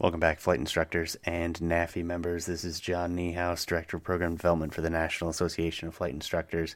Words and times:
Welcome 0.00 0.18
back, 0.18 0.40
flight 0.40 0.58
instructors 0.58 1.18
and 1.24 1.54
NAFI 1.56 2.02
members. 2.02 2.46
This 2.46 2.64
is 2.64 2.80
John 2.80 3.14
Niehaus, 3.14 3.66
Director 3.66 3.98
of 3.98 4.02
Program 4.02 4.34
Development 4.34 4.72
for 4.72 4.80
the 4.80 4.88
National 4.88 5.28
Association 5.28 5.88
of 5.88 5.94
Flight 5.94 6.14
Instructors, 6.14 6.74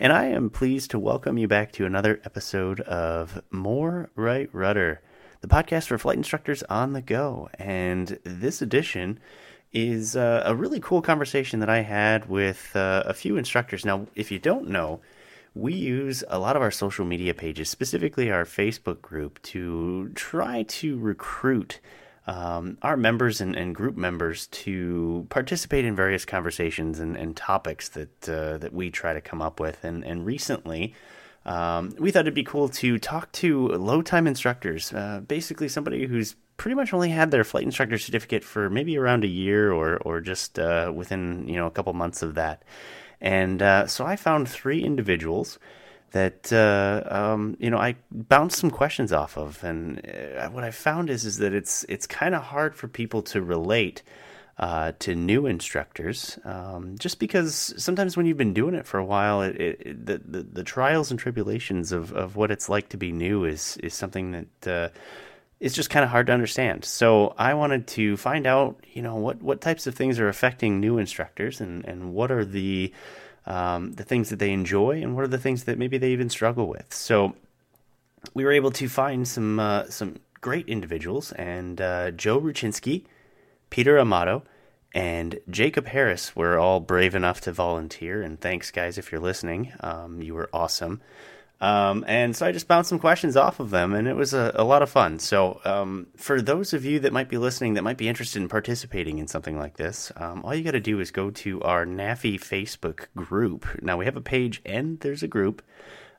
and 0.00 0.10
I 0.10 0.28
am 0.28 0.48
pleased 0.48 0.90
to 0.92 0.98
welcome 0.98 1.36
you 1.36 1.46
back 1.46 1.72
to 1.72 1.84
another 1.84 2.22
episode 2.24 2.80
of 2.80 3.42
More 3.50 4.08
Right 4.16 4.48
Rudder, 4.54 5.02
the 5.42 5.48
podcast 5.48 5.88
for 5.88 5.98
flight 5.98 6.16
instructors 6.16 6.62
on 6.62 6.94
the 6.94 7.02
go. 7.02 7.50
And 7.58 8.18
this 8.24 8.62
edition 8.62 9.20
is 9.74 10.16
uh, 10.16 10.42
a 10.46 10.56
really 10.56 10.80
cool 10.80 11.02
conversation 11.02 11.60
that 11.60 11.68
I 11.68 11.82
had 11.82 12.30
with 12.30 12.74
uh, 12.74 13.02
a 13.04 13.12
few 13.12 13.36
instructors. 13.36 13.84
Now, 13.84 14.06
if 14.14 14.32
you 14.32 14.38
don't 14.38 14.70
know, 14.70 15.02
we 15.54 15.74
use 15.74 16.24
a 16.26 16.38
lot 16.38 16.56
of 16.56 16.62
our 16.62 16.70
social 16.70 17.04
media 17.04 17.34
pages, 17.34 17.68
specifically 17.68 18.30
our 18.30 18.46
Facebook 18.46 19.02
group, 19.02 19.42
to 19.42 20.10
try 20.14 20.62
to 20.62 20.98
recruit 20.98 21.78
um, 22.26 22.78
our 22.82 22.96
members 22.96 23.40
and, 23.40 23.56
and, 23.56 23.74
group 23.74 23.96
members 23.96 24.46
to 24.48 25.26
participate 25.28 25.84
in 25.84 25.96
various 25.96 26.24
conversations 26.24 27.00
and, 27.00 27.16
and 27.16 27.36
topics 27.36 27.88
that 27.90 28.28
uh, 28.28 28.58
that 28.58 28.72
we 28.72 28.90
try 28.90 29.12
to 29.12 29.20
come 29.20 29.42
up 29.42 29.58
with. 29.58 29.82
And, 29.82 30.04
and 30.04 30.24
recently, 30.24 30.94
um, 31.44 31.92
we 31.98 32.12
thought 32.12 32.20
it'd 32.20 32.34
be 32.34 32.44
cool 32.44 32.68
to 32.68 32.98
talk 32.98 33.32
to 33.32 33.68
low 33.68 34.02
time 34.02 34.28
instructors, 34.28 34.92
uh, 34.92 35.20
basically 35.26 35.68
somebody 35.68 36.06
who's 36.06 36.36
pretty 36.56 36.76
much 36.76 36.94
only 36.94 37.08
had 37.08 37.32
their 37.32 37.42
flight 37.42 37.64
instructor 37.64 37.98
certificate 37.98 38.44
for 38.44 38.70
maybe 38.70 38.96
around 38.96 39.24
a 39.24 39.28
year 39.28 39.72
or 39.72 39.96
or 39.98 40.20
just 40.20 40.58
uh, 40.58 40.92
within 40.94 41.48
you 41.48 41.56
know 41.56 41.66
a 41.66 41.70
couple 41.72 41.92
months 41.92 42.22
of 42.22 42.34
that. 42.34 42.62
And 43.20 43.62
uh, 43.62 43.86
so 43.86 44.04
I 44.04 44.16
found 44.16 44.48
three 44.48 44.82
individuals 44.82 45.58
that 46.12 46.52
uh, 46.52 47.02
um, 47.12 47.56
you 47.58 47.70
know 47.70 47.78
I 47.78 47.96
bounced 48.10 48.58
some 48.58 48.70
questions 48.70 49.12
off 49.12 49.36
of, 49.36 49.62
and 49.64 50.06
uh, 50.06 50.48
what 50.48 50.64
I 50.64 50.70
found 50.70 51.10
is 51.10 51.24
is 51.24 51.38
that 51.38 51.52
it's 51.52 51.84
it's 51.88 52.06
kind 52.06 52.34
of 52.34 52.42
hard 52.42 52.74
for 52.74 52.88
people 52.88 53.22
to 53.22 53.42
relate 53.42 54.02
uh, 54.58 54.92
to 55.00 55.14
new 55.14 55.46
instructors, 55.46 56.38
um, 56.44 56.96
just 56.98 57.18
because 57.18 57.74
sometimes 57.78 58.16
when 58.16 58.26
you've 58.26 58.36
been 58.36 58.54
doing 58.54 58.74
it 58.74 58.86
for 58.86 58.98
a 58.98 59.04
while, 59.04 59.42
it, 59.42 59.56
it, 59.58 60.06
the, 60.06 60.18
the, 60.18 60.42
the 60.42 60.64
trials 60.64 61.10
and 61.10 61.18
tribulations 61.18 61.90
of, 61.90 62.12
of 62.12 62.36
what 62.36 62.50
it's 62.50 62.68
like 62.68 62.90
to 62.90 62.96
be 62.96 63.10
new 63.10 63.44
is 63.44 63.76
is 63.78 63.94
something 63.94 64.32
that 64.32 64.68
uh, 64.70 64.88
is 65.58 65.72
just 65.72 65.90
kind 65.90 66.04
of 66.04 66.10
hard 66.10 66.26
to 66.26 66.32
understand. 66.32 66.84
So 66.84 67.34
I 67.38 67.54
wanted 67.54 67.86
to 67.88 68.16
find 68.16 68.46
out, 68.46 68.84
you 68.92 69.00
know, 69.00 69.16
what 69.16 69.40
what 69.42 69.60
types 69.60 69.86
of 69.86 69.94
things 69.94 70.20
are 70.20 70.28
affecting 70.28 70.80
new 70.80 70.98
instructors, 70.98 71.60
and 71.60 71.84
and 71.86 72.12
what 72.12 72.30
are 72.30 72.44
the 72.44 72.92
um, 73.46 73.92
the 73.92 74.04
things 74.04 74.30
that 74.30 74.38
they 74.38 74.52
enjoy, 74.52 75.02
and 75.02 75.14
what 75.14 75.24
are 75.24 75.28
the 75.28 75.38
things 75.38 75.64
that 75.64 75.78
maybe 75.78 75.98
they 75.98 76.10
even 76.12 76.30
struggle 76.30 76.66
with. 76.66 76.92
So 76.92 77.34
we 78.34 78.44
were 78.44 78.52
able 78.52 78.70
to 78.72 78.88
find 78.88 79.26
some 79.26 79.58
uh, 79.58 79.84
some 79.88 80.20
great 80.40 80.68
individuals, 80.68 81.32
and 81.32 81.80
uh, 81.80 82.10
Joe 82.10 82.40
Rucinski, 82.40 83.04
Peter 83.70 83.98
Amato, 83.98 84.42
and 84.94 85.38
Jacob 85.48 85.86
Harris 85.86 86.36
were 86.36 86.58
all 86.58 86.80
brave 86.80 87.14
enough 87.14 87.40
to 87.42 87.52
volunteer. 87.52 88.22
And 88.22 88.40
thanks, 88.40 88.70
guys, 88.70 88.98
if 88.98 89.10
you're 89.10 89.20
listening. 89.20 89.72
Um, 89.80 90.22
you 90.22 90.34
were 90.34 90.50
awesome. 90.52 91.00
Um, 91.62 92.04
and 92.08 92.34
so 92.34 92.44
I 92.44 92.50
just 92.50 92.66
bounced 92.66 92.88
some 92.88 92.98
questions 92.98 93.36
off 93.36 93.60
of 93.60 93.70
them, 93.70 93.94
and 93.94 94.08
it 94.08 94.16
was 94.16 94.34
a, 94.34 94.50
a 94.56 94.64
lot 94.64 94.82
of 94.82 94.90
fun. 94.90 95.20
So, 95.20 95.60
um, 95.64 96.08
for 96.16 96.42
those 96.42 96.72
of 96.72 96.84
you 96.84 96.98
that 96.98 97.12
might 97.12 97.28
be 97.28 97.38
listening 97.38 97.74
that 97.74 97.84
might 97.84 97.98
be 97.98 98.08
interested 98.08 98.42
in 98.42 98.48
participating 98.48 99.18
in 99.18 99.28
something 99.28 99.56
like 99.56 99.76
this, 99.76 100.10
um, 100.16 100.42
all 100.44 100.56
you 100.56 100.64
got 100.64 100.72
to 100.72 100.80
do 100.80 100.98
is 100.98 101.12
go 101.12 101.30
to 101.30 101.62
our 101.62 101.86
NAFI 101.86 102.40
Facebook 102.40 103.06
group. 103.14 103.64
Now, 103.80 103.96
we 103.96 104.06
have 104.06 104.16
a 104.16 104.20
page 104.20 104.60
and 104.66 104.98
there's 104.98 105.22
a 105.22 105.28
group. 105.28 105.62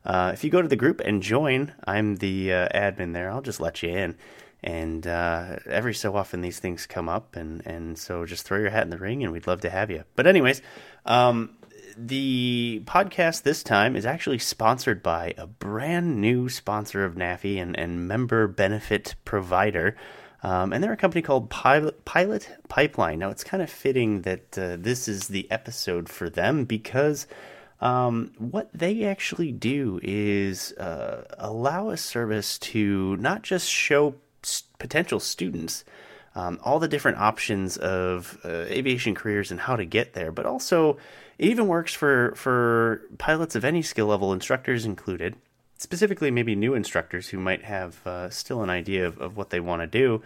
Uh, 0.05 0.31
if 0.33 0.45
you 0.45 0.49
go 0.49 0.61
to 0.61 0.67
the 0.69 0.77
group 0.77 1.01
and 1.01 1.21
join, 1.21 1.73
I'm 1.83 2.15
the 2.15 2.53
uh, 2.53 2.69
admin 2.69 3.11
there. 3.11 3.29
I'll 3.29 3.41
just 3.41 3.59
let 3.59 3.83
you 3.83 3.89
in. 3.89 4.15
And 4.63 5.05
uh, 5.05 5.57
every 5.65 5.93
so 5.93 6.15
often 6.15 6.39
these 6.39 6.59
things 6.59 6.87
come 6.87 7.09
up, 7.09 7.35
and, 7.35 7.67
and 7.67 7.97
so 7.97 8.25
just 8.25 8.45
throw 8.45 8.59
your 8.59 8.69
hat 8.69 8.83
in 8.83 8.91
the 8.91 8.97
ring, 8.97 9.21
and 9.21 9.33
we'd 9.33 9.45
love 9.45 9.59
to 9.61 9.69
have 9.69 9.91
you. 9.91 10.05
But, 10.15 10.25
anyways, 10.25 10.61
um, 11.05 11.57
the 11.97 12.81
podcast 12.85 13.43
this 13.43 13.63
time 13.63 13.95
is 13.95 14.05
actually 14.05 14.39
sponsored 14.39 15.03
by 15.03 15.33
a 15.37 15.47
brand 15.47 16.19
new 16.19 16.49
sponsor 16.49 17.05
of 17.05 17.15
NAFI 17.15 17.61
and, 17.61 17.77
and 17.77 18.07
member 18.07 18.47
benefit 18.47 19.15
provider. 19.25 19.95
Um, 20.43 20.73
and 20.73 20.83
they're 20.83 20.93
a 20.93 20.97
company 20.97 21.21
called 21.21 21.49
Pilot, 21.49 22.03
Pilot 22.05 22.49
Pipeline. 22.67 23.19
Now, 23.19 23.29
it's 23.29 23.43
kind 23.43 23.63
of 23.63 23.69
fitting 23.69 24.23
that 24.23 24.57
uh, 24.57 24.77
this 24.77 25.07
is 25.07 25.29
the 25.29 25.49
episode 25.49 26.09
for 26.09 26.29
them 26.29 26.65
because 26.65 27.27
um, 27.79 28.31
what 28.37 28.69
they 28.73 29.05
actually 29.05 29.51
do 29.51 29.99
is 30.03 30.73
uh, 30.73 31.23
allow 31.37 31.89
a 31.89 31.97
service 31.97 32.57
to 32.59 33.15
not 33.17 33.41
just 33.41 33.69
show 33.69 34.15
potential 34.79 35.19
students 35.19 35.85
um, 36.35 36.59
all 36.63 36.79
the 36.79 36.87
different 36.87 37.17
options 37.17 37.77
of 37.77 38.39
uh, 38.43 38.49
aviation 38.49 39.15
careers 39.15 39.51
and 39.51 39.59
how 39.59 39.75
to 39.75 39.85
get 39.85 40.13
there, 40.13 40.31
but 40.31 40.45
also 40.45 40.97
it 41.43 41.49
even 41.49 41.67
works 41.67 41.93
for 41.93 42.33
for 42.35 43.01
pilots 43.17 43.55
of 43.55 43.65
any 43.65 43.81
skill 43.81 44.07
level, 44.07 44.31
instructors 44.31 44.85
included. 44.85 45.35
Specifically, 45.77 46.31
maybe 46.31 46.55
new 46.55 46.73
instructors 46.73 47.27
who 47.27 47.37
might 47.37 47.63
have 47.63 48.05
uh, 48.07 48.29
still 48.29 48.63
an 48.63 48.69
idea 48.69 49.05
of, 49.05 49.19
of 49.19 49.35
what 49.35 49.49
they 49.49 49.59
want 49.59 49.81
to 49.81 49.87
do, 49.87 50.23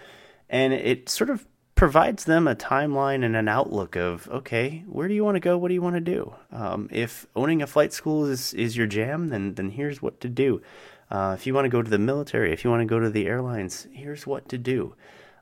and 0.47 0.73
it 0.73 1.09
sort 1.09 1.31
of 1.31 1.47
provides 1.73 2.25
them 2.25 2.47
a 2.47 2.55
timeline 2.55 3.25
and 3.25 3.35
an 3.35 3.47
outlook 3.47 3.95
of 3.95 4.29
okay, 4.29 4.83
where 4.87 5.07
do 5.07 5.15
you 5.15 5.23
want 5.23 5.35
to 5.35 5.39
go? 5.39 5.57
What 5.57 5.69
do 5.69 5.73
you 5.73 5.81
want 5.81 5.95
to 5.95 6.01
do? 6.01 6.35
Um, 6.51 6.87
if 6.91 7.25
owning 7.35 7.63
a 7.63 7.67
flight 7.67 7.93
school 7.93 8.25
is 8.25 8.53
is 8.53 8.77
your 8.77 8.87
jam, 8.87 9.29
then 9.29 9.55
then 9.55 9.71
here's 9.71 10.01
what 10.03 10.21
to 10.21 10.29
do. 10.29 10.61
Uh, 11.09 11.35
if 11.35 11.47
you 11.47 11.53
want 11.55 11.65
to 11.65 11.69
go 11.69 11.81
to 11.81 11.89
the 11.89 11.97
military, 11.97 12.53
if 12.53 12.63
you 12.63 12.69
want 12.69 12.81
to 12.81 12.85
go 12.85 12.99
to 12.99 13.09
the 13.09 13.25
airlines, 13.25 13.87
here's 13.91 14.27
what 14.27 14.47
to 14.49 14.57
do. 14.59 14.93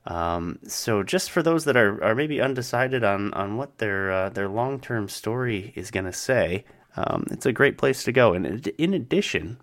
Um, 0.05 0.59
so 0.67 1.01
just 1.01 1.31
for 1.31 1.41
those 1.41 1.66
that 1.66 1.75
are, 1.75 2.03
are 2.03 2.16
maybe 2.16 2.39
undecided 2.39 3.03
on, 3.03 3.33
on 3.33 3.57
what 3.57 3.79
their 3.79 4.11
uh, 4.11 4.29
their 4.29 4.47
long 4.47 4.79
term 4.79 5.09
story 5.09 5.73
is 5.75 5.89
going 5.91 6.05
to 6.05 6.13
say, 6.13 6.63
um, 6.95 7.25
it's 7.31 7.45
a 7.45 7.53
great 7.53 7.77
place 7.77 8.03
to 8.03 8.11
go. 8.11 8.33
And 8.33 8.67
in 8.77 8.93
addition, 8.93 9.57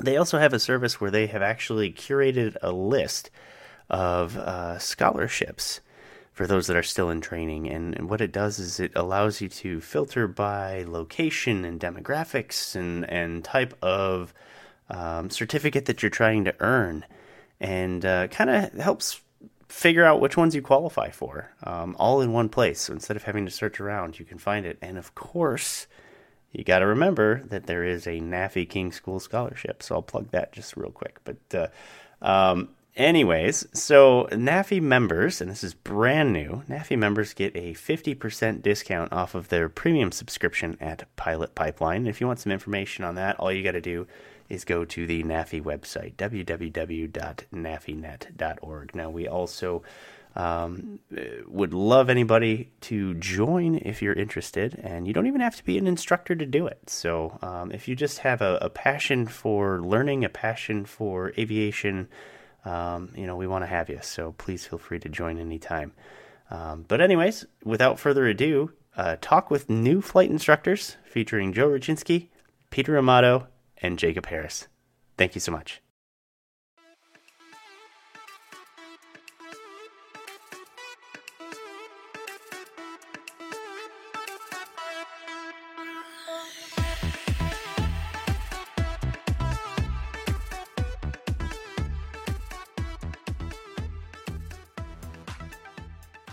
they 0.00 0.16
also 0.16 0.38
have 0.38 0.52
a 0.52 0.58
service 0.58 1.00
where 1.00 1.10
they 1.10 1.26
have 1.26 1.42
actually 1.42 1.92
curated 1.92 2.56
a 2.62 2.72
list 2.72 3.30
of 3.90 4.38
uh, 4.38 4.78
scholarships 4.78 5.80
for 6.32 6.46
those 6.46 6.66
that 6.66 6.76
are 6.76 6.82
still 6.82 7.10
in 7.10 7.20
training. 7.20 7.68
And, 7.68 7.94
and, 7.94 8.08
what 8.08 8.22
it 8.22 8.32
does 8.32 8.58
is 8.58 8.80
it 8.80 8.92
allows 8.96 9.42
you 9.42 9.50
to 9.50 9.82
filter 9.82 10.26
by 10.26 10.82
location 10.84 11.64
and 11.66 11.78
demographics 11.78 12.74
and, 12.74 13.08
and 13.10 13.44
type 13.44 13.76
of 13.82 14.32
um, 14.88 15.28
certificate 15.28 15.84
that 15.84 16.02
you're 16.02 16.08
trying 16.08 16.44
to 16.46 16.54
earn. 16.60 17.04
And 17.60 18.04
uh, 18.06 18.28
kind 18.28 18.48
of 18.48 18.72
helps 18.72 19.20
figure 19.72 20.04
out 20.04 20.20
which 20.20 20.36
ones 20.36 20.54
you 20.54 20.60
qualify 20.60 21.08
for 21.08 21.50
um, 21.64 21.96
all 21.98 22.20
in 22.20 22.30
one 22.30 22.50
place. 22.50 22.82
So 22.82 22.92
instead 22.92 23.16
of 23.16 23.22
having 23.22 23.46
to 23.46 23.50
search 23.50 23.80
around, 23.80 24.18
you 24.18 24.24
can 24.26 24.36
find 24.36 24.66
it. 24.66 24.76
And 24.82 24.98
of 24.98 25.14
course, 25.14 25.86
you 26.52 26.62
got 26.62 26.80
to 26.80 26.86
remember 26.86 27.42
that 27.46 27.66
there 27.66 27.82
is 27.82 28.06
a 28.06 28.20
NAFI 28.20 28.68
King 28.68 28.92
School 28.92 29.18
Scholarship. 29.18 29.82
So 29.82 29.94
I'll 29.94 30.02
plug 30.02 30.30
that 30.30 30.52
just 30.52 30.76
real 30.76 30.90
quick. 30.90 31.20
But, 31.24 31.38
uh, 31.54 31.68
um, 32.24 32.68
anyways, 32.96 33.66
so 33.72 34.28
NAFI 34.30 34.82
members, 34.82 35.40
and 35.40 35.50
this 35.50 35.64
is 35.64 35.72
brand 35.72 36.34
new, 36.34 36.62
NAFI 36.68 36.98
members 36.98 37.32
get 37.32 37.56
a 37.56 37.72
50% 37.72 38.60
discount 38.60 39.10
off 39.10 39.34
of 39.34 39.48
their 39.48 39.70
premium 39.70 40.12
subscription 40.12 40.76
at 40.82 41.08
Pilot 41.16 41.54
Pipeline. 41.54 42.06
If 42.06 42.20
you 42.20 42.26
want 42.26 42.40
some 42.40 42.52
information 42.52 43.04
on 43.04 43.14
that, 43.14 43.40
all 43.40 43.50
you 43.50 43.64
got 43.64 43.72
to 43.72 43.80
do 43.80 44.06
is 44.48 44.64
go 44.64 44.84
to 44.84 45.06
the 45.06 45.22
NAFI 45.22 45.62
website, 45.62 46.16
www.nafinet.org. 46.16 48.94
Now, 48.94 49.10
we 49.10 49.28
also 49.28 49.82
um, 50.34 50.98
would 51.46 51.74
love 51.74 52.08
anybody 52.08 52.70
to 52.82 53.14
join 53.14 53.76
if 53.76 54.00
you're 54.00 54.14
interested, 54.14 54.78
and 54.82 55.06
you 55.06 55.12
don't 55.12 55.26
even 55.26 55.42
have 55.42 55.56
to 55.56 55.64
be 55.64 55.78
an 55.78 55.86
instructor 55.86 56.34
to 56.34 56.46
do 56.46 56.66
it. 56.66 56.88
So, 56.88 57.38
um, 57.42 57.70
if 57.70 57.86
you 57.86 57.94
just 57.94 58.18
have 58.18 58.40
a, 58.40 58.58
a, 58.62 58.70
passion 58.70 59.26
for 59.26 59.82
learning, 59.82 60.24
a 60.24 60.30
passion 60.30 60.86
for 60.86 61.32
aviation, 61.36 62.08
um, 62.64 63.10
you 63.14 63.26
know, 63.26 63.36
we 63.36 63.46
want 63.46 63.62
to 63.62 63.68
have 63.68 63.90
you. 63.90 63.98
So, 64.00 64.32
please 64.38 64.66
feel 64.66 64.78
free 64.78 64.98
to 65.00 65.08
join 65.08 65.38
anytime. 65.38 65.92
Um, 66.50 66.86
but, 66.88 67.02
anyways, 67.02 67.44
without 67.62 67.98
further 67.98 68.26
ado, 68.26 68.72
uh, 68.96 69.16
talk 69.20 69.50
with 69.50 69.68
new 69.68 70.00
flight 70.00 70.30
instructors 70.30 70.96
featuring 71.04 71.52
Joe 71.52 71.68
Rucinski, 71.68 72.28
Peter 72.70 72.96
Amato, 72.96 73.48
and 73.82 73.98
Jacob 73.98 74.26
Harris. 74.26 74.68
Thank 75.18 75.34
you 75.34 75.40
so 75.40 75.52
much. 75.52 75.82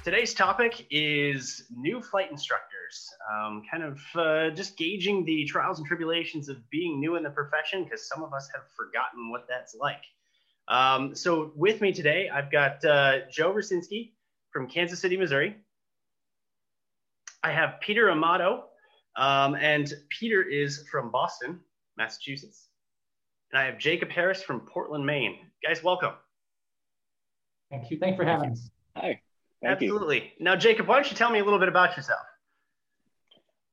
Today's 0.10 0.34
topic 0.34 0.88
is 0.90 1.66
new 1.70 2.02
flight 2.02 2.32
instructors, 2.32 2.69
um, 3.30 3.64
kind 3.70 3.84
of 3.84 4.00
uh, 4.16 4.50
just 4.52 4.78
gauging 4.78 5.24
the 5.26 5.46
trials 5.46 5.78
and 5.78 5.88
tribulations 5.88 6.50
of 6.50 6.58
being 6.70 7.00
new 7.00 7.16
in 7.16 7.24
the 7.24 7.30
profession 7.30 7.84
because 7.84 8.08
some 8.08 8.24
of 8.24 8.34
us 8.34 8.50
have 8.54 8.64
forgotten 8.76 9.30
what 9.30 9.46
that's 9.48 9.76
like. 9.76 10.04
Um, 10.68 11.16
so 11.16 11.52
with 11.56 11.82
me 11.82 11.92
today, 11.92 12.30
I've 12.30 12.52
got 12.52 12.84
uh, 12.86 13.20
Joe 13.32 13.54
Rosinski 13.54 14.12
from 14.52 14.68
Kansas 14.68 15.00
City, 15.00 15.18
Missouri. 15.18 15.56
I 17.44 17.52
have 17.52 17.80
Peter 17.82 18.10
Amato, 18.10 18.66
um, 19.16 19.56
and 19.56 19.92
Peter 20.10 20.44
is 20.44 20.86
from 20.92 21.12
Boston, 21.12 21.60
Massachusetts. 21.98 22.68
And 23.52 23.62
I 23.62 23.66
have 23.66 23.80
Jacob 23.80 24.10
Harris 24.10 24.44
from 24.44 24.62
Portland, 24.62 25.06
Maine. 25.06 25.38
Guys, 25.64 25.84
welcome. 25.84 26.14
Thank 27.72 27.90
you. 27.90 27.98
Thanks 27.98 28.18
for 28.18 28.26
having 28.26 28.52
us. 28.52 28.70
Hi. 28.96 29.22
Thank 29.62 29.74
Absolutely. 29.74 30.18
You. 30.38 30.46
Now, 30.46 30.56
Jacob, 30.56 30.88
why 30.88 30.96
don't 30.96 31.10
you 31.10 31.18
tell 31.18 31.32
me 31.32 31.40
a 31.40 31.44
little 31.44 31.60
bit 31.60 31.68
about 31.68 31.98
yourself? 31.98 32.22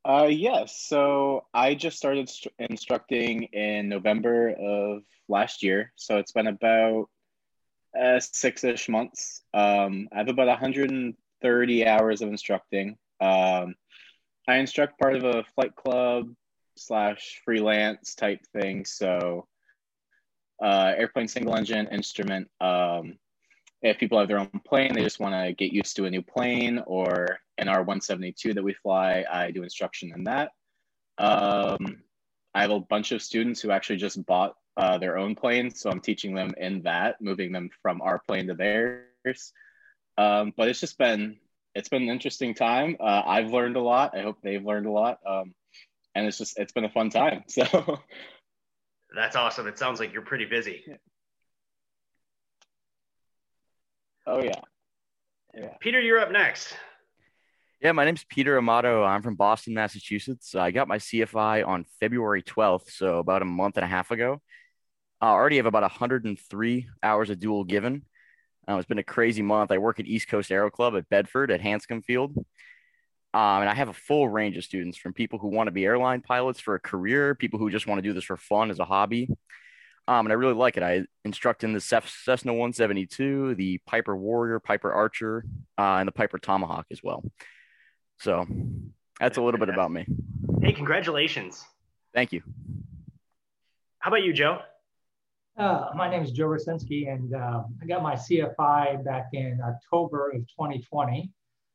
Uh, 0.06 0.29
yes. 0.31 0.79
So 0.79 1.47
I 1.53 1.75
just 1.75 1.97
started 1.97 2.29
st- 2.29 2.55
instructing 2.61 3.44
in 3.53 3.88
November 3.88 4.50
of 4.50 5.03
last 5.29 5.64
year. 5.64 5.93
So 5.97 6.19
it's 6.19 6.31
been 6.31 6.47
about 6.47 7.08
uh, 8.00 8.20
six 8.20 8.62
ish 8.62 8.88
months. 8.88 9.43
Um, 9.53 10.08
I 10.12 10.19
have 10.19 10.29
about 10.29 10.47
130 10.47 11.87
hours 11.88 12.23
of 12.23 12.29
instructing. 12.29 12.97
Um, 13.20 13.75
I 14.47 14.58
instruct 14.58 15.00
part 15.00 15.17
of 15.17 15.25
a 15.25 15.43
flight 15.56 15.75
club 15.75 16.32
slash 16.76 17.43
freelance 17.44 18.14
type 18.14 18.47
thing. 18.53 18.85
So 18.85 19.49
uh, 20.62 20.93
airplane 20.97 21.26
single 21.26 21.56
engine 21.56 21.88
instrument. 21.88 22.49
Um, 22.61 23.19
if 23.90 23.98
people 23.98 24.18
have 24.18 24.28
their 24.28 24.38
own 24.38 24.60
plane, 24.64 24.92
they 24.94 25.02
just 25.02 25.20
want 25.20 25.34
to 25.34 25.52
get 25.52 25.72
used 25.72 25.96
to 25.96 26.06
a 26.06 26.10
new 26.10 26.22
plane, 26.22 26.82
or 26.86 27.38
in 27.58 27.68
our 27.68 27.78
172 27.78 28.54
that 28.54 28.62
we 28.62 28.74
fly, 28.74 29.24
I 29.30 29.50
do 29.50 29.62
instruction 29.62 30.12
in 30.14 30.24
that. 30.24 30.50
Um, 31.18 32.02
I 32.54 32.62
have 32.62 32.70
a 32.70 32.80
bunch 32.80 33.12
of 33.12 33.22
students 33.22 33.60
who 33.60 33.70
actually 33.70 33.96
just 33.96 34.24
bought 34.26 34.54
uh, 34.76 34.98
their 34.98 35.16
own 35.16 35.34
plane, 35.34 35.74
so 35.74 35.90
I'm 35.90 36.00
teaching 36.00 36.34
them 36.34 36.54
in 36.58 36.82
that, 36.82 37.20
moving 37.20 37.52
them 37.52 37.70
from 37.80 38.02
our 38.02 38.20
plane 38.26 38.48
to 38.48 38.54
theirs. 38.54 39.52
Um, 40.18 40.52
but 40.56 40.68
it's 40.68 40.80
just 40.80 40.98
been 40.98 41.36
it's 41.74 41.90
been 41.90 42.02
an 42.02 42.08
interesting 42.08 42.54
time. 42.54 42.96
Uh, 42.98 43.22
I've 43.26 43.52
learned 43.52 43.76
a 43.76 43.82
lot. 43.82 44.16
I 44.16 44.22
hope 44.22 44.38
they've 44.42 44.64
learned 44.64 44.86
a 44.86 44.90
lot, 44.90 45.18
um, 45.26 45.54
and 46.14 46.26
it's 46.26 46.38
just 46.38 46.58
it's 46.58 46.72
been 46.72 46.84
a 46.84 46.90
fun 46.90 47.10
time. 47.10 47.44
So 47.48 48.00
that's 49.14 49.36
awesome. 49.36 49.66
It 49.66 49.78
sounds 49.78 50.00
like 50.00 50.12
you're 50.12 50.22
pretty 50.22 50.46
busy. 50.46 50.84
Oh 54.26 54.43
yeah. 54.43 54.61
Yeah. 55.55 55.75
Peter, 55.81 56.00
you're 56.00 56.19
up 56.19 56.32
next. 56.32 56.75
Yeah, 57.81 57.93
my 57.93 58.05
name's 58.05 58.25
Peter 58.25 58.58
Amato. 58.58 59.05
I'm 59.05 59.23
from 59.23 59.37
Boston, 59.37 59.75
Massachusetts. 59.75 60.55
I 60.55 60.70
got 60.70 60.88
my 60.88 60.99
CFI 60.99 61.67
on 61.67 61.84
February 62.00 62.43
12th, 62.43 62.90
so 62.90 63.19
about 63.19 63.43
a 63.43 63.44
month 63.44 63.76
and 63.76 63.84
a 63.84 63.88
half 63.88 64.11
ago. 64.11 64.40
I 65.20 65.28
already 65.28 65.56
have 65.56 65.67
about 65.67 65.82
103 65.82 66.88
hours 67.02 67.31
of 67.31 67.38
dual 67.38 67.64
given. 67.64 68.02
Uh, 68.69 68.76
it's 68.76 68.88
been 68.88 68.99
a 68.99 69.05
crazy 69.05 69.43
month. 69.43 69.70
I 69.70 69.78
work 69.78 70.00
at 70.00 70.06
East 70.06 70.29
Coast 70.29 70.50
Aero 70.50 70.70
Club 70.70 70.96
at 70.96 71.08
Bedford 71.08 71.50
at 71.50 71.61
Hanscom 71.61 72.05
Field. 72.05 72.37
Um, 73.32 73.61
and 73.61 73.69
I 73.69 73.75
have 73.75 73.88
a 73.88 73.94
full 73.94 74.29
range 74.29 74.56
of 74.56 74.64
students 74.64 74.99
from 74.99 75.12
people 75.12 75.38
who 75.38 75.49
want 75.49 75.69
to 75.69 75.72
be 75.72 75.84
airline 75.84 76.22
pilots 76.22 76.58
for 76.58 76.75
a 76.75 76.81
career, 76.81 77.34
people 77.34 77.58
who 77.58 77.70
just 77.70 77.87
want 77.87 77.99
to 77.99 78.02
do 78.02 78.14
this 78.14 78.25
for 78.25 78.37
fun 78.37 78.70
as 78.70 78.79
a 78.79 78.84
hobby, 78.84 79.29
um, 80.08 80.26
and 80.26 80.32
I 80.32 80.35
really 80.35 80.55
like 80.55 80.76
it. 80.76 80.82
I 80.82 81.05
instruct 81.25 81.64
in 81.64 81.73
the 81.73 81.81
Cessna 81.81 82.53
172, 82.53 83.56
the 83.56 83.79
Piper 83.87 84.17
Warrior, 84.17 84.61
Piper 84.61 84.93
Archer, 84.93 85.44
uh, 85.79 85.97
and 85.99 86.06
the 86.06 86.12
Piper 86.12 86.38
Tomahawk 86.38 86.87
as 86.91 87.03
well. 87.03 87.25
So 88.20 88.47
that's 89.19 89.37
a 89.37 89.43
little 89.43 89.58
bit 89.58 89.69
about 89.69 89.91
me. 89.91 90.06
Hey, 90.62 90.73
congratulations. 90.73 91.64
Thank 92.14 92.32
you. 92.32 92.43
How 93.99 94.11
about 94.11 94.23
you, 94.23 94.32
Joe? 94.32 94.61
Uh, 95.58 95.88
my 95.97 96.08
name 96.08 96.23
is 96.23 96.31
Joe 96.31 96.47
Rosinski, 96.47 97.12
and 97.12 97.35
uh, 97.35 97.62
I 97.82 97.87
got 97.87 98.03
my 98.03 98.14
CFI 98.14 99.05
back 99.05 99.29
in 99.32 99.58
October 99.64 100.31
of 100.31 100.43
2020. 100.49 101.32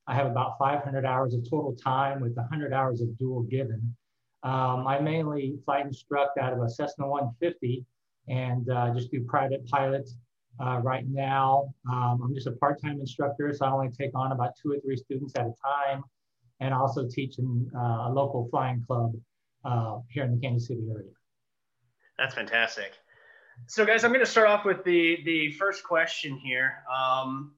I 0.08 0.16
have 0.16 0.28
about 0.28 0.58
500 0.58 1.06
hours 1.06 1.34
of 1.34 1.44
total 1.50 1.76
time 1.76 2.22
with 2.22 2.36
100 2.36 2.74
hours 2.74 3.02
of 3.02 3.18
dual 3.18 3.44
given. 3.44 3.96
Um, 4.44 4.88
I 4.88 5.00
mainly 5.00 5.60
flight 5.66 5.86
instruct 5.86 6.38
out 6.38 6.54
of 6.54 6.62
a 6.62 6.70
Cessna 6.70 7.08
150 7.08 7.86
and 8.32 8.70
uh, 8.70 8.94
just 8.94 9.12
do 9.12 9.24
private 9.24 9.68
pilots. 9.68 10.16
Uh, 10.64 10.80
right 10.84 11.06
now, 11.08 11.74
um, 11.92 12.22
I'm 12.24 12.34
just 12.34 12.48
a 12.48 12.52
part-time 12.54 13.00
instructor, 13.00 13.54
so 13.54 13.66
I 13.66 13.72
only 13.72 13.90
take 13.90 14.12
on 14.16 14.32
about 14.32 14.52
two 14.62 14.72
or 14.72 14.80
three 14.80 14.96
students 14.96 15.34
at 15.36 15.46
a 15.46 15.54
time, 15.64 16.04
and 16.60 16.74
also 16.74 17.08
teach 17.08 17.40
in 17.40 17.70
uh, 17.76 18.08
a 18.08 18.12
local 18.12 18.48
flying 18.50 18.84
club 18.88 19.12
uh, 19.66 20.00
here 20.10 20.24
in 20.24 20.32
the 20.36 20.42
Kansas 20.42 20.68
City 20.68 20.84
area. 20.90 21.10
That's 22.18 22.36
fantastic. 22.36 22.94
So, 23.68 23.86
guys, 23.86 24.04
I'm 24.04 24.12
going 24.12 24.26
to 24.26 24.32
start 24.32 24.48
off 24.48 24.66
with 24.66 24.84
the 24.84 25.20
the 25.26 25.52
first 25.54 25.84
question 25.84 26.38
here. 26.38 26.84
Um, 26.92 27.54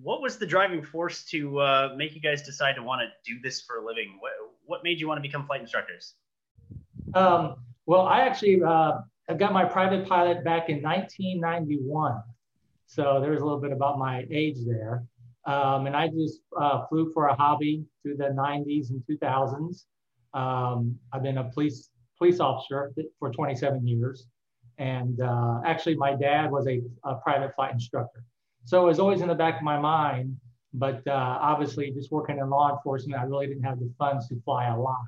what 0.00 0.20
was 0.20 0.36
the 0.36 0.46
driving 0.46 0.82
force 0.82 1.24
to 1.24 1.58
uh, 1.58 1.94
make 1.96 2.14
you 2.14 2.20
guys 2.20 2.42
decide 2.42 2.74
to 2.74 2.82
want 2.82 3.00
to 3.02 3.08
do 3.30 3.40
this 3.40 3.62
for 3.62 3.78
a 3.78 3.84
living? 3.84 4.18
What, 4.20 4.32
what 4.64 4.84
made 4.84 5.00
you 5.00 5.08
want 5.08 5.18
to 5.18 5.22
become 5.22 5.46
flight 5.46 5.60
instructors? 5.60 6.14
Um, 7.14 7.56
well, 7.86 8.02
I 8.02 8.20
actually 8.20 8.62
uh, 8.62 8.98
I 9.28 9.34
got 9.34 9.52
my 9.52 9.64
private 9.64 10.08
pilot 10.08 10.44
back 10.44 10.68
in 10.68 10.82
1991. 10.82 12.22
So 12.86 13.18
there's 13.20 13.40
a 13.40 13.44
little 13.44 13.60
bit 13.60 13.72
about 13.72 13.98
my 13.98 14.24
age 14.30 14.58
there. 14.64 15.04
Um, 15.46 15.86
and 15.86 15.96
I 15.96 16.08
just 16.08 16.40
uh, 16.58 16.86
flew 16.86 17.12
for 17.12 17.26
a 17.26 17.34
hobby 17.34 17.84
through 18.02 18.16
the 18.16 18.30
90s 18.30 18.90
and 18.90 19.02
2000s. 19.10 19.84
Um, 20.34 20.96
I've 21.12 21.22
been 21.22 21.38
a 21.38 21.44
police 21.44 21.90
police 22.18 22.40
officer 22.40 22.92
for 23.18 23.30
27 23.30 23.86
years. 23.86 24.26
And 24.78 25.20
uh, 25.20 25.60
actually, 25.64 25.96
my 25.96 26.14
dad 26.14 26.50
was 26.50 26.66
a, 26.66 26.80
a, 27.04 27.16
private 27.16 27.54
flight 27.54 27.72
instructor. 27.72 28.22
So 28.64 28.82
it 28.82 28.86
was 28.86 28.98
always 28.98 29.22
in 29.22 29.28
the 29.28 29.34
back 29.34 29.56
of 29.56 29.62
my 29.62 29.78
mind. 29.78 30.36
But 30.74 31.06
uh, 31.06 31.38
obviously, 31.40 31.90
just 31.90 32.12
working 32.12 32.38
in 32.38 32.50
law 32.50 32.70
enforcement, 32.76 33.20
I 33.20 33.24
really 33.24 33.46
didn't 33.46 33.62
have 33.62 33.78
the 33.78 33.90
funds 33.98 34.28
to 34.28 34.40
fly 34.44 34.66
a 34.66 34.78
lot. 34.78 35.06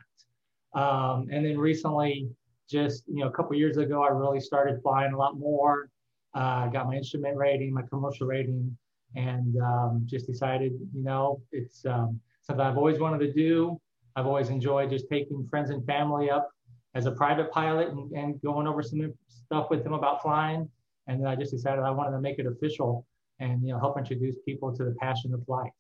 Um, 0.75 1.29
and 1.31 1.44
then 1.44 1.59
recently, 1.59 2.29
just 2.69 3.05
you 3.06 3.17
know 3.17 3.29
a 3.29 3.32
couple 3.32 3.55
years 3.56 3.76
ago 3.76 4.03
i 4.03 4.09
really 4.09 4.41
started 4.41 4.81
flying 4.82 5.12
a 5.12 5.19
lot 5.19 5.38
more. 5.38 5.91
Uh, 6.35 6.67
got 6.69 6.87
my 6.87 6.94
instrument 6.94 7.37
rating 7.37 7.73
my 7.73 7.82
commercial 7.91 8.26
rating 8.26 8.76
and 9.17 9.56
um, 9.62 10.03
just 10.05 10.26
decided 10.26 10.73
you 10.94 11.03
know 11.03 11.41
it's 11.53 11.85
um, 11.87 12.20
something 12.43 12.65
i've 12.65 12.76
always 12.76 12.99
wanted 12.99 13.19
to 13.19 13.32
do. 13.32 13.81
I've 14.17 14.26
always 14.26 14.49
enjoyed 14.49 14.91
just 14.91 15.09
taking 15.09 15.47
friends 15.47 15.70
and 15.70 15.85
family 15.87 16.29
up 16.29 16.50
as 16.94 17.06
a 17.06 17.12
private 17.12 17.53
pilot 17.53 17.88
and, 17.88 18.11
and 18.12 18.43
going 18.43 18.67
over 18.67 18.82
some 18.82 19.12
stuff 19.29 19.70
with 19.70 19.85
them 19.85 19.93
about 19.93 20.23
flying. 20.23 20.69
And 21.06 21.20
then 21.20 21.26
i 21.26 21.35
just 21.35 21.53
decided 21.53 21.82
i 21.82 21.91
wanted 21.91 22.12
to 22.12 22.20
make 22.20 22.38
it 22.38 22.47
official 22.47 23.06
and 23.41 23.65
you 23.65 23.73
know 23.73 23.79
help 23.79 23.97
introduce 23.97 24.37
people 24.44 24.75
to 24.76 24.85
the 24.85 24.94
passion 25.00 25.32
of 25.32 25.44
flight 25.47 25.73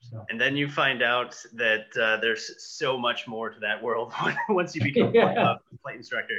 so. 0.00 0.24
And 0.28 0.40
then 0.40 0.56
you 0.56 0.68
find 0.68 1.02
out 1.02 1.36
that 1.54 1.86
uh, 1.96 2.16
there's 2.20 2.50
so 2.58 2.98
much 2.98 3.28
more 3.28 3.50
to 3.50 3.60
that 3.60 3.82
world 3.82 4.12
once 4.48 4.74
you 4.74 4.82
become 4.82 5.14
yeah. 5.14 5.54
a 5.72 5.78
flight 5.82 5.96
instructor. 5.96 6.34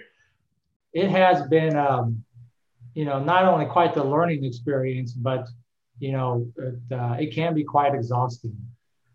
It 0.93 1.09
has 1.09 1.47
been, 1.47 1.77
um, 1.77 2.23
you 2.95 3.05
know, 3.05 3.23
not 3.23 3.45
only 3.45 3.65
quite 3.65 3.93
the 3.93 4.03
learning 4.03 4.43
experience, 4.43 5.13
but 5.13 5.47
you 5.99 6.11
know, 6.11 6.47
it, 6.57 6.97
uh, 6.97 7.15
it 7.19 7.33
can 7.33 7.53
be 7.53 7.63
quite 7.63 7.93
exhausting. 7.93 8.57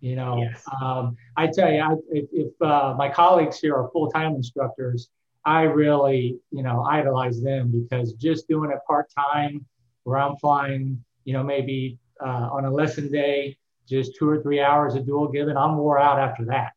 You 0.00 0.14
know, 0.14 0.38
yes. 0.38 0.64
um, 0.80 1.16
I 1.36 1.48
tell 1.48 1.72
you, 1.72 1.80
I, 1.80 1.94
if, 2.10 2.28
if 2.32 2.62
uh, 2.62 2.94
my 2.96 3.08
colleagues 3.08 3.58
here 3.58 3.74
are 3.74 3.90
full-time 3.90 4.34
instructors, 4.36 5.08
I 5.44 5.62
really, 5.62 6.38
you 6.50 6.62
know, 6.62 6.84
idolize 6.84 7.42
them 7.42 7.72
because 7.72 8.12
just 8.12 8.46
doing 8.46 8.70
it 8.70 8.78
part-time, 8.86 9.64
where 10.04 10.18
I'm 10.18 10.36
flying, 10.36 11.02
you 11.24 11.32
know, 11.32 11.42
maybe 11.42 11.98
uh, 12.24 12.48
on 12.52 12.66
a 12.66 12.70
lesson 12.70 13.10
day, 13.10 13.56
just 13.88 14.16
two 14.16 14.28
or 14.28 14.43
three 14.43 14.61
hours 14.61 14.95
of 14.95 15.07
dual 15.07 15.28
given, 15.28 15.57
I'm 15.57 15.76
wore 15.76 15.99
out 15.99 16.19
after 16.19 16.45
that. 16.47 16.73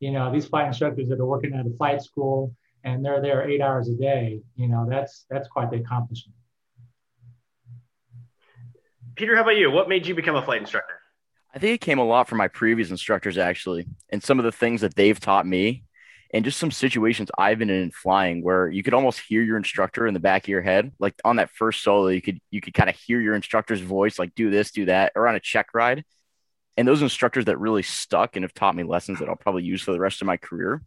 You 0.00 0.12
know, 0.12 0.32
these 0.32 0.46
flight 0.46 0.66
instructors 0.66 1.08
that 1.08 1.20
are 1.20 1.26
working 1.26 1.54
at 1.54 1.66
a 1.66 1.76
flight 1.76 2.02
school 2.02 2.54
and 2.84 3.04
they're 3.04 3.20
there 3.20 3.48
eight 3.48 3.60
hours 3.60 3.88
a 3.88 3.94
day, 3.94 4.40
you 4.56 4.68
know, 4.68 4.86
that's 4.88 5.24
that's 5.30 5.48
quite 5.48 5.70
the 5.70 5.78
accomplishment. 5.78 6.36
Peter, 9.16 9.36
how 9.36 9.42
about 9.42 9.56
you? 9.56 9.70
What 9.70 9.88
made 9.88 10.06
you 10.06 10.14
become 10.14 10.36
a 10.36 10.42
flight 10.42 10.60
instructor? 10.60 11.00
I 11.54 11.58
think 11.58 11.74
it 11.74 11.84
came 11.84 11.98
a 11.98 12.04
lot 12.04 12.28
from 12.28 12.38
my 12.38 12.48
previous 12.48 12.90
instructors 12.90 13.38
actually, 13.38 13.86
and 14.10 14.22
some 14.22 14.38
of 14.38 14.44
the 14.44 14.52
things 14.52 14.80
that 14.80 14.94
they've 14.96 15.18
taught 15.18 15.46
me, 15.46 15.84
and 16.32 16.44
just 16.44 16.58
some 16.58 16.72
situations 16.72 17.30
I've 17.38 17.60
been 17.60 17.70
in 17.70 17.92
flying 17.92 18.42
where 18.42 18.68
you 18.68 18.82
could 18.82 18.92
almost 18.92 19.20
hear 19.20 19.40
your 19.40 19.56
instructor 19.56 20.06
in 20.06 20.14
the 20.14 20.20
back 20.20 20.44
of 20.44 20.48
your 20.48 20.62
head. 20.62 20.92
Like 20.98 21.14
on 21.24 21.36
that 21.36 21.50
first 21.50 21.82
solo, 21.82 22.08
you 22.08 22.20
could 22.20 22.40
you 22.50 22.60
could 22.60 22.74
kind 22.74 22.90
of 22.90 22.96
hear 22.96 23.20
your 23.20 23.34
instructor's 23.34 23.80
voice, 23.80 24.18
like 24.18 24.34
do 24.34 24.50
this, 24.50 24.72
do 24.72 24.86
that, 24.86 25.12
or 25.14 25.28
on 25.28 25.36
a 25.36 25.40
check 25.40 25.68
ride 25.72 26.04
and 26.76 26.86
those 26.86 27.02
instructors 27.02 27.46
that 27.46 27.58
really 27.58 27.82
stuck 27.82 28.36
and 28.36 28.44
have 28.44 28.54
taught 28.54 28.74
me 28.74 28.82
lessons 28.82 29.18
that 29.18 29.28
I'll 29.28 29.36
probably 29.36 29.62
use 29.62 29.82
for 29.82 29.92
the 29.92 30.00
rest 30.00 30.20
of 30.20 30.26
my 30.26 30.36
career. 30.36 30.82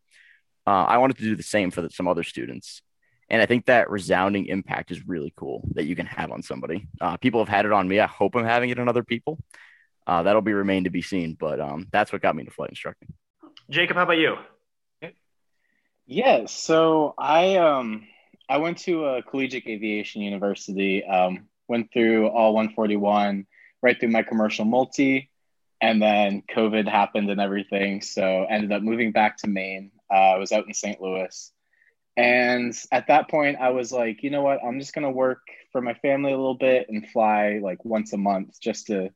Uh, 0.65 0.84
I 0.84 0.98
wanted 0.98 1.17
to 1.17 1.24
do 1.24 1.36
the 1.36 1.44
same 1.44 1.72
for 1.72 1.82
the, 1.82 1.89
some 1.89 2.08
other 2.08 2.24
students. 2.24 2.82
And 3.29 3.41
I 3.41 3.46
think 3.46 3.65
that 3.65 3.89
resounding 3.89 4.46
impact 4.46 4.91
is 4.91 5.08
really 5.08 5.34
cool 5.36 5.67
that 5.75 5.86
you 5.86 5.96
can 5.96 6.06
have 6.06 6.32
on 6.32 6.44
somebody. 6.44 6.88
Uh, 7.00 7.17
people 7.17 7.41
have 7.41 7.50
had 7.50 7.65
it 7.65 7.74
on 7.74 7.88
me. 7.88 8.00
I 8.00 8.08
hope 8.08 8.36
I'm 8.36 8.46
having 8.46 8.70
it 8.70 8.79
on 8.79 8.88
other 8.88 9.03
people. 9.03 9.39
Uh, 10.06 10.24
that'll 10.24 10.41
be 10.41 10.53
remain 10.53 10.86
to 10.86 10.89
be 10.89 11.01
seen, 11.01 11.36
but 11.38 11.60
um, 11.60 11.88
that's 11.91 12.13
what 12.13 12.22
got 12.22 12.36
me 12.36 12.41
into 12.41 12.53
flight 12.53 12.70
instructing. 12.70 13.13
Jacob, 13.70 13.98
how 13.98 14.03
about 14.03 14.17
you? 14.17 14.38
Yeah, 16.10 16.46
so 16.46 17.13
I 17.17 17.58
um 17.58 18.08
I 18.48 18.58
went 18.58 18.77
to 18.79 19.06
a 19.06 19.24
collegiate 19.24 19.67
aviation 19.67 20.22
university. 20.22 21.03
Um, 21.03 21.48
went 21.67 21.91
through 21.91 22.29
all 22.29 22.53
141, 22.53 23.46
right 23.82 24.00
through 24.00 24.10
my 24.10 24.24
commercial 24.24 24.63
multi, 24.63 25.29
and 25.81 26.01
then 26.01 26.43
COVID 26.53 26.88
happened 26.88 27.29
and 27.29 27.41
everything. 27.41 28.01
So 28.01 28.46
ended 28.50 28.72
up 28.72 28.81
moving 28.81 29.12
back 29.12 29.38
to 29.38 29.48
Maine. 29.48 29.91
Uh, 30.12 30.34
I 30.34 30.38
was 30.38 30.51
out 30.51 30.67
in 30.67 30.74
St. 30.74 31.01
Louis, 31.01 31.51
and 32.15 32.74
at 32.91 33.07
that 33.07 33.29
point, 33.29 33.57
I 33.60 33.69
was 33.69 33.91
like, 33.91 34.24
you 34.24 34.29
know 34.29 34.41
what? 34.41 34.60
I'm 34.63 34.79
just 34.79 34.93
gonna 34.93 35.12
work 35.12 35.41
for 35.72 35.81
my 35.81 35.93
family 35.96 36.31
a 36.31 36.38
little 36.38 36.55
bit 36.55 36.88
and 36.89 37.07
fly 37.10 37.60
like 37.62 37.84
once 37.86 38.13
a 38.13 38.17
month 38.17 38.60
just 38.60 38.88
to 38.88 39.12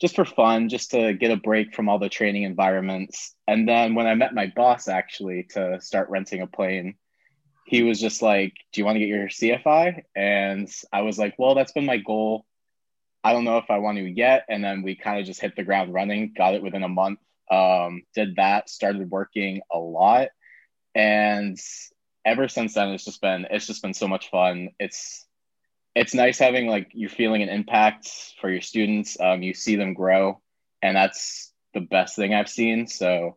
just 0.00 0.16
for 0.16 0.24
fun, 0.24 0.68
just 0.68 0.92
to 0.92 1.12
get 1.12 1.30
a 1.30 1.36
break 1.36 1.74
from 1.74 1.88
all 1.88 1.98
the 1.98 2.08
training 2.08 2.44
environments. 2.44 3.34
And 3.46 3.68
then 3.68 3.94
when 3.94 4.06
I 4.06 4.14
met 4.14 4.34
my 4.34 4.50
boss 4.56 4.88
actually 4.88 5.46
to 5.50 5.78
start 5.80 6.08
renting 6.08 6.40
a 6.40 6.46
plane, 6.46 6.94
he 7.66 7.82
was 7.82 8.00
just 8.00 8.22
like, 8.22 8.54
Do 8.72 8.80
you 8.80 8.84
want 8.84 8.96
to 8.96 9.00
get 9.00 9.08
your 9.08 9.28
CFI? 9.28 10.02
And 10.16 10.68
I 10.92 11.02
was 11.02 11.18
like, 11.18 11.34
Well, 11.38 11.54
that's 11.54 11.72
been 11.72 11.86
my 11.86 11.98
goal. 11.98 12.46
I 13.22 13.32
don't 13.32 13.44
know 13.44 13.58
if 13.58 13.70
I 13.70 13.78
want 13.78 13.98
to 13.98 14.04
yet. 14.04 14.44
And 14.48 14.64
then 14.64 14.82
we 14.82 14.94
kind 14.96 15.20
of 15.20 15.26
just 15.26 15.40
hit 15.40 15.56
the 15.56 15.64
ground 15.64 15.92
running, 15.92 16.32
got 16.36 16.54
it 16.54 16.62
within 16.62 16.82
a 16.82 16.88
month. 16.88 17.20
Um, 17.50 18.02
did 18.14 18.36
that, 18.36 18.70
started 18.70 19.10
working 19.10 19.60
a 19.70 19.78
lot. 19.78 20.28
And 20.94 21.58
ever 22.24 22.48
since 22.48 22.74
then 22.74 22.90
it's 22.90 23.04
just 23.04 23.20
been 23.20 23.46
it's 23.50 23.66
just 23.66 23.82
been 23.82 23.94
so 23.94 24.08
much 24.08 24.30
fun. 24.30 24.70
It's 24.78 25.26
it's 25.94 26.14
nice 26.14 26.38
having 26.38 26.66
like 26.66 26.90
you're 26.92 27.10
feeling 27.10 27.42
an 27.42 27.48
impact 27.48 28.08
for 28.40 28.50
your 28.50 28.60
students. 28.60 29.18
Um, 29.20 29.42
you 29.42 29.54
see 29.54 29.76
them 29.76 29.94
grow, 29.94 30.40
and 30.82 30.96
that's 30.96 31.52
the 31.74 31.80
best 31.80 32.16
thing 32.16 32.32
I've 32.32 32.48
seen. 32.48 32.86
So, 32.86 33.36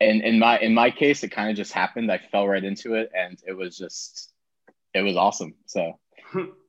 in 0.00 0.22
in 0.22 0.38
my 0.38 0.58
in 0.58 0.74
my 0.74 0.90
case, 0.90 1.24
it 1.24 1.28
kind 1.28 1.50
of 1.50 1.56
just 1.56 1.72
happened. 1.72 2.10
I 2.10 2.18
fell 2.30 2.46
right 2.46 2.62
into 2.62 2.94
it, 2.94 3.10
and 3.16 3.38
it 3.46 3.54
was 3.54 3.76
just 3.76 4.32
it 4.94 5.02
was 5.02 5.16
awesome. 5.16 5.54
So. 5.66 5.98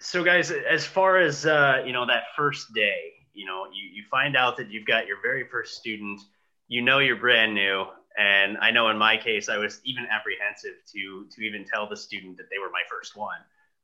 So, 0.00 0.22
guys, 0.22 0.50
as 0.50 0.86
far 0.86 1.18
as 1.18 1.44
uh, 1.44 1.82
you 1.84 1.92
know, 1.92 2.06
that 2.06 2.24
first 2.36 2.72
day, 2.72 3.12
you 3.32 3.46
know, 3.46 3.66
you 3.72 3.88
you 3.92 4.04
find 4.10 4.36
out 4.36 4.56
that 4.58 4.70
you've 4.70 4.86
got 4.86 5.06
your 5.06 5.20
very 5.22 5.44
first 5.48 5.76
student. 5.76 6.20
You 6.68 6.82
know, 6.82 6.98
you're 6.98 7.16
brand 7.16 7.54
new. 7.54 7.86
And 8.18 8.58
I 8.58 8.72
know 8.72 8.88
in 8.88 8.98
my 8.98 9.16
case, 9.16 9.48
I 9.48 9.58
was 9.58 9.80
even 9.84 10.06
apprehensive 10.10 10.74
to 10.92 11.26
to 11.30 11.42
even 11.42 11.64
tell 11.64 11.88
the 11.88 11.96
student 11.96 12.36
that 12.38 12.46
they 12.50 12.58
were 12.58 12.70
my 12.70 12.82
first 12.90 13.16
one. 13.16 13.38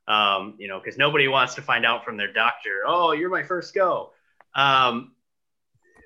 Um, 0.06 0.54
you 0.58 0.68
know, 0.68 0.78
because 0.78 0.98
nobody 0.98 1.28
wants 1.28 1.54
to 1.54 1.62
find 1.62 1.86
out 1.86 2.04
from 2.04 2.16
their 2.16 2.32
doctor, 2.32 2.82
oh, 2.86 3.12
you're 3.12 3.30
my 3.30 3.42
first 3.42 3.74
go. 3.74 4.10
Um, 4.54 5.12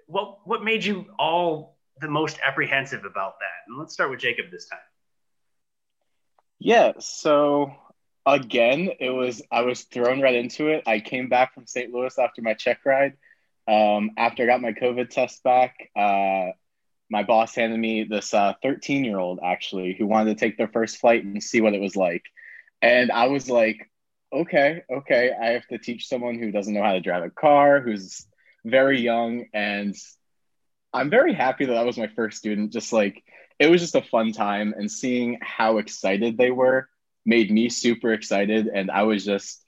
what 0.07 0.47
what 0.47 0.63
made 0.63 0.85
you 0.85 1.07
all 1.19 1.79
the 2.01 2.09
most 2.09 2.39
apprehensive 2.45 3.05
about 3.05 3.39
that? 3.41 3.69
And 3.69 3.79
let's 3.79 3.93
start 3.93 4.11
with 4.11 4.21
Jacob 4.21 4.51
this 4.51 4.69
time. 4.69 4.79
Yeah, 6.59 6.93
so 6.99 7.73
again, 8.35 8.91
it 9.01 9.11
was 9.11 9.43
I 9.51 9.63
was 9.63 9.83
thrown 9.83 10.21
right 10.21 10.35
into 10.35 10.69
it. 10.69 10.85
I 10.87 11.01
came 11.01 11.29
back 11.29 11.55
from 11.55 11.67
St. 11.67 11.93
Louis 11.93 12.19
after 12.19 12.43
my 12.43 12.55
check 12.55 12.81
ride. 12.85 13.15
Um, 13.67 14.13
after 14.17 14.43
I 14.43 14.47
got 14.47 14.63
my 14.63 14.73
COVID 14.73 15.11
test 15.11 15.43
back, 15.43 15.75
uh, 15.95 16.49
my 17.11 17.23
boss 17.23 17.55
handed 17.55 17.79
me 17.79 18.05
this 18.05 18.31
13 18.31 19.03
uh, 19.03 19.07
year 19.07 19.19
old 19.19 19.41
actually 19.43 19.95
who 19.99 20.07
wanted 20.07 20.37
to 20.37 20.41
take 20.41 20.57
their 20.57 20.69
first 20.69 20.99
flight 20.99 21.25
and 21.25 21.43
see 21.43 21.61
what 21.61 21.75
it 21.75 21.81
was 21.81 21.97
like. 21.97 22.23
And 22.83 23.11
I 23.11 23.27
was 23.27 23.51
like, 23.51 23.91
okay, 24.33 24.83
okay, 24.91 25.33
I 25.39 25.47
have 25.51 25.67
to 25.69 25.79
teach 25.79 26.07
someone 26.07 26.39
who 26.39 26.51
doesn't 26.51 26.73
know 26.73 26.83
how 26.83 26.93
to 26.93 27.01
drive 27.01 27.25
a 27.25 27.31
car, 27.31 27.81
who's 27.81 28.27
very 28.65 29.01
young. 29.01 29.47
And 29.53 29.95
I'm 30.93 31.11
very 31.11 31.35
happy 31.35 31.67
that 31.67 31.75
that 31.75 31.87
was 31.87 31.99
my 31.99 32.09
first 32.09 32.39
student. 32.39 32.73
Just 32.73 32.93
like 32.93 33.23
it 33.59 33.71
was 33.71 33.81
just 33.81 33.95
a 33.95 34.03
fun 34.03 34.33
time, 34.33 34.75
and 34.77 34.91
seeing 34.91 35.39
how 35.43 35.79
excited 35.79 36.39
they 36.39 36.51
were 36.51 36.89
made 37.29 37.51
me 37.51 37.69
super 37.69 38.13
excited. 38.15 38.69
And 38.69 38.91
I 38.91 39.03
was 39.03 39.25
just, 39.25 39.63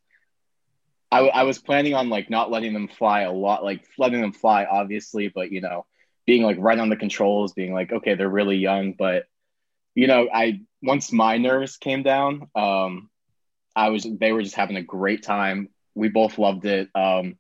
I, 1.12 1.21
I 1.21 1.43
was 1.43 1.59
planning 1.59 1.95
on 1.95 2.09
like 2.09 2.31
not 2.31 2.50
letting 2.50 2.73
them 2.73 2.88
fly 2.88 3.23
a 3.23 3.33
lot, 3.33 3.62
like 3.62 3.85
letting 3.99 4.23
them 4.23 4.33
fly, 4.33 4.64
obviously, 4.64 5.29
but 5.29 5.52
you 5.52 5.61
know, 5.61 5.85
being 6.26 6.43
like 6.43 6.57
right 6.59 6.79
on 6.79 6.88
the 6.88 6.97
controls, 6.97 7.52
being 7.52 7.75
like, 7.75 7.93
okay, 7.93 8.14
they're 8.14 8.29
really 8.31 8.57
young, 8.57 8.95
but 8.99 9.25
you 9.95 10.07
know, 10.07 10.29
I 10.33 10.61
once 10.83 11.12
my 11.12 11.37
nerves 11.37 11.76
came 11.76 12.02
down, 12.02 12.49
um, 12.55 13.11
I 13.76 13.90
was 13.90 14.07
they 14.09 14.33
were 14.33 14.43
just 14.43 14.57
having 14.57 14.76
a 14.76 14.83
great 14.83 15.23
time. 15.23 15.69
We 15.95 16.09
both 16.09 16.38
loved 16.38 16.64
it. 16.64 16.88
Um, 16.95 17.37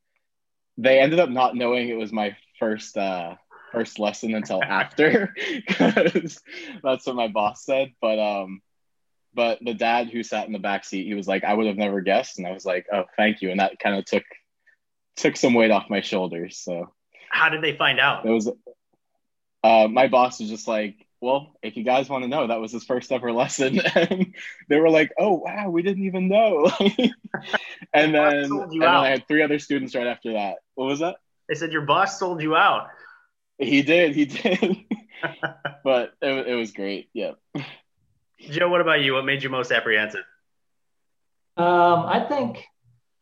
they 0.76 1.00
ended 1.00 1.20
up 1.20 1.30
not 1.30 1.54
knowing 1.56 1.88
it 1.88 1.96
was 1.96 2.12
my 2.12 2.36
first 2.58 2.96
uh, 2.98 3.36
first 3.72 3.98
lesson 3.98 4.34
until 4.34 4.62
after, 4.62 5.34
because 5.68 6.40
that's 6.82 7.06
what 7.06 7.16
my 7.16 7.28
boss 7.28 7.64
said. 7.64 7.92
But 8.00 8.18
um, 8.18 8.60
but 9.34 9.58
the 9.60 9.74
dad 9.74 10.08
who 10.08 10.22
sat 10.22 10.46
in 10.46 10.52
the 10.52 10.58
back 10.58 10.84
seat, 10.84 11.06
he 11.06 11.14
was 11.14 11.28
like, 11.28 11.44
I 11.44 11.54
would 11.54 11.66
have 11.66 11.76
never 11.76 12.00
guessed, 12.00 12.38
and 12.38 12.46
I 12.46 12.52
was 12.52 12.64
like, 12.64 12.86
oh, 12.92 13.04
thank 13.16 13.42
you, 13.42 13.50
and 13.50 13.60
that 13.60 13.78
kind 13.78 13.96
of 13.96 14.04
took 14.04 14.24
took 15.16 15.36
some 15.36 15.54
weight 15.54 15.70
off 15.70 15.90
my 15.90 16.00
shoulders. 16.00 16.58
So 16.58 16.92
how 17.30 17.48
did 17.48 17.62
they 17.62 17.76
find 17.76 18.00
out? 18.00 18.26
It 18.26 18.30
was 18.30 18.50
uh, 19.62 19.88
my 19.88 20.08
boss 20.08 20.40
was 20.40 20.48
just 20.48 20.66
like, 20.66 21.06
well, 21.20 21.54
if 21.62 21.76
you 21.76 21.84
guys 21.84 22.08
want 22.08 22.24
to 22.24 22.28
know, 22.28 22.46
that 22.46 22.60
was 22.60 22.72
his 22.72 22.84
first 22.84 23.12
ever 23.12 23.32
lesson. 23.40 23.80
And 23.94 24.34
they 24.68 24.80
were 24.80 24.90
like, 24.90 25.12
oh, 25.18 25.34
wow, 25.34 25.70
we 25.70 25.82
didn't 25.82 26.06
even 26.06 26.28
know. 26.28 26.70
and 27.92 28.14
then, 28.14 28.44
and 28.44 28.72
then 28.72 28.82
I 28.82 29.08
had 29.08 29.28
three 29.28 29.42
other 29.42 29.58
students 29.58 29.94
right 29.94 30.06
after 30.06 30.32
that. 30.34 30.56
What 30.74 30.86
was 30.86 31.00
that? 31.00 31.16
They 31.48 31.54
said 31.54 31.72
your 31.72 31.82
boss 31.82 32.18
sold 32.18 32.42
you 32.42 32.56
out. 32.56 32.88
He 33.58 33.82
did. 33.82 34.14
He 34.14 34.24
did. 34.24 34.76
but 35.84 36.14
it, 36.22 36.48
it 36.48 36.54
was 36.54 36.72
great. 36.72 37.10
Yeah. 37.12 37.32
Joe, 38.48 38.68
what 38.68 38.80
about 38.80 39.02
you? 39.02 39.14
What 39.14 39.24
made 39.24 39.42
you 39.42 39.50
most 39.50 39.70
apprehensive? 39.70 40.24
Um, 41.56 42.06
I 42.06 42.24
think 42.28 42.64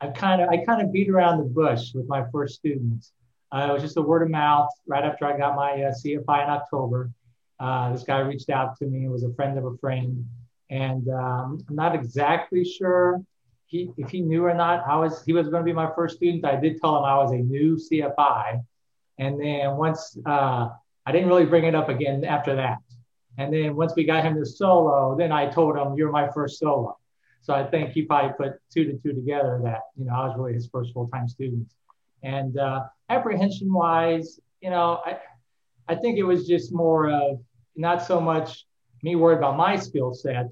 I 0.01 0.09
kind 0.09 0.41
of 0.41 0.49
I 0.49 0.65
kind 0.65 0.81
of 0.81 0.93
beat 0.93 1.11
around 1.11 1.39
the 1.39 1.45
bush 1.45 1.93
with 1.95 2.07
my 2.09 2.25
first 2.31 2.55
students. 2.55 3.13
Uh, 3.51 3.67
it 3.71 3.73
was 3.73 3.83
just 3.83 3.97
a 3.97 4.03
word 4.03 4.23
of 4.23 4.31
mouth 4.31 4.69
right 4.87 5.05
after 5.05 5.25
I 5.25 5.37
got 5.37 5.57
my 5.57 5.83
uh, 5.83 5.93
CFI 5.93 6.45
in 6.45 6.51
October. 6.51 7.11
Uh, 7.59 7.93
this 7.93 8.05
guy 8.05 8.21
reached 8.21 8.51
out 8.51 8.77
to 8.79 8.87
me. 8.87 9.07
It 9.07 9.09
was 9.09 9.25
a 9.25 9.33
friend 9.35 9.59
of 9.59 9.65
a 9.65 9.77
friend. 9.79 10.25
And 10.71 11.09
um, 11.09 11.65
I'm 11.69 11.75
not 11.75 11.95
exactly 11.95 12.63
sure 12.65 13.23
he, 13.67 13.91
if 13.97 14.11
he 14.11 14.21
knew 14.21 14.45
or 14.45 14.55
not. 14.55 14.87
I 14.87 14.97
was 14.97 15.25
he 15.25 15.33
was 15.33 15.49
going 15.49 15.63
to 15.63 15.65
be 15.65 15.73
my 15.73 15.91
first 15.97 16.17
student. 16.17 16.45
I 16.45 16.61
did 16.61 16.79
tell 16.81 16.97
him 16.99 17.05
I 17.05 17.17
was 17.17 17.33
a 17.33 17.39
new 17.39 17.77
CFI. 17.77 18.63
And 19.19 19.41
then 19.41 19.77
once 19.77 20.17
uh, 20.27 20.69
I 21.07 21.13
didn't 21.13 21.29
really 21.29 21.47
bring 21.47 21.65
it 21.65 21.75
up 21.75 21.89
again 21.89 22.25
after 22.25 22.55
that. 22.57 22.79
And 23.39 23.53
then 23.53 23.77
once 23.77 23.95
we 23.97 24.05
got 24.05 24.25
him 24.25 24.35
to 24.35 24.45
solo, 24.45 25.17
then 25.17 25.31
I 25.33 25.47
told 25.47 25.77
him, 25.77 25.95
You're 25.95 26.11
my 26.11 26.29
first 26.33 26.59
solo. 26.59 26.99
So 27.41 27.55
I 27.55 27.65
think 27.65 27.93
he 27.93 28.03
probably 28.03 28.33
put 28.37 28.61
two 28.71 28.85
to 28.85 28.99
two 28.99 29.13
together 29.13 29.61
that, 29.63 29.83
you 29.97 30.05
know, 30.05 30.13
I 30.13 30.27
was 30.27 30.37
really 30.37 30.53
his 30.55 30.69
first 30.69 30.93
full 30.93 31.09
time 31.09 31.29
student. 31.29 31.69
And 32.23 32.59
uh, 32.59 32.83
apprehension 33.09 33.73
wise, 33.73 34.41
you 34.61 34.71
know, 34.71 35.01
I, 35.07 35.19
I 35.87 35.95
think 35.95 36.19
it 36.19 36.25
was 36.25 36.47
just 36.49 36.73
more 36.73 37.09
of 37.11 37.41
not 37.77 38.05
so 38.05 38.21
much 38.21 38.67
me 39.03 39.15
worried 39.15 39.39
about 39.39 39.57
my 39.57 39.77
skill 39.77 40.13
set 40.13 40.47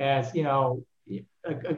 as, 0.00 0.34
you 0.34 0.42
know, 0.42 0.84
a, 1.08 1.24
a, 1.46 1.76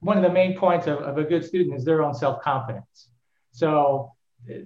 one 0.00 0.18
of 0.18 0.22
the 0.22 0.30
main 0.30 0.58
points 0.58 0.86
of, 0.86 0.98
of 0.98 1.16
a 1.16 1.24
good 1.24 1.42
student 1.42 1.74
is 1.74 1.86
their 1.86 2.02
own 2.02 2.14
self 2.14 2.42
confidence. 2.42 3.08
So 3.52 4.12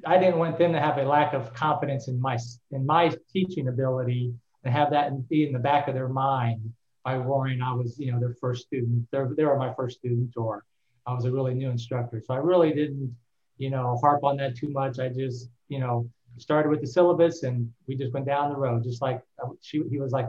I 0.04 0.18
didn't 0.18 0.38
want 0.38 0.58
them 0.58 0.72
to 0.72 0.80
have 0.80 0.98
a 0.98 1.04
lack 1.04 1.32
of 1.34 1.54
confidence 1.54 2.08
in 2.08 2.20
my 2.20 2.36
in 2.72 2.84
my 2.84 3.14
teaching 3.32 3.68
ability 3.68 4.34
and 4.64 4.72
have 4.72 4.90
that 4.90 5.28
be 5.28 5.46
in 5.46 5.52
the 5.52 5.58
back 5.58 5.88
of 5.88 5.94
their 5.94 6.08
mind 6.08 6.72
by 7.04 7.16
worrying 7.18 7.62
I 7.62 7.72
was, 7.72 7.98
you 7.98 8.12
know, 8.12 8.20
their 8.20 8.34
first 8.40 8.66
student. 8.66 9.06
They're, 9.10 9.30
they 9.36 9.44
were 9.44 9.56
my 9.56 9.72
first 9.74 9.98
student 9.98 10.36
or 10.36 10.64
I 11.06 11.14
was 11.14 11.24
a 11.24 11.32
really 11.32 11.54
new 11.54 11.70
instructor. 11.70 12.22
So 12.24 12.34
I 12.34 12.38
really 12.38 12.72
didn't 12.72 13.16
you 13.60 13.68
know, 13.68 13.98
harp 14.00 14.24
on 14.24 14.38
that 14.38 14.56
too 14.56 14.70
much. 14.70 14.98
I 14.98 15.10
just, 15.10 15.50
you 15.68 15.78
know, 15.78 16.10
started 16.38 16.70
with 16.70 16.80
the 16.80 16.86
syllabus 16.86 17.42
and 17.42 17.70
we 17.86 17.94
just 17.94 18.14
went 18.14 18.24
down 18.24 18.48
the 18.48 18.56
road, 18.56 18.82
just 18.82 19.02
like 19.02 19.22
uh, 19.40 19.48
she, 19.60 19.82
he 19.90 20.00
was 20.00 20.12
like 20.12 20.28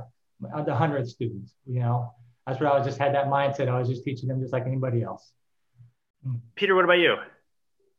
the 0.66 0.76
hundredth 0.76 1.10
students, 1.10 1.54
you 1.66 1.80
know. 1.80 2.14
That's 2.46 2.60
where 2.60 2.70
I 2.70 2.84
just 2.84 2.98
had 2.98 3.16
that 3.16 3.28
mindset. 3.28 3.70
I 3.70 3.80
was 3.80 3.88
just 3.88 4.04
teaching 4.04 4.28
them 4.28 4.42
just 4.42 4.52
like 4.52 4.66
anybody 4.66 5.02
else. 5.02 5.32
Hmm. 6.26 6.36
Peter, 6.56 6.76
what 6.76 6.84
about 6.84 7.00
you? 7.00 7.16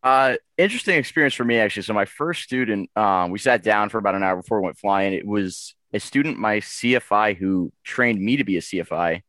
Uh, 0.02 0.34
interesting 0.58 0.96
experience 0.96 1.34
for 1.34 1.44
me 1.44 1.58
actually. 1.58 1.82
So 1.82 1.94
my 1.94 2.04
first 2.04 2.42
student, 2.42 2.90
um, 2.96 3.30
we 3.30 3.38
sat 3.38 3.62
down 3.62 3.88
for 3.88 3.98
about 3.98 4.14
an 4.14 4.22
hour 4.22 4.36
before 4.36 4.60
we 4.60 4.66
went 4.66 4.78
flying. 4.78 5.12
It 5.12 5.26
was 5.26 5.74
a 5.92 6.00
student, 6.00 6.38
my 6.38 6.58
CFI, 6.58 7.36
who 7.36 7.72
trained 7.84 8.20
me 8.20 8.36
to 8.36 8.44
be 8.44 8.56
a 8.56 8.60
CFI, 8.60 9.22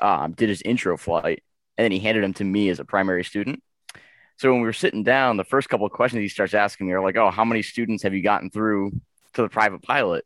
um, 0.00 0.32
did 0.32 0.48
his 0.48 0.62
intro 0.62 0.96
flight, 0.96 1.42
and 1.76 1.84
then 1.84 1.92
he 1.92 1.98
handed 1.98 2.24
him 2.24 2.34
to 2.34 2.44
me 2.44 2.68
as 2.68 2.78
a 2.78 2.84
primary 2.84 3.24
student. 3.24 3.62
So 4.36 4.50
when 4.50 4.60
we 4.60 4.66
were 4.66 4.72
sitting 4.72 5.04
down, 5.04 5.36
the 5.36 5.44
first 5.44 5.68
couple 5.68 5.86
of 5.86 5.92
questions 5.92 6.20
he 6.20 6.28
starts 6.28 6.54
asking 6.54 6.86
me 6.88 6.92
are 6.92 7.02
like, 7.02 7.16
"Oh, 7.16 7.30
how 7.30 7.44
many 7.44 7.62
students 7.62 8.02
have 8.02 8.14
you 8.14 8.22
gotten 8.22 8.50
through 8.50 8.90
to 9.34 9.42
the 9.42 9.48
private 9.48 9.82
pilot?" 9.82 10.24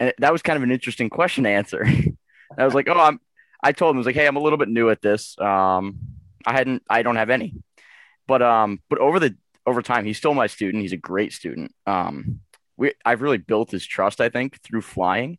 And 0.00 0.12
that 0.18 0.32
was 0.32 0.42
kind 0.42 0.56
of 0.56 0.62
an 0.62 0.72
interesting 0.72 1.10
question 1.10 1.44
to 1.44 1.50
answer. 1.50 1.86
I 2.58 2.64
was 2.64 2.74
like, 2.74 2.88
"Oh, 2.88 2.98
I'm." 2.98 3.20
I 3.62 3.72
told 3.72 3.92
him 3.92 3.98
I 3.98 4.00
was 4.00 4.06
like, 4.06 4.14
"Hey, 4.14 4.26
I'm 4.26 4.36
a 4.36 4.40
little 4.40 4.58
bit 4.58 4.68
new 4.68 4.90
at 4.90 5.02
this. 5.02 5.38
Um, 5.38 5.98
I 6.46 6.52
hadn't, 6.52 6.82
I 6.88 7.02
don't 7.02 7.16
have 7.16 7.30
any, 7.30 7.54
but 8.26 8.42
um, 8.42 8.80
but 8.88 8.98
over 8.98 9.18
the 9.20 9.36
over 9.66 9.82
time, 9.82 10.04
he's 10.04 10.18
still 10.18 10.34
my 10.34 10.46
student. 10.46 10.82
He's 10.82 10.92
a 10.92 10.98
great 10.98 11.32
student. 11.32 11.72
Um, 11.86 12.40
we 12.76 12.92
I've 13.04 13.22
really 13.22 13.38
built 13.38 13.70
his 13.70 13.86
trust, 13.86 14.20
I 14.20 14.28
think, 14.28 14.60
through 14.62 14.82
flying, 14.82 15.38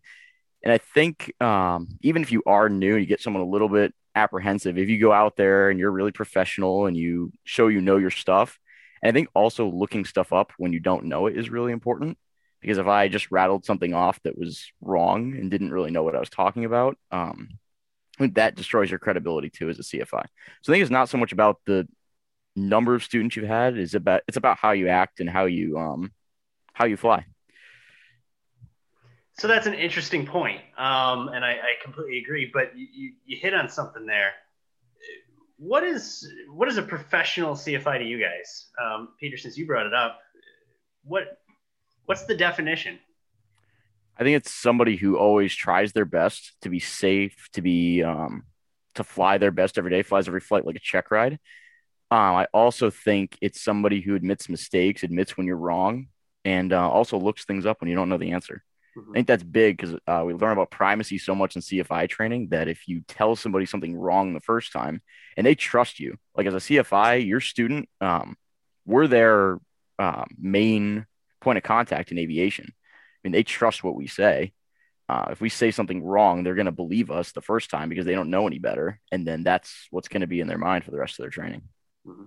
And 0.63 0.71
I 0.73 0.77
think 0.77 1.33
um, 1.41 1.97
even 2.01 2.21
if 2.21 2.31
you 2.31 2.43
are 2.45 2.69
new, 2.69 2.95
you 2.95 3.05
get 3.05 3.21
someone 3.21 3.43
a 3.43 3.49
little 3.49 3.69
bit 3.69 3.93
apprehensive. 4.15 4.77
If 4.77 4.89
you 4.89 4.99
go 4.99 5.11
out 5.11 5.35
there 5.35 5.69
and 5.69 5.79
you're 5.79 5.91
really 5.91 6.11
professional 6.11 6.85
and 6.85 6.95
you 6.97 7.31
show 7.43 7.67
you 7.67 7.81
know 7.81 7.97
your 7.97 8.11
stuff, 8.11 8.57
and 9.01 9.09
I 9.09 9.13
think 9.13 9.29
also 9.33 9.69
looking 9.69 10.05
stuff 10.05 10.33
up 10.33 10.53
when 10.57 10.73
you 10.73 10.79
don't 10.79 11.05
know 11.05 11.27
it 11.27 11.37
is 11.37 11.49
really 11.49 11.71
important. 11.71 12.17
Because 12.61 12.77
if 12.79 12.87
I 12.87 13.09
just 13.09 13.29
rattled 13.31 13.63
something 13.65 13.93
off 13.93 14.19
that 14.23 14.37
was 14.37 14.71
wrong 14.81 15.35
and 15.37 15.51
didn't 15.51 15.71
really 15.71 15.91
know 15.91 16.01
what 16.01 16.15
I 16.15 16.19
was 16.19 16.31
talking 16.31 16.65
about, 16.65 16.97
um, 17.11 17.59
that 18.19 18.55
destroys 18.55 18.89
your 18.89 18.97
credibility 18.97 19.51
too 19.51 19.69
as 19.69 19.77
a 19.77 19.83
CFI. 19.83 20.25
So 20.61 20.71
I 20.71 20.73
think 20.73 20.81
it's 20.81 20.89
not 20.89 21.09
so 21.09 21.17
much 21.17 21.31
about 21.31 21.59
the 21.67 21.87
number 22.55 22.95
of 22.95 23.03
students 23.03 23.35
you've 23.35 23.47
had; 23.47 23.77
is 23.77 23.95
about 23.95 24.21
it's 24.27 24.37
about 24.37 24.57
how 24.57 24.71
you 24.71 24.87
act 24.87 25.19
and 25.19 25.29
how 25.29 25.45
you 25.45 25.77
um 25.77 26.11
how 26.73 26.85
you 26.85 26.97
fly. 26.97 27.25
So 29.37 29.47
that's 29.47 29.67
an 29.67 29.73
interesting 29.73 30.25
point, 30.25 30.61
um, 30.77 31.27
and 31.27 31.43
I, 31.43 31.51
I, 31.51 31.83
completely 31.83 32.19
agree. 32.19 32.49
But 32.53 32.77
you, 32.77 32.87
you, 32.93 33.11
you, 33.25 33.37
hit 33.37 33.53
on 33.53 33.67
something 33.67 34.05
there. 34.05 34.31
What 35.57 35.83
is 35.83 36.31
what 36.53 36.69
is 36.69 36.77
a 36.77 36.81
professional 36.81 37.53
CFI 37.53 37.99
to 37.99 38.05
you 38.05 38.17
guys, 38.17 38.67
um, 38.81 39.09
Peter? 39.19 39.35
Since 39.35 39.57
you 39.57 39.65
brought 39.65 39.87
it 39.87 39.93
up, 39.93 40.19
what 41.03 41.37
what's 42.05 42.23
the 42.25 42.35
definition? 42.35 42.97
I 44.17 44.23
think 44.23 44.37
it's 44.37 44.53
somebody 44.53 44.95
who 44.95 45.17
always 45.17 45.53
tries 45.53 45.91
their 45.91 46.05
best 46.05 46.55
to 46.61 46.69
be 46.69 46.79
safe, 46.79 47.49
to 47.53 47.61
be 47.61 48.03
um, 48.03 48.43
to 48.95 49.03
fly 49.03 49.37
their 49.37 49.51
best 49.51 49.77
every 49.77 49.91
day, 49.91 50.01
flies 50.01 50.27
every 50.27 50.39
flight 50.39 50.65
like 50.65 50.77
a 50.77 50.79
check 50.79 51.11
ride. 51.11 51.39
Um, 52.11 52.35
I 52.35 52.47
also 52.53 52.89
think 52.89 53.37
it's 53.41 53.61
somebody 53.61 54.01
who 54.01 54.15
admits 54.15 54.49
mistakes, 54.49 55.03
admits 55.03 55.37
when 55.37 55.47
you're 55.47 55.57
wrong, 55.57 56.07
and 56.43 56.71
uh, 56.71 56.89
also 56.89 57.17
looks 57.17 57.45
things 57.45 57.65
up 57.65 57.81
when 57.81 57.89
you 57.89 57.95
don't 57.95 58.09
know 58.09 58.17
the 58.17 58.31
answer. 58.31 58.63
Mm-hmm. 58.97 59.11
I 59.11 59.13
think 59.13 59.27
that's 59.27 59.43
big 59.43 59.77
because 59.77 59.95
uh, 60.07 60.23
we 60.25 60.33
learn 60.33 60.53
about 60.53 60.71
primacy 60.71 61.17
so 61.17 61.35
much 61.35 61.55
in 61.55 61.61
CFI 61.61 62.07
training 62.07 62.49
that 62.49 62.67
if 62.67 62.87
you 62.87 63.01
tell 63.07 63.35
somebody 63.35 63.65
something 63.65 63.95
wrong 63.95 64.33
the 64.33 64.39
first 64.39 64.71
time 64.71 65.01
and 65.35 65.45
they 65.45 65.55
trust 65.55 65.99
you, 65.99 66.17
like 66.35 66.47
as 66.47 66.53
a 66.53 66.57
CFI, 66.57 67.25
your 67.25 67.41
student, 67.41 67.89
um, 67.99 68.37
we're 68.85 69.07
their 69.07 69.59
uh, 69.99 70.25
main 70.37 71.05
point 71.41 71.57
of 71.57 71.63
contact 71.63 72.11
in 72.11 72.19
aviation. 72.19 72.67
I 72.69 73.17
mean, 73.23 73.33
they 73.33 73.43
trust 73.43 73.83
what 73.83 73.95
we 73.95 74.07
say. 74.07 74.53
Uh, 75.07 75.25
if 75.29 75.41
we 75.41 75.49
say 75.49 75.71
something 75.71 76.03
wrong, 76.03 76.43
they're 76.43 76.55
going 76.55 76.65
to 76.65 76.71
believe 76.71 77.11
us 77.11 77.31
the 77.31 77.41
first 77.41 77.69
time 77.69 77.89
because 77.89 78.05
they 78.05 78.15
don't 78.15 78.31
know 78.31 78.47
any 78.47 78.59
better. 78.59 78.99
And 79.11 79.27
then 79.27 79.43
that's 79.43 79.87
what's 79.91 80.07
going 80.07 80.21
to 80.21 80.27
be 80.27 80.39
in 80.39 80.47
their 80.47 80.57
mind 80.57 80.83
for 80.83 80.91
the 80.91 80.97
rest 80.97 81.19
of 81.19 81.23
their 81.23 81.29
training. 81.29 81.63
Mm-hmm. 82.07 82.25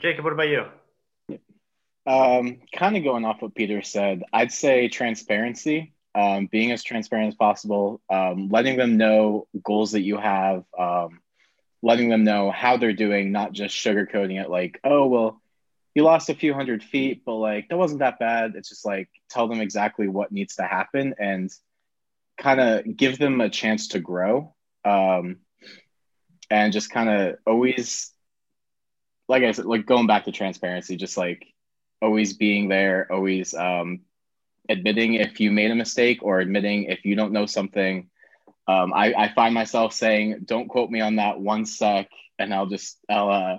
Jacob, 0.00 0.24
what 0.24 0.32
about 0.32 0.48
you? 0.48 0.64
Um, 2.06 2.60
kind 2.74 2.96
of 2.96 3.04
going 3.04 3.24
off 3.24 3.40
what 3.40 3.54
Peter 3.54 3.80
said, 3.80 4.22
I'd 4.32 4.52
say 4.52 4.88
transparency, 4.88 5.94
um, 6.14 6.46
being 6.46 6.70
as 6.72 6.82
transparent 6.82 7.28
as 7.28 7.34
possible, 7.34 8.02
um, 8.10 8.48
letting 8.50 8.76
them 8.76 8.98
know 8.98 9.46
goals 9.62 9.92
that 9.92 10.02
you 10.02 10.18
have, 10.18 10.64
um, 10.78 11.20
letting 11.82 12.10
them 12.10 12.24
know 12.24 12.50
how 12.50 12.76
they're 12.76 12.92
doing, 12.92 13.32
not 13.32 13.52
just 13.52 13.74
sugarcoating 13.74 14.40
it 14.42 14.50
like, 14.50 14.78
oh, 14.84 15.06
well, 15.06 15.40
you 15.94 16.02
lost 16.02 16.28
a 16.28 16.34
few 16.34 16.52
hundred 16.52 16.82
feet, 16.82 17.22
but 17.24 17.36
like 17.36 17.68
that 17.68 17.78
wasn't 17.78 18.00
that 18.00 18.18
bad. 18.18 18.54
It's 18.56 18.68
just 18.68 18.84
like 18.84 19.08
tell 19.30 19.48
them 19.48 19.60
exactly 19.60 20.08
what 20.08 20.32
needs 20.32 20.56
to 20.56 20.64
happen 20.64 21.14
and 21.18 21.50
kind 22.36 22.60
of 22.60 22.96
give 22.96 23.18
them 23.18 23.40
a 23.40 23.48
chance 23.48 23.88
to 23.88 24.00
grow. 24.00 24.54
Um, 24.84 25.38
and 26.50 26.72
just 26.72 26.90
kind 26.90 27.08
of 27.08 27.36
always, 27.46 28.10
like 29.28 29.42
I 29.42 29.52
said, 29.52 29.66
like 29.66 29.86
going 29.86 30.06
back 30.06 30.24
to 30.24 30.32
transparency, 30.32 30.96
just 30.96 31.16
like 31.16 31.46
always 32.00 32.34
being 32.34 32.68
there, 32.68 33.10
always 33.10 33.54
um, 33.54 34.00
admitting 34.68 35.14
if 35.14 35.40
you 35.40 35.50
made 35.50 35.70
a 35.70 35.74
mistake 35.74 36.22
or 36.22 36.40
admitting 36.40 36.84
if 36.84 37.04
you 37.04 37.16
don't 37.16 37.32
know 37.32 37.46
something. 37.46 38.10
Um, 38.66 38.92
I, 38.94 39.12
I 39.14 39.32
find 39.34 39.54
myself 39.54 39.92
saying, 39.92 40.42
"Don't 40.44 40.68
quote 40.68 40.90
me 40.90 41.00
on 41.00 41.16
that 41.16 41.40
one 41.40 41.66
sec," 41.66 42.08
and 42.38 42.54
I'll 42.54 42.66
just 42.66 42.98
I'll 43.10 43.30
uh, 43.30 43.58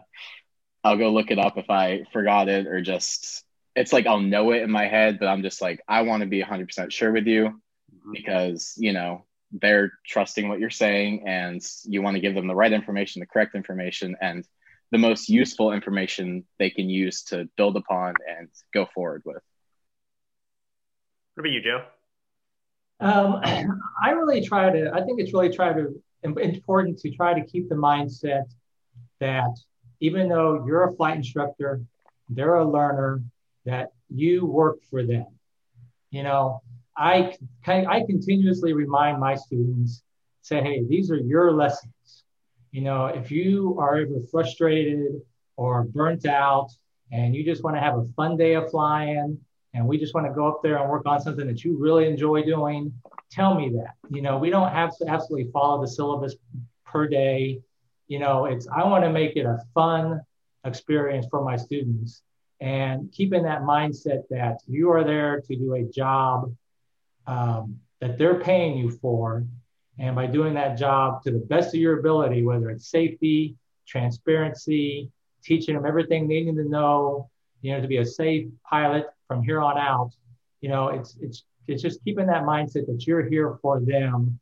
I'll 0.84 0.98
go 0.98 1.12
look 1.12 1.32
it 1.32 1.39
up 1.39 1.58
if 1.58 1.70
I 1.70 2.06
forgot 2.12 2.50
it 2.50 2.68
or 2.68 2.82
just 2.82 3.43
it's 3.76 3.91
like 3.91 4.08
I'll 4.08 4.21
know 4.21 4.52
it 4.52 4.62
in 4.62 4.71
my 4.71 4.88
head, 4.88 5.19
but 5.19 5.28
I'm 5.28 5.43
just 5.43 5.62
like 5.62 5.82
I 5.88 6.02
want 6.04 6.21
to 6.21 6.28
be 6.28 6.41
100% 6.41 6.91
sure 6.91 7.12
with 7.12 7.28
you 7.28 7.62
mm-hmm. 7.93 8.12
because 8.13 8.74
you 8.78 8.93
know 8.93 9.26
they're 9.62 9.94
trusting 10.06 10.48
what 10.48 10.60
you're 10.60 10.70
saying 10.70 11.28
and 11.28 11.62
you 11.84 12.02
want 12.02 12.15
to 12.15 12.22
give 12.22 12.36
them 12.36 12.48
the 12.48 12.56
right 12.56 12.72
information, 12.72 13.20
the 13.20 13.26
correct 13.26 13.56
information, 13.56 14.15
and 14.22 14.48
the 14.91 14.98
most 14.98 15.30
useful 15.30 15.72
information 15.72 16.46
they 16.60 16.70
can 16.70 16.89
use 16.89 17.24
to 17.24 17.50
build 17.58 17.76
upon 17.76 18.13
and 18.38 18.50
go 18.74 18.88
forward 18.94 19.24
with. 19.26 19.41
What 21.36 21.41
about 21.41 21.52
you, 21.52 21.62
Joe? 21.62 21.84
Um, 23.00 23.41
I 24.02 24.12
really 24.12 24.46
try 24.46 24.70
to, 24.70 24.91
I 24.94 25.04
think 25.04 25.20
it's 25.20 25.34
really 25.34 25.54
try 25.54 25.74
to 25.74 26.02
important 26.24 26.98
to 27.00 27.12
try 27.12 27.34
to 27.39 27.46
keep 27.46 27.70
the 27.70 27.76
mindset 27.76 28.46
that 29.20 29.52
even 30.00 30.28
though 30.30 30.65
you're 30.65 30.88
a 30.88 30.94
flight 30.94 31.18
instructor, 31.18 31.82
they're 32.30 32.56
a 32.56 32.65
learner, 32.65 33.22
that 33.65 33.91
you 34.10 34.46
work 34.46 34.78
for 34.89 35.04
them. 35.04 35.26
You 36.12 36.24
know, 36.24 36.62
I, 36.97 37.36
I 37.67 38.03
continuously 38.08 38.73
remind 38.73 39.19
my 39.19 39.36
students, 39.36 40.03
say, 40.41 40.62
hey, 40.62 40.84
these 40.88 41.12
are 41.12 41.17
your 41.17 41.51
lessons. 41.51 42.23
You 42.71 42.81
know, 42.81 43.08
if 43.08 43.31
you 43.31 43.77
are 43.79 43.97
ever 43.97 44.19
frustrated 44.31 45.21
or 45.58 45.84
burnt 45.84 46.25
out 46.25 46.69
and 47.12 47.36
you 47.36 47.43
just 47.43 47.63
want 47.63 47.75
to 47.75 47.81
have 47.81 47.97
a 47.97 48.05
fun 48.15 48.38
day 48.38 48.53
of 48.55 48.69
flying 48.69 49.38
and 49.73 49.88
we 49.88 49.97
just 49.97 50.13
want 50.13 50.25
to 50.27 50.34
go 50.34 50.47
up 50.47 50.62
there 50.63 50.77
and 50.77 50.89
work 50.89 51.05
on 51.05 51.19
something 51.19 51.47
that 51.47 51.63
you 51.63 51.77
really 51.77 52.08
enjoy 52.08 52.43
doing, 52.43 52.93
tell 53.29 53.55
me 53.55 53.69
that. 53.69 53.95
You 54.10 54.21
know, 54.21 54.38
we 54.38 54.49
don't 54.49 54.71
have 54.71 54.95
to 54.97 55.08
absolutely 55.08 55.51
follow 55.51 55.81
the 55.81 55.88
syllabus 55.88 56.36
per 56.86 57.08
day. 57.08 57.62
You 58.08 58.19
know, 58.19 58.45
it's 58.45 58.67
I 58.67 58.86
want 58.86 59.03
to 59.03 59.10
make 59.10 59.36
it 59.36 59.45
a 59.45 59.60
fun 59.73 60.21
experience 60.63 61.27
for 61.29 61.43
my 61.43 61.58
students 61.58 62.21
and 62.62 63.12
keeping 63.12 63.43
that 63.43 63.62
mindset 63.62 64.23
that 64.29 64.60
you 64.67 64.91
are 64.91 65.03
there 65.03 65.41
to 65.41 65.55
do 65.55 65.73
a 65.73 65.84
job 65.84 66.53
um, 67.27 67.79
that 68.01 68.17
they're 68.17 68.39
paying 68.39 68.77
you 68.77 68.91
for 68.91 69.45
and 69.97 70.15
by 70.15 70.27
doing 70.27 70.53
that 70.55 70.77
job 70.77 71.23
to 71.23 71.31
the 71.31 71.39
best 71.39 71.73
of 71.73 71.79
your 71.79 71.99
ability, 71.99 72.43
whether 72.43 72.69
it's 72.69 72.89
safety, 72.89 73.55
transparency, 73.88 75.09
teaching 75.43 75.75
them 75.75 75.85
everything 75.85 76.27
they 76.27 76.41
need 76.41 76.55
to 76.55 76.67
know, 76.67 77.29
you 77.61 77.71
know, 77.71 77.81
to 77.81 77.88
be 77.88 77.97
a 77.97 78.05
safe 78.05 78.47
pilot 78.69 79.05
from 79.27 79.41
here 79.43 79.61
on 79.61 79.77
out, 79.77 80.11
you 80.61 80.69
know, 80.69 80.89
it's 80.89 81.17
it's 81.21 81.43
it's 81.67 81.81
just 81.81 82.03
keeping 82.03 82.27
that 82.27 82.43
mindset 82.43 82.85
that 82.88 83.07
you're 83.07 83.27
here 83.27 83.57
for 83.61 83.79
them 83.79 84.39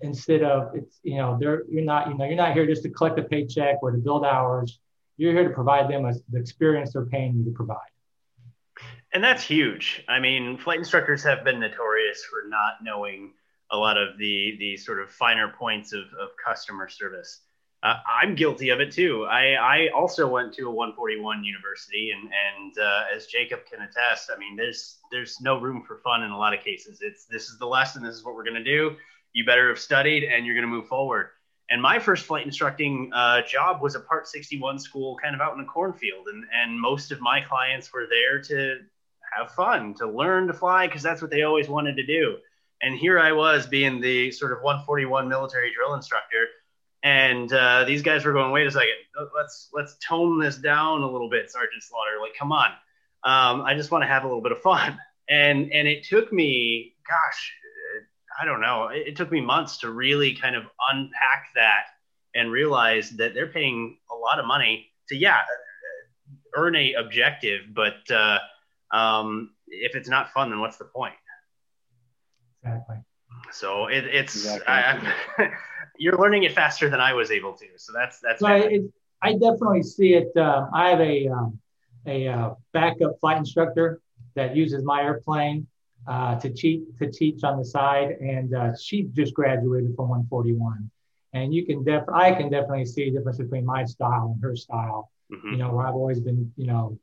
instead 0.00 0.42
of 0.42 0.74
it's 0.74 1.00
you 1.02 1.16
know 1.16 1.36
they're 1.40 1.64
you're 1.68 1.84
not 1.84 2.08
you 2.08 2.16
know 2.16 2.24
you're 2.24 2.36
not 2.36 2.52
here 2.52 2.66
just 2.66 2.82
to 2.82 2.90
collect 2.90 3.18
a 3.18 3.22
paycheck 3.22 3.76
or 3.82 3.90
to 3.90 3.98
build 3.98 4.24
hours. 4.24 4.80
You're 5.16 5.32
here 5.32 5.48
to 5.48 5.54
provide 5.54 5.90
them 5.90 6.04
a, 6.04 6.12
the 6.30 6.38
experience 6.38 6.92
they're 6.92 7.06
paying 7.06 7.36
you 7.36 7.44
to 7.44 7.50
provide. 7.50 7.90
And 9.16 9.24
that's 9.24 9.42
huge. 9.42 10.04
I 10.10 10.20
mean, 10.20 10.58
flight 10.58 10.78
instructors 10.78 11.22
have 11.22 11.42
been 11.42 11.58
notorious 11.58 12.22
for 12.24 12.46
not 12.50 12.82
knowing 12.82 13.32
a 13.70 13.76
lot 13.78 13.96
of 13.96 14.18
the 14.18 14.56
the 14.58 14.76
sort 14.76 15.00
of 15.00 15.10
finer 15.10 15.48
points 15.58 15.94
of, 15.94 16.02
of 16.20 16.28
customer 16.36 16.86
service. 16.86 17.40
Uh, 17.82 17.94
I'm 18.06 18.34
guilty 18.34 18.68
of 18.68 18.80
it 18.80 18.92
too. 18.92 19.24
I, 19.24 19.54
I 19.54 19.88
also 19.96 20.28
went 20.28 20.52
to 20.56 20.64
a 20.64 20.70
141 20.70 21.44
university, 21.44 22.10
and 22.10 22.24
and 22.24 22.78
uh, 22.78 23.04
as 23.16 23.24
Jacob 23.24 23.60
can 23.64 23.80
attest, 23.80 24.30
I 24.30 24.38
mean, 24.38 24.54
there's 24.54 24.98
there's 25.10 25.40
no 25.40 25.58
room 25.58 25.82
for 25.88 25.96
fun 26.04 26.22
in 26.22 26.30
a 26.30 26.36
lot 26.36 26.52
of 26.52 26.62
cases. 26.62 26.98
It's 27.00 27.24
this 27.24 27.48
is 27.48 27.58
the 27.58 27.66
lesson. 27.66 28.02
This 28.02 28.16
is 28.16 28.22
what 28.22 28.34
we're 28.34 28.44
going 28.44 28.62
to 28.62 28.64
do. 28.64 28.96
You 29.32 29.46
better 29.46 29.70
have 29.70 29.78
studied, 29.78 30.24
and 30.24 30.44
you're 30.44 30.54
going 30.54 30.70
to 30.70 30.76
move 30.76 30.88
forward. 30.88 31.30
And 31.70 31.80
my 31.80 31.98
first 31.98 32.26
flight 32.26 32.44
instructing 32.44 33.10
uh, 33.14 33.40
job 33.48 33.80
was 33.80 33.94
a 33.94 34.00
Part 34.00 34.28
61 34.28 34.78
school, 34.78 35.16
kind 35.16 35.34
of 35.34 35.40
out 35.40 35.54
in 35.54 35.58
the 35.58 35.64
cornfield, 35.64 36.26
and 36.26 36.44
and 36.52 36.78
most 36.78 37.12
of 37.12 37.22
my 37.22 37.40
clients 37.40 37.94
were 37.94 38.06
there 38.10 38.42
to 38.42 38.80
have 39.36 39.50
fun, 39.52 39.94
to 39.94 40.06
learn 40.06 40.46
to 40.46 40.52
fly, 40.52 40.86
because 40.86 41.02
that's 41.02 41.22
what 41.22 41.30
they 41.30 41.42
always 41.42 41.68
wanted 41.68 41.96
to 41.96 42.06
do. 42.06 42.36
And 42.82 42.98
here 42.98 43.18
I 43.18 43.32
was 43.32 43.66
being 43.66 44.00
the 44.00 44.30
sort 44.30 44.52
of 44.52 44.62
141 44.62 45.28
military 45.28 45.72
drill 45.74 45.94
instructor. 45.94 46.46
And 47.02 47.52
uh, 47.52 47.84
these 47.84 48.02
guys 48.02 48.24
were 48.24 48.32
going, 48.32 48.52
wait 48.52 48.66
a 48.66 48.70
second, 48.70 48.94
let's 49.34 49.68
let's 49.72 49.96
tone 50.06 50.40
this 50.40 50.56
down 50.56 51.02
a 51.02 51.10
little 51.10 51.30
bit, 51.30 51.50
Sergeant 51.50 51.82
Slaughter. 51.82 52.20
Like, 52.20 52.32
come 52.38 52.52
on, 52.52 52.70
um, 53.22 53.62
I 53.62 53.74
just 53.74 53.90
want 53.90 54.02
to 54.02 54.08
have 54.08 54.24
a 54.24 54.26
little 54.26 54.42
bit 54.42 54.52
of 54.52 54.58
fun. 54.60 54.98
And 55.28 55.72
and 55.72 55.88
it 55.88 56.04
took 56.04 56.32
me, 56.32 56.94
gosh, 57.04 57.52
I 58.40 58.44
don't 58.44 58.60
know, 58.60 58.90
it, 58.90 59.08
it 59.08 59.16
took 59.16 59.32
me 59.32 59.40
months 59.40 59.78
to 59.78 59.90
really 59.90 60.36
kind 60.36 60.54
of 60.54 60.62
unpack 60.92 61.48
that 61.56 61.86
and 62.36 62.52
realize 62.52 63.10
that 63.10 63.34
they're 63.34 63.48
paying 63.48 63.98
a 64.08 64.14
lot 64.14 64.38
of 64.38 64.46
money 64.46 64.86
to 65.08 65.16
yeah 65.16 65.40
earn 66.54 66.76
a 66.76 66.94
objective, 66.94 67.62
but 67.74 68.08
uh, 68.10 68.38
um, 68.90 69.50
if 69.68 69.94
it's 69.94 70.08
not 70.08 70.32
fun, 70.32 70.50
then 70.50 70.60
what's 70.60 70.76
the 70.76 70.84
point? 70.84 71.14
Exactly. 72.62 72.96
So 73.52 73.86
it, 73.86 74.04
it's 74.04 74.36
exactly. 74.36 74.66
I, 74.68 75.50
you're 75.98 76.18
learning 76.18 76.44
it 76.44 76.52
faster 76.52 76.88
than 76.88 77.00
I 77.00 77.12
was 77.12 77.30
able 77.30 77.54
to. 77.54 77.66
So 77.76 77.92
that's 77.92 78.20
that's. 78.20 78.40
So 78.40 78.46
I, 78.46 78.80
I, 79.22 79.32
definitely 79.32 79.82
see 79.82 80.14
it. 80.14 80.36
Um, 80.36 80.70
I 80.72 80.90
have 80.90 81.00
a 81.00 81.28
um, 81.28 81.58
a 82.06 82.28
uh, 82.28 82.54
backup 82.72 83.18
flight 83.20 83.38
instructor 83.38 84.00
that 84.34 84.56
uses 84.56 84.82
my 84.84 85.02
airplane. 85.02 85.66
uh, 86.06 86.38
to 86.38 86.50
cheat 86.52 86.96
to 86.98 87.10
teach 87.10 87.42
on 87.42 87.58
the 87.58 87.64
side, 87.64 88.12
and 88.20 88.54
uh, 88.54 88.76
she 88.76 89.04
just 89.12 89.34
graduated 89.34 89.94
from 89.96 90.08
141. 90.08 90.90
And 91.32 91.52
you 91.52 91.66
can 91.66 91.84
def 91.84 92.04
I 92.12 92.32
can 92.32 92.48
definitely 92.50 92.86
see 92.86 93.08
a 93.08 93.10
difference 93.10 93.38
between 93.38 93.64
my 93.64 93.84
style 93.84 94.32
and 94.34 94.42
her 94.42 94.56
style. 94.56 95.10
Mm-hmm. 95.32 95.52
You 95.52 95.56
know, 95.58 95.70
where 95.72 95.86
I've 95.86 95.94
always 95.94 96.20
been, 96.20 96.52
you 96.56 96.66
know, 96.68 96.98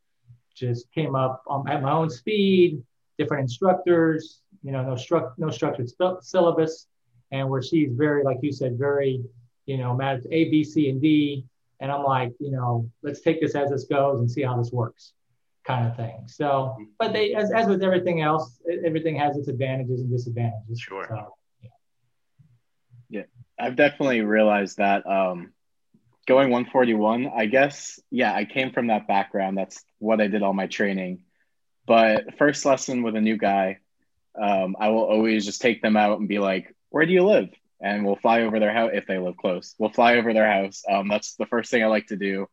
just 0.56 0.92
came 0.92 1.16
up 1.16 1.44
on, 1.48 1.68
at 1.70 1.82
my 1.82 1.92
own 1.92 2.10
speed, 2.10 2.82
different 3.18 3.42
instructors, 3.42 4.42
you 4.64 4.72
know, 4.72 4.84
no 4.84 4.94
struct 4.94 5.34
no 5.38 5.50
structured 5.50 5.90
syllabus, 6.22 6.88
and 7.32 7.50
where 7.50 7.62
she's 7.62 7.90
very, 7.94 8.24
like 8.24 8.38
you 8.42 8.52
said, 8.52 8.78
very, 8.78 9.22
you 9.66 9.78
know, 9.78 9.96
math 9.96 10.22
A, 10.32 10.50
B, 10.50 10.64
C, 10.64 10.90
and 10.90 11.02
D. 11.02 11.46
And 11.80 11.92
I'm 11.92 12.04
like, 12.04 12.34
you 12.40 12.52
know, 12.52 12.90
let's 13.02 13.22
take 13.22 13.42
this 13.42 13.56
as 13.56 13.70
this 13.70 13.86
goes 13.86 14.20
and 14.20 14.30
see 14.30 14.42
how 14.42 14.58
this 14.58 14.72
works 14.72 15.14
kind 15.66 15.88
of 15.88 15.96
thing. 15.96 16.24
So, 16.28 16.78
but 17.00 17.14
they, 17.14 17.34
as, 17.34 17.52
as 17.52 17.68
with 17.68 17.84
everything 17.84 18.22
else, 18.22 18.62
everything 18.86 19.16
has 19.18 19.38
its 19.38 19.48
advantages 19.48 20.02
and 20.02 20.10
disadvantages. 20.10 20.80
Sure. 20.80 21.06
So, 21.10 21.36
yeah. 21.62 21.70
yeah, 23.10 23.24
I've 23.60 23.76
definitely 23.76 24.22
realized 24.22 24.78
that 24.78 25.06
um, 25.08 25.54
going 26.26 26.50
141, 26.50 27.32
I 27.36 27.46
guess, 27.46 28.00
yeah, 28.10 28.34
I 28.34 28.46
came 28.46 28.72
from 28.72 28.88
that 28.88 29.08
background. 29.08 29.58
That's 29.58 29.84
what 30.00 30.22
I 30.22 30.28
did 30.28 30.44
all 30.44 30.54
my 30.54 30.68
training. 30.68 31.24
But 31.86 32.38
first 32.38 32.66
lesson 32.66 33.04
with 33.04 33.16
a 33.16 33.22
new 33.22 33.38
guy, 33.38 33.80
um, 34.40 34.76
I 34.80 34.90
will 34.90 35.04
always 35.04 35.46
just 35.46 35.62
take 35.62 35.82
them 35.82 35.98
out 35.98 36.20
and 36.20 36.28
be 36.28 36.40
like, 36.40 36.74
where 36.90 37.06
do 37.06 37.12
you 37.12 37.26
live? 37.26 37.50
And 37.82 38.06
we'll 38.06 38.16
fly 38.16 38.42
over 38.42 38.60
their 38.60 38.74
house 38.74 38.92
if 38.94 39.06
they 39.06 39.18
live 39.18 39.36
close. 39.36 39.76
We'll 39.78 39.92
fly 39.92 40.16
over 40.16 40.34
their 40.34 40.50
house. 40.50 40.84
Um, 40.90 41.10
that's 41.10 41.36
the 41.36 41.46
first 41.46 41.70
thing 41.70 41.84
I 41.84 41.88
like 41.88 42.08
to 42.08 42.16
do. 42.16 42.48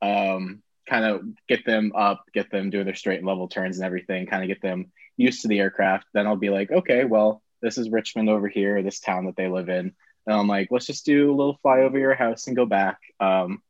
Um, 0.00 0.62
kind 0.88 1.04
of 1.04 1.22
get 1.48 1.66
them 1.66 1.92
up, 1.94 2.24
get 2.32 2.50
them 2.50 2.70
doing 2.70 2.86
their 2.86 2.94
straight 2.94 3.18
and 3.18 3.26
level 3.26 3.48
turns 3.48 3.78
and 3.78 3.84
everything, 3.84 4.26
kind 4.26 4.42
of 4.42 4.48
get 4.48 4.62
them 4.62 4.92
used 5.16 5.42
to 5.42 5.48
the 5.48 5.58
aircraft. 5.58 6.06
Then 6.14 6.26
I'll 6.26 6.36
be 6.36 6.50
like, 6.50 6.70
okay, 6.70 7.04
well, 7.04 7.42
this 7.60 7.76
is 7.78 7.90
Richmond 7.90 8.30
over 8.30 8.48
here, 8.48 8.82
this 8.82 9.00
town 9.00 9.26
that 9.26 9.36
they 9.36 9.48
live 9.48 9.68
in. 9.68 9.94
And 10.28 10.36
I'm 10.36 10.46
like, 10.46 10.68
let's 10.70 10.86
just 10.86 11.06
do 11.06 11.30
a 11.30 11.34
little 11.34 11.58
fly 11.62 11.80
over 11.80 11.98
your 11.98 12.14
house 12.14 12.46
and 12.46 12.56
go 12.56 12.66
back. 12.66 12.98
Um, 13.18 13.62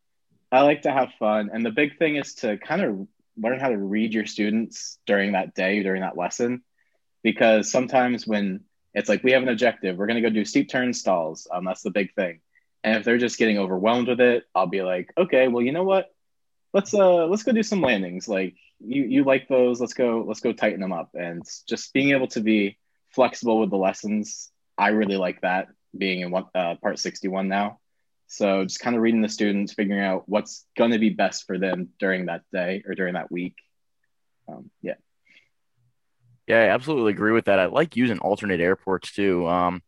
I 0.51 0.63
like 0.63 0.83
to 0.83 0.93
have 0.93 1.13
fun. 1.19 1.51
And 1.53 1.65
the 1.65 1.71
big 1.71 1.99
thing 1.99 2.17
is 2.17 2.35
to 2.37 2.59
kind 2.59 2.83
of 2.83 3.07
learn 3.37 3.61
how 3.61 3.69
to 3.69 3.79
read 3.79 4.13
your 4.13 4.27
students 4.27 4.99
during 5.07 5.33
that 5.33 5.55
day, 5.55 5.83
during 5.83 6.03
that 6.03 6.17
lesson. 6.17 6.63
Because 7.23 7.71
sometimes 7.71 8.27
when 8.27 8.65
it's 8.93 9.09
like 9.09 9.23
we 9.23 9.33
have 9.33 9.43
an 9.43 9.49
objective, 9.49 9.97
we're 9.97 10.07
going 10.09 10.21
to 10.21 10.29
go 10.29 10.35
do 10.35 10.45
steep 10.45 10.69
turn 10.69 10.93
stalls. 10.93 11.47
Um, 11.51 11.65
that's 11.65 11.83
the 11.83 11.91
big 11.91 12.13
thing. 12.15 12.41
And 12.83 12.97
if 12.97 13.05
they're 13.05 13.19
just 13.19 13.39
getting 13.39 13.59
overwhelmed 13.59 14.09
with 14.09 14.21
it, 14.21 14.45
I'll 14.55 14.67
be 14.67 14.83
like, 14.83 15.13
okay, 15.17 15.49
well, 15.49 15.63
you 15.63 15.73
know 15.73 15.85
what? 15.85 16.11
let's 16.73 16.93
uh 16.95 17.27
let's 17.27 17.43
go 17.43 17.53
do 17.53 17.63
some 17.63 17.81
landings 17.81 18.29
like 18.29 18.55
you 18.81 19.05
you 19.05 19.25
like 19.25 19.49
those 19.49 19.81
let's 19.81 19.95
go 19.95 20.25
let's 20.27 20.41
go 20.41 20.53
tighten 20.53 20.81
them 20.81 20.93
up 20.93 21.11
and 21.15 21.43
just 21.69 21.93
being 21.93 22.11
able 22.11 22.29
to 22.29 22.41
be 22.41 22.77
flexible 23.11 23.61
with 23.61 23.71
the 23.71 23.77
lessons 23.77 24.51
i 24.77 24.89
really 24.89 25.17
like 25.17 25.41
that 25.41 25.69
being 25.97 26.21
in 26.21 26.31
one 26.31 26.45
uh, 26.55 26.75
part 26.77 26.99
61 26.99 27.49
now 27.49 27.79
so 28.27 28.65
just 28.65 28.81
kind 28.81 28.95
of 28.95 29.03
reading 29.03 29.23
the 29.23 29.29
students 29.29 29.73
figuring 29.73 30.03
out 30.03 30.25
what's 30.27 30.67
going 30.77 30.91
to 30.91 30.99
be 30.99 31.11
best 31.11 31.45
for 31.47 31.59
them 31.59 31.89
during 31.99 32.27
that 32.27 32.43
day 32.53 32.83
or 32.87 32.95
during 32.95 33.15
that 33.15 33.31
week 33.31 33.57
um, 34.49 34.71
yeah 34.83 34.95
yeah 36.47 36.61
i 36.63 36.69
absolutely 36.69 37.13
agree 37.13 37.33
with 37.33 37.47
that 37.47 37.59
i 37.59 37.67
like 37.67 37.97
using 37.97 38.19
alternate 38.19 38.61
airports 38.61 39.13
too 39.13 39.47
um, 39.47 39.83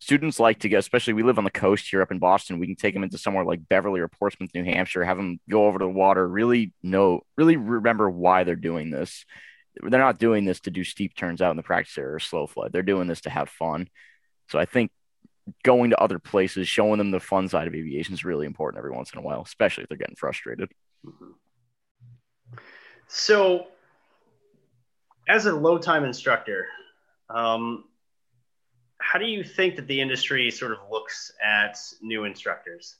students 0.00 0.38
like 0.38 0.60
to 0.60 0.68
go, 0.68 0.78
especially 0.78 1.14
we 1.14 1.22
live 1.22 1.38
on 1.38 1.44
the 1.44 1.50
coast 1.50 1.88
here 1.88 2.02
up 2.02 2.10
in 2.10 2.18
Boston. 2.18 2.58
We 2.58 2.66
can 2.66 2.76
take 2.76 2.94
them 2.94 3.02
into 3.02 3.18
somewhere 3.18 3.44
like 3.44 3.68
Beverly 3.68 4.00
or 4.00 4.08
Portsmouth, 4.08 4.50
New 4.54 4.64
Hampshire, 4.64 5.04
have 5.04 5.16
them 5.16 5.40
go 5.48 5.66
over 5.66 5.78
to 5.78 5.84
the 5.84 5.90
water, 5.90 6.26
really 6.26 6.72
know, 6.82 7.22
really 7.36 7.56
remember 7.56 8.10
why 8.10 8.44
they're 8.44 8.56
doing 8.56 8.90
this. 8.90 9.24
They're 9.80 10.00
not 10.00 10.18
doing 10.18 10.44
this 10.44 10.60
to 10.60 10.70
do 10.70 10.84
steep 10.84 11.14
turns 11.14 11.42
out 11.42 11.50
in 11.50 11.56
the 11.56 11.62
practice 11.62 11.98
area 11.98 12.16
or 12.16 12.20
slow 12.20 12.46
flight. 12.46 12.72
They're 12.72 12.82
doing 12.82 13.08
this 13.08 13.22
to 13.22 13.30
have 13.30 13.48
fun. 13.48 13.88
So 14.48 14.58
I 14.58 14.64
think 14.64 14.90
going 15.62 15.90
to 15.90 16.00
other 16.00 16.18
places, 16.18 16.68
showing 16.68 16.98
them 16.98 17.10
the 17.10 17.20
fun 17.20 17.48
side 17.48 17.66
of 17.66 17.74
aviation 17.74 18.14
is 18.14 18.24
really 18.24 18.46
important 18.46 18.78
every 18.78 18.90
once 18.90 19.12
in 19.12 19.18
a 19.18 19.22
while, 19.22 19.42
especially 19.42 19.84
if 19.84 19.88
they're 19.88 19.98
getting 19.98 20.16
frustrated. 20.16 20.70
So, 23.08 23.66
as 25.28 25.46
a 25.46 25.52
low 25.52 25.78
time 25.78 26.04
instructor, 26.04 26.66
um, 27.30 27.84
how 28.98 29.18
do 29.18 29.26
you 29.26 29.44
think 29.44 29.76
that 29.76 29.86
the 29.86 30.00
industry 30.00 30.50
sort 30.50 30.72
of 30.72 30.78
looks 30.90 31.32
at 31.44 31.78
new 32.02 32.24
instructors? 32.24 32.96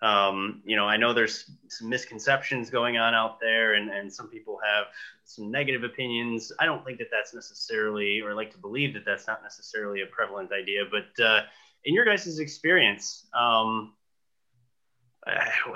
Um, 0.00 0.62
you 0.64 0.76
know, 0.76 0.84
I 0.84 0.96
know 0.96 1.12
there's 1.12 1.50
some 1.68 1.88
misconceptions 1.88 2.70
going 2.70 2.98
on 2.98 3.14
out 3.14 3.40
there, 3.40 3.74
and, 3.74 3.90
and 3.90 4.12
some 4.12 4.28
people 4.28 4.58
have 4.64 4.86
some 5.24 5.50
negative 5.50 5.82
opinions. 5.82 6.52
I 6.60 6.66
don't 6.66 6.84
think 6.84 6.98
that 6.98 7.08
that's 7.10 7.34
necessarily, 7.34 8.20
or 8.20 8.34
like 8.34 8.52
to 8.52 8.58
believe 8.58 8.94
that 8.94 9.04
that's 9.04 9.26
not 9.26 9.42
necessarily 9.42 10.02
a 10.02 10.06
prevalent 10.06 10.52
idea. 10.52 10.84
But 10.90 11.22
uh, 11.22 11.40
in 11.84 11.94
your 11.94 12.04
guys' 12.04 12.38
experience, 12.38 13.26
um, 13.34 13.94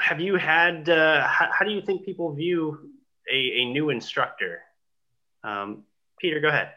have 0.00 0.20
you 0.20 0.36
had, 0.36 0.88
uh, 0.88 1.26
how, 1.26 1.50
how, 1.52 1.64
do 1.64 1.72
you 1.72 1.82
think 1.82 2.04
people 2.04 2.32
view 2.32 2.90
a, 3.30 3.36
a 3.36 3.64
new 3.66 3.90
instructor? 3.90 4.62
Um, 5.42 5.82
Peter, 6.20 6.40
go 6.40 6.48
ahead. 6.48 6.70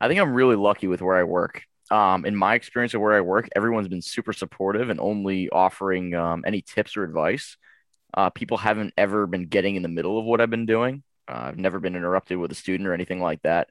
I 0.00 0.08
think 0.08 0.20
I'm 0.20 0.34
really 0.34 0.56
lucky 0.56 0.88
with 0.88 1.00
where 1.00 1.16
I 1.16 1.22
work. 1.22 1.62
Um, 1.90 2.24
in 2.24 2.34
my 2.34 2.54
experience 2.54 2.94
of 2.94 3.00
where 3.00 3.14
I 3.14 3.20
work, 3.20 3.48
everyone's 3.54 3.88
been 3.88 4.02
super 4.02 4.32
supportive 4.32 4.90
and 4.90 4.98
only 4.98 5.48
offering 5.50 6.14
um, 6.14 6.44
any 6.46 6.62
tips 6.62 6.96
or 6.96 7.04
advice. 7.04 7.56
Uh, 8.12 8.30
people 8.30 8.56
haven't 8.56 8.94
ever 8.96 9.26
been 9.26 9.46
getting 9.46 9.76
in 9.76 9.82
the 9.82 9.88
middle 9.88 10.18
of 10.18 10.24
what 10.24 10.40
I've 10.40 10.50
been 10.50 10.66
doing. 10.66 11.02
Uh, 11.28 11.48
I've 11.48 11.58
never 11.58 11.78
been 11.78 11.96
interrupted 11.96 12.38
with 12.38 12.50
a 12.50 12.56
student 12.56 12.88
or 12.88 12.94
anything 12.94 13.20
like 13.20 13.42
that. 13.42 13.68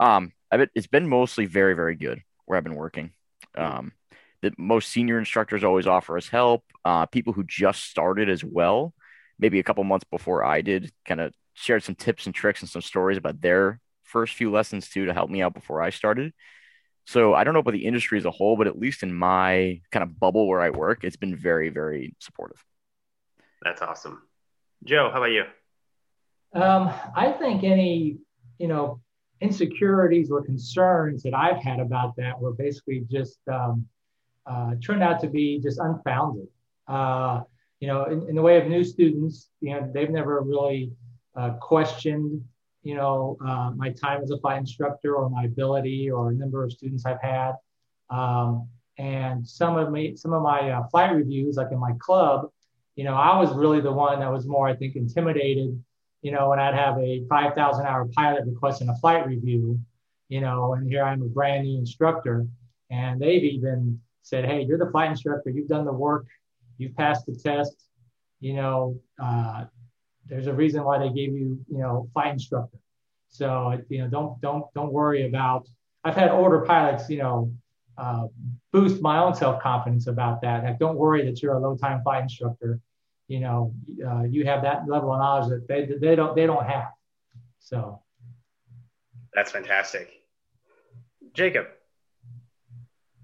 Um, 0.00 0.32
been, 0.50 0.70
it's 0.74 0.86
been 0.86 1.08
mostly 1.08 1.46
very, 1.46 1.74
very 1.74 1.94
good 1.94 2.22
where 2.46 2.56
I've 2.56 2.64
been 2.64 2.74
working. 2.74 3.12
Um, 3.56 3.92
the 4.40 4.52
most 4.58 4.88
senior 4.90 5.18
instructors 5.18 5.62
always 5.62 5.86
offer 5.86 6.16
us 6.16 6.28
help. 6.28 6.64
Uh, 6.84 7.06
people 7.06 7.32
who 7.32 7.44
just 7.44 7.84
started 7.84 8.28
as 8.28 8.42
well, 8.42 8.92
maybe 9.38 9.58
a 9.58 9.62
couple 9.62 9.84
months 9.84 10.06
before 10.10 10.44
I 10.44 10.62
did, 10.62 10.92
kind 11.04 11.20
of 11.20 11.32
shared 11.54 11.82
some 11.84 11.94
tips 11.94 12.26
and 12.26 12.34
tricks 12.34 12.60
and 12.60 12.68
some 12.68 12.82
stories 12.82 13.18
about 13.18 13.40
their 13.40 13.78
first 14.02 14.34
few 14.34 14.50
lessons 14.50 14.88
too 14.88 15.06
to 15.06 15.14
help 15.14 15.30
me 15.30 15.42
out 15.42 15.54
before 15.54 15.80
I 15.80 15.90
started. 15.90 16.32
So 17.04 17.34
I 17.34 17.44
don't 17.44 17.54
know 17.54 17.60
about 17.60 17.72
the 17.72 17.86
industry 17.86 18.18
as 18.18 18.24
a 18.24 18.30
whole, 18.30 18.56
but 18.56 18.66
at 18.66 18.78
least 18.78 19.02
in 19.02 19.12
my 19.12 19.80
kind 19.90 20.02
of 20.02 20.18
bubble 20.18 20.46
where 20.46 20.60
I 20.60 20.70
work, 20.70 21.04
it's 21.04 21.16
been 21.16 21.36
very, 21.36 21.68
very 21.68 22.14
supportive. 22.20 22.64
That's 23.62 23.82
awesome. 23.82 24.22
Joe, 24.84 25.10
how 25.12 25.18
about 25.18 25.30
you? 25.30 25.44
Um, 26.54 26.92
I 27.16 27.32
think 27.32 27.64
any, 27.64 28.18
you 28.58 28.68
know, 28.68 29.00
insecurities 29.40 30.30
or 30.30 30.42
concerns 30.42 31.22
that 31.24 31.34
I've 31.34 31.62
had 31.62 31.80
about 31.80 32.14
that 32.16 32.40
were 32.40 32.52
basically 32.52 33.04
just 33.10 33.38
um, 33.50 33.86
uh, 34.46 34.74
turned 34.84 35.02
out 35.02 35.20
to 35.20 35.28
be 35.28 35.60
just 35.60 35.78
unfounded. 35.78 36.46
Uh, 36.86 37.42
you 37.80 37.88
know, 37.88 38.04
in, 38.04 38.28
in, 38.28 38.36
the 38.36 38.42
way 38.42 38.60
of 38.60 38.68
new 38.68 38.84
students, 38.84 39.50
you 39.60 39.72
know, 39.72 39.90
they've 39.92 40.10
never 40.10 40.40
really 40.40 40.92
uh, 41.34 41.50
questioned 41.54 42.44
you 42.82 42.94
know, 42.94 43.36
uh, 43.44 43.70
my 43.76 43.90
time 43.90 44.22
as 44.22 44.30
a 44.30 44.38
flight 44.38 44.58
instructor 44.58 45.14
or 45.14 45.30
my 45.30 45.44
ability 45.44 46.10
or 46.10 46.32
number 46.32 46.64
of 46.64 46.72
students 46.72 47.06
I've 47.06 47.20
had. 47.20 47.52
Um, 48.10 48.68
and 48.98 49.46
some 49.46 49.76
of 49.76 49.90
me, 49.90 50.16
some 50.16 50.32
of 50.32 50.42
my 50.42 50.70
uh, 50.70 50.86
flight 50.88 51.14
reviews, 51.14 51.56
like 51.56 51.72
in 51.72 51.78
my 51.78 51.92
club, 51.98 52.50
you 52.96 53.04
know, 53.04 53.14
I 53.14 53.38
was 53.38 53.54
really 53.54 53.80
the 53.80 53.92
one 53.92 54.20
that 54.20 54.30
was 54.30 54.46
more, 54.46 54.68
I 54.68 54.74
think, 54.74 54.96
intimidated, 54.96 55.82
you 56.20 56.30
know, 56.30 56.50
when 56.50 56.58
I'd 56.58 56.74
have 56.74 56.98
a 56.98 57.24
5,000 57.28 57.86
hour 57.86 58.06
pilot 58.08 58.44
requesting 58.46 58.88
a 58.88 58.96
flight 58.96 59.26
review, 59.26 59.80
you 60.28 60.40
know, 60.40 60.74
and 60.74 60.86
here 60.86 61.02
I'm 61.02 61.22
a 61.22 61.26
brand 61.26 61.64
new 61.64 61.78
instructor. 61.78 62.46
And 62.90 63.20
they've 63.20 63.42
even 63.42 64.00
said, 64.22 64.44
hey, 64.44 64.62
you're 64.62 64.78
the 64.78 64.90
flight 64.90 65.10
instructor, 65.10 65.50
you've 65.50 65.68
done 65.68 65.86
the 65.86 65.92
work, 65.92 66.26
you've 66.76 66.96
passed 66.96 67.24
the 67.26 67.34
test, 67.34 67.88
you 68.40 68.54
know, 68.54 69.00
uh, 69.22 69.64
there's 70.32 70.46
a 70.46 70.54
reason 70.54 70.82
why 70.82 70.98
they 70.98 71.10
gave 71.10 71.34
you, 71.34 71.62
you 71.70 71.78
know, 71.78 72.08
flight 72.14 72.32
instructor. 72.32 72.78
So 73.28 73.78
you 73.90 73.98
know, 73.98 74.08
don't 74.08 74.40
don't 74.40 74.64
don't 74.74 74.90
worry 74.92 75.26
about. 75.26 75.68
I've 76.04 76.14
had 76.14 76.30
older 76.30 76.60
pilots, 76.62 77.08
you 77.10 77.18
know, 77.18 77.52
uh, 77.98 78.28
boost 78.72 79.02
my 79.02 79.18
own 79.18 79.34
self 79.34 79.62
confidence 79.62 80.06
about 80.06 80.40
that. 80.40 80.64
Like, 80.64 80.78
don't 80.78 80.96
worry 80.96 81.24
that 81.26 81.42
you're 81.42 81.52
a 81.52 81.58
low 81.58 81.76
time 81.76 82.02
flight 82.02 82.22
instructor. 82.22 82.80
You 83.28 83.40
know, 83.40 83.74
uh, 84.06 84.22
you 84.22 84.46
have 84.46 84.62
that 84.62 84.88
level 84.88 85.12
of 85.12 85.18
knowledge 85.18 85.50
that 85.50 85.68
they 85.68 85.84
they 86.00 86.16
don't 86.16 86.34
they 86.34 86.46
don't 86.46 86.64
have. 86.64 86.92
So 87.60 88.00
that's 89.34 89.50
fantastic, 89.50 90.08
Jacob. 91.34 91.66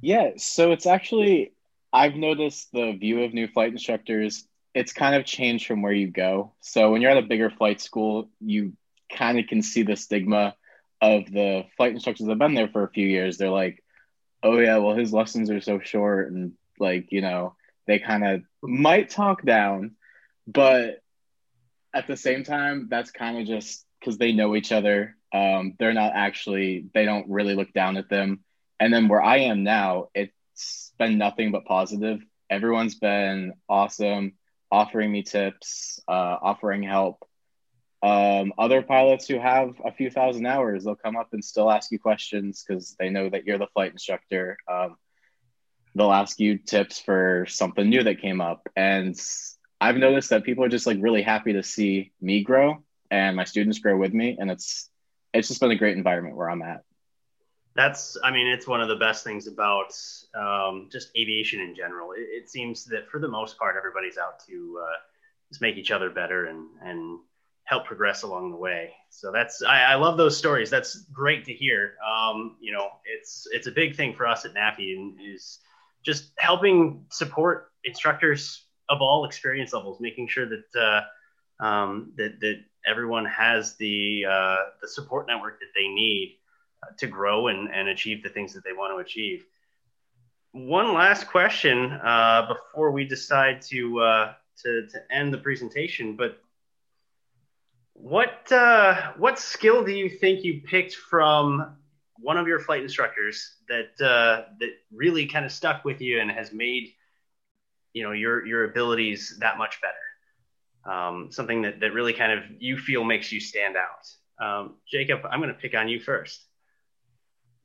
Yeah, 0.03 0.33
so 0.37 0.73
it's 0.73 0.87
actually 0.87 1.53
I've 1.91 2.17
noticed 2.17 2.71
the 2.73 2.93
view 2.93 3.23
of 3.23 3.33
new 3.33 3.49
flight 3.49 3.73
instructors 3.73 4.47
it's 4.79 4.93
kind 4.93 5.17
of 5.17 5.25
changed 5.25 5.67
from 5.67 5.83
where 5.83 5.93
you 5.93 6.07
go. 6.07 6.53
So 6.61 6.93
when 6.93 7.03
you're 7.03 7.11
at 7.11 7.17
a 7.17 7.23
bigger 7.23 7.51
flight 7.51 7.81
school, 7.81 8.31
you 8.41 8.75
kind 9.13 9.37
of 9.41 9.49
can 9.49 9.61
see 9.61 9.83
the 9.83 9.97
stigma 9.97 10.55
of 11.03 11.25
the 11.33 11.65
flight 11.77 11.95
instructors 11.95 12.27
that 12.27 12.31
have 12.31 12.39
been 12.39 12.55
there 12.55 12.69
for 12.69 12.85
a 12.85 12.91
few 12.91 13.05
years. 13.05 13.39
They're 13.39 13.51
like, 13.51 13.83
oh, 14.41 14.57
yeah, 14.61 14.77
well, 14.77 14.95
his 14.95 15.13
lessons 15.13 15.51
are 15.51 15.61
so 15.61 15.81
short. 15.81 16.31
And 16.31 16.53
like, 16.79 17.11
you 17.11 17.23
know, 17.23 17.57
they 17.89 17.99
kind 17.99 18.25
of 18.25 18.43
might 18.63 19.11
talk 19.11 19.43
down, 19.45 19.97
but 20.47 21.03
at 21.93 22.07
the 22.07 22.17
same 22.17 22.45
time, 22.45 22.87
that's 22.89 23.11
kind 23.11 23.37
of 23.37 23.49
just 23.49 23.85
because 23.99 24.17
they 24.17 24.31
know 24.31 24.55
each 24.55 24.71
other. 24.71 25.17
Um, 25.35 25.75
they're 25.81 25.93
not 25.93 26.13
actually, 26.15 26.87
they 26.95 27.05
don't 27.05 27.29
really 27.29 27.57
look 27.57 27.73
down 27.73 27.97
at 27.97 28.09
them. 28.09 28.45
And 28.79 28.95
then 28.95 29.09
where 29.09 29.25
I 29.25 29.39
am 29.39 29.65
now, 29.65 30.11
it's 30.15 30.93
been 31.01 31.19
nothing 31.19 31.51
but 31.51 31.65
positive. 31.65 32.21
Everyone's 32.49 32.95
been 32.95 33.55
awesome, 33.69 34.35
offering 34.71 35.11
me 35.11 35.23
tips, 35.23 36.01
uh, 36.09 36.37
offering 36.43 36.83
help. 36.83 37.25
Um, 38.03 38.53
other 38.59 38.83
pilots 38.83 39.27
who 39.27 39.39
have 39.39 39.75
a 39.85 39.93
few 39.93 40.11
thousand 40.11 40.47
hours, 40.47 40.85
they'll 40.85 40.95
come 40.95 41.17
up 41.17 41.29
and 41.33 41.45
still 41.45 41.71
ask 41.71 41.91
you 41.91 41.99
questions 41.99 42.65
because 42.67 42.95
they 42.99 43.11
know 43.11 43.29
that 43.29 43.45
you're 43.45 43.59
the 43.59 43.67
flight 43.69 43.93
instructor. 43.93 44.57
Um, 44.71 44.97
they'll 45.95 46.13
ask 46.13 46.39
you 46.39 46.59
tips 46.59 47.01
for 47.01 47.47
something 47.49 47.89
new 47.89 48.05
that 48.05 48.21
came 48.21 48.41
up. 48.41 48.69
And 48.77 49.19
I've 49.81 49.97
noticed 49.97 50.31
that 50.31 50.45
people 50.45 50.65
are 50.65 50.69
just 50.69 50.87
like 50.87 50.99
really 51.01 51.23
happy 51.23 51.55
to 51.55 51.63
see 51.63 52.13
me 52.21 52.43
grow 52.43 52.85
and 53.11 53.37
my 53.37 53.45
students 53.45 53.79
grow 53.81 53.97
with 53.97 54.13
me. 54.13 54.37
And 54.39 54.51
it's 54.51 54.91
it's 55.35 55.49
just 55.49 55.61
been 55.61 55.71
a 55.71 55.77
great 55.77 55.97
environment 55.97 56.37
where 56.37 56.51
I'm 56.51 56.63
at. 56.63 56.83
That's, 57.79 58.17
I 58.25 58.33
mean, 58.33 58.49
it's 58.49 58.67
one 58.67 58.81
of 58.81 58.89
the 58.89 58.97
best 58.97 59.23
things 59.23 59.47
about 59.47 59.97
um, 60.35 60.89
just 60.91 61.11
aviation 61.17 61.61
in 61.61 61.77
general. 61.77 62.11
It, 62.11 62.27
it, 62.43 62.51
seems 62.51 62.85
that 62.87 63.09
for 63.09 63.21
the 63.21 63.29
most 63.29 63.57
part, 63.57 63.77
everybody's 63.77 64.19
out 64.19 64.45
to 64.49 64.81
uh, 64.83 64.97
just 65.49 65.63
make 65.63 65.77
each 65.77 65.93
other 65.93 66.11
better 66.11 66.47
and 66.47 66.67
and 66.83 67.21
help 67.63 67.85
progress 67.85 68.25
along 68.25 68.51
the 68.51 68.57
way. 68.57 68.95
So 69.11 69.31
that's 69.31 69.63
I, 69.63 69.93
I 69.93 69.95
love 69.95 70.17
those 70.17 70.37
stories. 70.37 70.71
That's 70.71 71.03
great 71.13 71.45
to 71.45 71.53
hear. 71.53 71.95
Um, 72.05 72.57
you 72.61 72.73
know, 72.73 72.89
it's 73.05 73.47
it's 73.53 73.69
a 73.69 73.71
big 73.71 73.95
thing 73.95 74.13
for 74.13 74.27
us 74.27 74.45
at 74.45 74.55
NAFI 74.55 74.97
and 74.97 75.17
is 75.25 75.61
just 76.05 76.33
helping 76.37 77.05
support 77.13 77.71
instructors 77.85 78.65
of 78.89 79.01
all 79.01 79.25
experience 79.25 79.73
levels, 79.73 80.01
making 80.01 80.27
sure 80.27 80.49
that 80.49 81.05
uh, 81.61 81.65
um, 81.65 82.13
that 82.17 82.41
that 82.41 82.57
everyone 82.85 83.27
has 83.27 83.77
the 83.77 84.25
uh, 84.29 84.57
the 84.83 84.89
support 84.89 85.29
network 85.29 85.61
that 85.61 85.71
they 85.77 85.87
need 85.87 86.39
to 86.99 87.07
grow 87.07 87.49
and, 87.49 87.69
and 87.73 87.89
achieve 87.89 88.23
the 88.23 88.29
things 88.29 88.55
that 88.55 88.65
they 88.65 88.73
want 88.73 88.93
to 88.93 88.99
achieve. 88.99 89.45
One 90.53 90.95
last 90.95 91.29
question 91.29 91.93
uh, 91.93 92.49
before 92.49 92.91
we 92.91 93.05
decide 93.05 93.63
to, 93.63 94.01
uh, 94.01 94.33
to 94.63 94.87
to 94.89 94.99
end 95.11 95.33
the 95.33 95.39
presentation, 95.39 96.17
but 96.17 96.41
what 97.93 98.51
uh, 98.53 99.13
what 99.17 99.39
skill 99.39 99.85
do 99.85 99.93
you 99.93 100.09
think 100.09 100.45
you 100.45 100.63
picked 100.63 100.95
from 100.95 101.77
one 102.21 102.37
of 102.37 102.47
your 102.47 102.61
flight 102.61 102.83
instructors 102.83 103.57
that 103.69 104.01
uh, 104.05 104.45
that 104.61 104.71
really 104.93 105.27
kind 105.27 105.45
of 105.45 105.53
stuck 105.53 105.85
with 105.85 106.01
you 106.01 106.21
and 106.21 106.31
has 106.31 106.53
made 106.53 106.95
you 107.93 108.03
know 108.03 108.13
your 108.13 108.47
your 108.47 108.65
abilities 108.65 109.37
that 109.41 109.59
much 109.59 109.79
better? 109.81 110.95
Um, 110.95 111.31
something 111.31 111.63
that 111.63 111.81
that 111.81 111.93
really 111.93 112.13
kind 112.13 112.33
of 112.33 112.45
you 112.59 112.79
feel 112.79 113.05
makes 113.05 113.33
you 113.33 113.41
stand 113.41 113.77
out. 113.77 114.07
Um, 114.41 114.77
Jacob, 114.89 115.21
I'm 115.29 115.41
going 115.41 115.53
to 115.53 115.61
pick 115.61 115.75
on 115.75 115.89
you 115.89 116.01
first. 116.01 116.48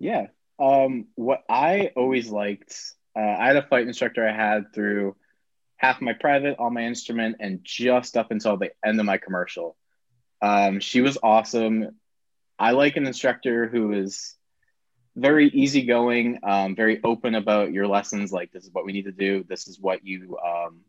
Yeah. 0.03 0.27
Um, 0.59 1.07
what 1.15 1.43
I 1.49 1.91
always 1.95 2.29
liked, 2.29 2.75
uh, 3.15 3.21
I 3.21 3.47
had 3.47 3.55
a 3.55 3.65
flight 3.65 3.87
instructor 3.87 4.27
I 4.27 4.35
had 4.35 4.73
through 4.73 5.15
half 5.77 6.01
my 6.01 6.11
private, 6.11 6.57
all 6.59 6.69
my 6.69 6.83
instrument, 6.83 7.37
and 7.39 7.61
just 7.63 8.17
up 8.17 8.29
until 8.29 8.57
the 8.57 8.71
end 8.85 8.99
of 8.99 9.05
my 9.05 9.17
commercial. 9.17 9.77
Um, 10.41 10.81
she 10.81 10.99
was 10.99 11.17
awesome. 11.23 11.95
I 12.59 12.71
like 12.71 12.97
an 12.97 13.07
instructor 13.07 13.69
who 13.69 13.93
is 13.93 14.35
very 15.15 15.47
easygoing, 15.47 16.39
um, 16.43 16.75
very 16.75 16.99
open 17.01 17.35
about 17.35 17.71
your 17.71 17.87
lessons. 17.87 18.33
Like, 18.33 18.51
this 18.51 18.65
is 18.65 18.73
what 18.73 18.83
we 18.83 18.91
need 18.91 19.05
to 19.05 19.13
do. 19.13 19.45
This 19.47 19.69
is 19.69 19.79
what 19.79 20.05
you 20.05 20.37
um, 20.45 20.81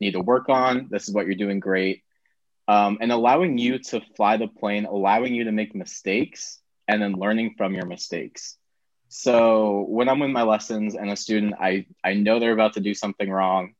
need 0.00 0.12
to 0.12 0.20
work 0.20 0.48
on. 0.48 0.88
This 0.90 1.08
is 1.08 1.14
what 1.14 1.26
you're 1.26 1.36
doing 1.36 1.60
great. 1.60 2.02
Um, 2.66 2.98
and 3.00 3.12
allowing 3.12 3.56
you 3.56 3.78
to 3.78 4.00
fly 4.16 4.36
the 4.36 4.48
plane, 4.48 4.84
allowing 4.84 5.32
you 5.32 5.44
to 5.44 5.52
make 5.52 5.76
mistakes, 5.76 6.58
and 6.88 7.00
then 7.00 7.12
learning 7.12 7.54
from 7.56 7.74
your 7.74 7.86
mistakes. 7.86 8.56
So 9.08 9.84
when 9.88 10.08
I'm 10.08 10.22
in 10.22 10.32
my 10.32 10.42
lessons 10.42 10.94
and 10.94 11.10
a 11.10 11.16
student, 11.16 11.54
I, 11.60 11.86
I 12.02 12.14
know 12.14 12.40
they're 12.40 12.52
about 12.52 12.74
to 12.74 12.80
do 12.80 12.94
something 12.94 13.30
wrong. 13.30 13.74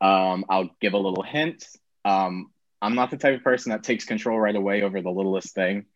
Um, 0.00 0.44
I'll 0.48 0.70
give 0.80 0.92
a 0.92 0.98
little 0.98 1.22
hint. 1.22 1.64
Um, 2.04 2.50
I'm 2.80 2.94
not 2.94 3.10
the 3.10 3.16
type 3.16 3.36
of 3.36 3.44
person 3.44 3.70
that 3.70 3.84
takes 3.84 4.04
control 4.04 4.38
right 4.38 4.54
away 4.54 4.82
over 4.82 5.00
the 5.00 5.10
littlest 5.10 5.54
thing. 5.54 5.86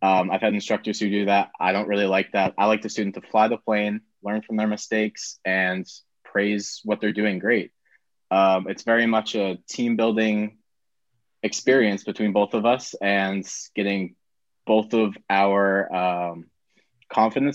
Um, 0.00 0.30
I've 0.30 0.40
had 0.40 0.54
instructors 0.54 0.98
who 0.98 1.10
do 1.10 1.26
that. 1.26 1.50
I 1.60 1.72
don't 1.72 1.88
really 1.88 2.06
like 2.06 2.32
that. 2.32 2.54
I 2.58 2.66
like 2.66 2.82
the 2.82 2.88
student 2.88 3.14
to 3.16 3.20
fly 3.20 3.48
the 3.48 3.56
plane, 3.56 4.00
learn 4.22 4.42
from 4.42 4.56
their 4.56 4.66
mistakes, 4.66 5.38
and 5.44 5.86
praise 6.24 6.80
what 6.84 7.00
they're 7.00 7.12
doing 7.12 7.38
great. 7.38 7.72
Um, 8.30 8.66
it's 8.68 8.82
very 8.82 9.06
much 9.06 9.34
a 9.34 9.58
team 9.68 9.96
building 9.96 10.58
experience 11.42 12.04
between 12.04 12.32
both 12.32 12.54
of 12.54 12.64
us 12.64 12.94
and 12.94 13.48
getting 13.74 14.14
both 14.66 14.94
of 14.94 15.16
our 15.28 15.92
um, 15.94 16.46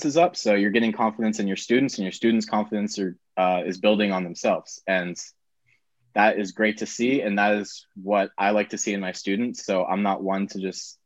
is 0.06 0.17
up. 0.17 0.36
So 0.36 0.54
you're 0.54 0.72
getting 0.72 0.91
confidence 0.91 1.39
in 1.39 1.48
your 1.48 1.58
students, 1.58 1.98
and 1.98 2.04
your 2.04 2.12
students' 2.12 2.46
confidence 2.46 3.00
are, 3.00 3.17
uh, 3.38 3.63
is 3.65 3.80
building 3.80 4.12
on 4.12 4.24
themselves. 4.24 4.82
And 4.88 5.17
that 6.17 6.39
is 6.39 6.52
great 6.52 6.80
to 6.80 6.88
see 6.88 7.22
and 7.22 7.38
that 7.38 7.54
is 7.54 7.86
what 7.93 8.32
i 8.39 8.50
like 8.50 8.70
to 8.70 8.78
see 8.78 8.91
in 8.91 9.00
my 9.00 9.12
students 9.12 9.63
so 9.63 9.86
i'm 9.86 10.02
not 10.02 10.24
one 10.24 10.48
to 10.48 10.60
just 10.60 10.98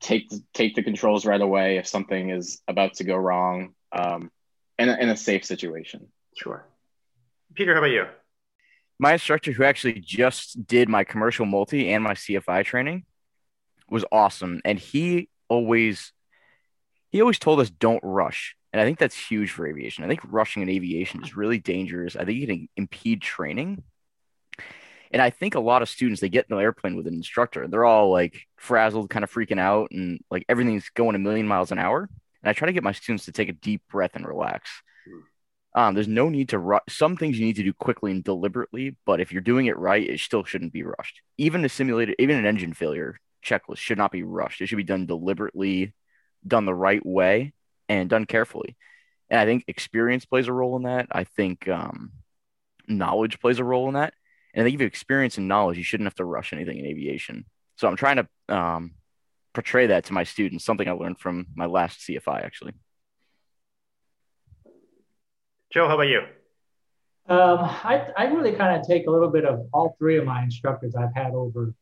take 0.00 0.30
take 0.52 0.74
the 0.74 0.82
controls 0.82 1.24
right 1.24 1.40
away 1.40 1.78
if 1.78 1.86
something 1.86 2.28
is 2.28 2.60
about 2.68 2.92
to 2.92 3.04
go 3.04 3.16
wrong 3.16 3.72
um, 3.92 4.30
in, 4.78 4.90
a, 4.90 4.96
in 4.98 5.08
a 5.08 5.16
safe 5.16 5.46
situation 5.46 6.08
sure 6.36 6.66
peter 7.54 7.72
how 7.72 7.78
about 7.78 7.90
you 7.90 8.04
my 8.98 9.14
instructor 9.14 9.50
who 9.52 9.64
actually 9.64 9.98
just 9.98 10.66
did 10.66 10.90
my 10.90 11.02
commercial 11.02 11.46
multi 11.46 11.90
and 11.90 12.04
my 12.04 12.12
cfi 12.12 12.62
training 12.66 13.06
was 13.88 14.04
awesome 14.10 14.60
and 14.64 14.78
he 14.78 15.28
always 15.48 16.12
he 17.10 17.20
always 17.20 17.38
told 17.38 17.60
us 17.60 17.70
don't 17.70 18.02
rush 18.02 18.56
and 18.76 18.82
I 18.82 18.84
think 18.84 18.98
that's 18.98 19.16
huge 19.16 19.52
for 19.52 19.66
aviation. 19.66 20.04
I 20.04 20.06
think 20.06 20.20
rushing 20.28 20.60
in 20.60 20.68
aviation 20.68 21.24
is 21.24 21.34
really 21.34 21.58
dangerous. 21.58 22.14
I 22.14 22.26
think 22.26 22.42
it 22.42 22.46
can 22.46 22.68
impede 22.76 23.22
training. 23.22 23.82
And 25.10 25.22
I 25.22 25.30
think 25.30 25.54
a 25.54 25.60
lot 25.60 25.80
of 25.80 25.88
students 25.88 26.20
they 26.20 26.28
get 26.28 26.44
in 26.50 26.54
the 26.54 26.62
airplane 26.62 26.94
with 26.94 27.06
an 27.06 27.14
instructor, 27.14 27.66
they're 27.66 27.86
all 27.86 28.10
like 28.10 28.42
frazzled, 28.58 29.08
kind 29.08 29.22
of 29.22 29.32
freaking 29.32 29.58
out, 29.58 29.92
and 29.92 30.20
like 30.30 30.44
everything's 30.46 30.90
going 30.90 31.14
a 31.14 31.18
million 31.18 31.48
miles 31.48 31.72
an 31.72 31.78
hour. 31.78 32.06
And 32.42 32.50
I 32.50 32.52
try 32.52 32.66
to 32.66 32.72
get 32.74 32.82
my 32.82 32.92
students 32.92 33.24
to 33.24 33.32
take 33.32 33.48
a 33.48 33.54
deep 33.54 33.80
breath 33.90 34.10
and 34.14 34.26
relax. 34.26 34.68
Um, 35.74 35.94
there's 35.94 36.06
no 36.06 36.28
need 36.28 36.50
to 36.50 36.58
rush. 36.58 36.82
Some 36.90 37.16
things 37.16 37.38
you 37.38 37.46
need 37.46 37.56
to 37.56 37.62
do 37.62 37.72
quickly 37.72 38.10
and 38.10 38.22
deliberately, 38.22 38.96
but 39.06 39.22
if 39.22 39.32
you're 39.32 39.40
doing 39.40 39.66
it 39.66 39.78
right, 39.78 40.06
it 40.06 40.20
still 40.20 40.44
shouldn't 40.44 40.74
be 40.74 40.82
rushed. 40.82 41.22
Even 41.38 41.64
a 41.64 41.70
simulated, 41.70 42.14
even 42.18 42.36
an 42.36 42.44
engine 42.44 42.74
failure 42.74 43.18
checklist 43.46 43.78
should 43.78 43.98
not 43.98 44.12
be 44.12 44.22
rushed. 44.22 44.60
It 44.60 44.66
should 44.66 44.76
be 44.76 44.84
done 44.84 45.06
deliberately, 45.06 45.94
done 46.46 46.64
the 46.64 46.74
right 46.74 47.04
way, 47.04 47.52
and 47.88 48.10
done 48.10 48.24
carefully. 48.24 48.76
And 49.30 49.40
I 49.40 49.44
think 49.44 49.64
experience 49.66 50.24
plays 50.24 50.48
a 50.48 50.52
role 50.52 50.76
in 50.76 50.82
that. 50.82 51.06
I 51.10 51.24
think 51.24 51.68
um, 51.68 52.12
knowledge 52.88 53.40
plays 53.40 53.58
a 53.58 53.64
role 53.64 53.88
in 53.88 53.94
that. 53.94 54.14
And 54.54 54.62
I 54.62 54.64
think 54.64 54.74
if 54.74 54.80
you 54.80 54.84
have 54.84 54.92
experience 54.92 55.38
and 55.38 55.48
knowledge, 55.48 55.76
you 55.76 55.84
shouldn't 55.84 56.06
have 56.06 56.14
to 56.16 56.24
rush 56.24 56.52
anything 56.52 56.78
in 56.78 56.86
aviation. 56.86 57.44
So 57.76 57.88
I'm 57.88 57.96
trying 57.96 58.16
to 58.16 58.54
um, 58.54 58.92
portray 59.52 59.88
that 59.88 60.04
to 60.04 60.12
my 60.12 60.24
students, 60.24 60.64
something 60.64 60.88
I 60.88 60.92
learned 60.92 61.18
from 61.18 61.46
my 61.54 61.66
last 61.66 62.00
CFI, 62.00 62.44
actually. 62.44 62.72
Joe, 65.72 65.88
how 65.88 65.94
about 65.94 66.08
you? 66.08 66.20
Um, 67.28 67.58
I, 67.60 68.06
I 68.16 68.24
really 68.26 68.52
kind 68.52 68.80
of 68.80 68.86
take 68.86 69.08
a 69.08 69.10
little 69.10 69.30
bit 69.30 69.44
of 69.44 69.66
all 69.72 69.96
three 69.98 70.16
of 70.16 70.24
my 70.24 70.42
instructors 70.44 70.94
I've 70.94 71.14
had 71.14 71.32
over 71.32 71.74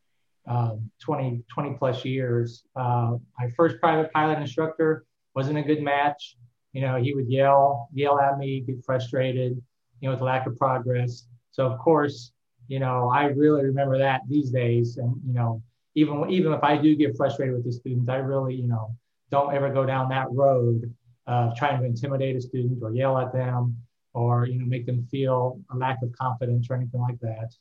um, 0.47 0.89
20, 1.01 1.43
20 1.53 1.73
plus 1.77 2.05
years. 2.05 2.63
Uh, 2.75 3.17
my 3.39 3.49
first 3.55 3.79
private 3.79 4.11
pilot 4.13 4.39
instructor, 4.39 5.05
wasn't 5.35 5.57
a 5.57 5.61
good 5.61 5.81
match. 5.81 6.37
You 6.73 6.81
know, 6.81 6.95
he 6.95 7.13
would 7.13 7.29
yell, 7.29 7.89
yell 7.93 8.19
at 8.19 8.37
me, 8.37 8.61
get 8.61 8.83
frustrated, 8.85 9.61
you 9.99 10.07
know, 10.09 10.11
with 10.11 10.21
lack 10.21 10.47
of 10.47 10.57
progress. 10.57 11.27
So 11.51 11.65
of 11.65 11.79
course, 11.79 12.31
you 12.67 12.79
know, 12.79 13.09
I 13.13 13.25
really 13.25 13.63
remember 13.63 13.97
that 13.97 14.21
these 14.27 14.49
days. 14.49 14.97
And 14.97 15.15
you 15.25 15.33
know, 15.33 15.61
even 15.95 16.29
even 16.29 16.53
if 16.53 16.63
I 16.63 16.77
do 16.77 16.95
get 16.95 17.15
frustrated 17.15 17.55
with 17.55 17.65
the 17.65 17.71
students, 17.71 18.09
I 18.09 18.17
really, 18.17 18.55
you 18.55 18.67
know, 18.67 18.95
don't 19.31 19.53
ever 19.53 19.69
go 19.71 19.85
down 19.85 20.09
that 20.09 20.31
road 20.31 20.93
of 21.27 21.55
trying 21.55 21.79
to 21.79 21.85
intimidate 21.85 22.35
a 22.35 22.41
student 22.41 22.79
or 22.81 22.93
yell 22.93 23.17
at 23.17 23.33
them 23.33 23.77
or 24.13 24.45
you 24.45 24.59
know 24.59 24.65
make 24.65 24.85
them 24.85 25.07
feel 25.09 25.59
a 25.71 25.77
lack 25.77 26.01
of 26.01 26.11
confidence 26.13 26.67
or 26.69 26.75
anything 26.75 27.01
like 27.01 27.19
that. 27.19 27.53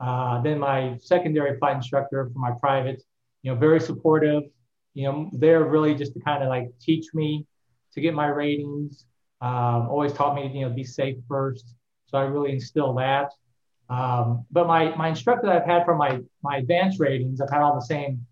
Uh, 0.00 0.40
then 0.40 0.58
my 0.58 0.96
secondary 1.00 1.58
flight 1.58 1.76
instructor 1.76 2.30
for 2.32 2.38
my 2.38 2.52
private, 2.60 3.02
you 3.42 3.52
know, 3.52 3.58
very 3.58 3.80
supportive, 3.80 4.44
you 4.94 5.04
know, 5.06 5.30
they're 5.32 5.64
really 5.64 5.94
just 5.94 6.14
to 6.14 6.20
kind 6.20 6.42
of 6.42 6.48
like 6.48 6.70
teach 6.80 7.06
me 7.14 7.46
to 7.92 8.00
get 8.00 8.14
my 8.14 8.26
ratings. 8.26 9.04
Um, 9.42 9.88
always 9.88 10.12
taught 10.12 10.34
me 10.34 10.50
you 10.52 10.68
know, 10.68 10.74
be 10.74 10.84
safe 10.84 11.16
first. 11.28 11.74
So 12.06 12.18
I 12.18 12.22
really 12.22 12.52
instill 12.52 12.94
that. 12.94 13.30
Um, 13.88 14.44
but 14.50 14.66
my, 14.66 14.94
my 14.96 15.08
instructor 15.08 15.46
that 15.46 15.62
I've 15.62 15.66
had 15.66 15.84
for 15.84 15.96
my, 15.96 16.20
my 16.42 16.58
advanced 16.58 17.00
ratings, 17.00 17.40
I've 17.40 17.50
had 17.50 17.60
all 17.60 17.74
the 17.74 17.84
same, 17.84 18.24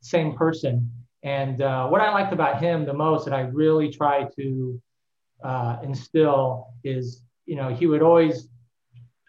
same 0.00 0.36
person. 0.36 0.90
And 1.22 1.62
uh, 1.62 1.88
what 1.88 2.00
I 2.00 2.12
liked 2.12 2.32
about 2.32 2.60
him 2.60 2.84
the 2.84 2.92
most 2.92 3.24
that 3.24 3.34
I 3.34 3.40
really 3.40 3.90
try 3.90 4.28
to 4.36 4.82
uh, 5.42 5.78
instill 5.82 6.68
is, 6.84 7.22
you 7.46 7.56
know, 7.56 7.68
he 7.68 7.86
would 7.86 8.02
always 8.02 8.48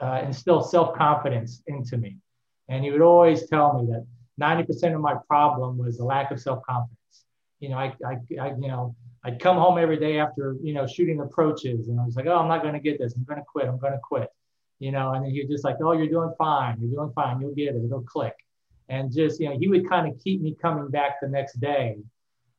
uh, 0.01 0.21
instill 0.23 0.61
self-confidence 0.61 1.63
into 1.67 1.97
me. 1.97 2.17
And 2.69 2.83
he 2.83 2.91
would 2.91 3.01
always 3.01 3.47
tell 3.47 3.81
me 3.81 3.91
that 3.91 4.05
90% 4.39 4.93
of 4.93 5.01
my 5.01 5.15
problem 5.27 5.77
was 5.77 5.97
the 5.97 6.05
lack 6.05 6.31
of 6.31 6.39
self-confidence. 6.39 7.25
You 7.59 7.69
know, 7.69 7.77
I, 7.77 7.95
I, 8.05 8.17
I, 8.39 8.47
you 8.49 8.67
know, 8.67 8.95
I'd 9.23 9.39
come 9.39 9.57
home 9.57 9.77
every 9.77 9.97
day 9.97 10.19
after, 10.19 10.55
you 10.61 10.73
know, 10.73 10.85
shooting 10.85 11.19
approaches 11.19 11.87
and 11.87 11.99
I 11.99 12.05
was 12.05 12.15
like, 12.15 12.27
oh, 12.27 12.37
I'm 12.37 12.47
not 12.47 12.61
going 12.61 12.75
to 12.75 12.79
get 12.79 12.99
this. 12.99 13.15
I'm 13.15 13.23
going 13.23 13.39
to 13.39 13.45
quit. 13.45 13.67
I'm 13.67 13.79
going 13.79 13.93
to 13.93 13.99
quit. 13.99 14.29
You 14.79 14.91
know, 14.91 15.13
and 15.13 15.25
then 15.25 15.31
he'd 15.31 15.49
just 15.49 15.63
like, 15.63 15.77
oh, 15.81 15.93
you're 15.93 16.07
doing 16.07 16.31
fine. 16.37 16.77
You're 16.79 16.91
doing 16.91 17.11
fine. 17.15 17.41
You'll 17.41 17.55
get 17.55 17.75
it. 17.75 17.83
It'll 17.83 18.03
click. 18.03 18.35
And 18.89 19.11
just, 19.11 19.39
you 19.39 19.49
know, 19.49 19.57
he 19.57 19.67
would 19.67 19.89
kind 19.89 20.07
of 20.07 20.19
keep 20.23 20.41
me 20.41 20.55
coming 20.61 20.89
back 20.89 21.19
the 21.19 21.27
next 21.27 21.59
day. 21.59 21.97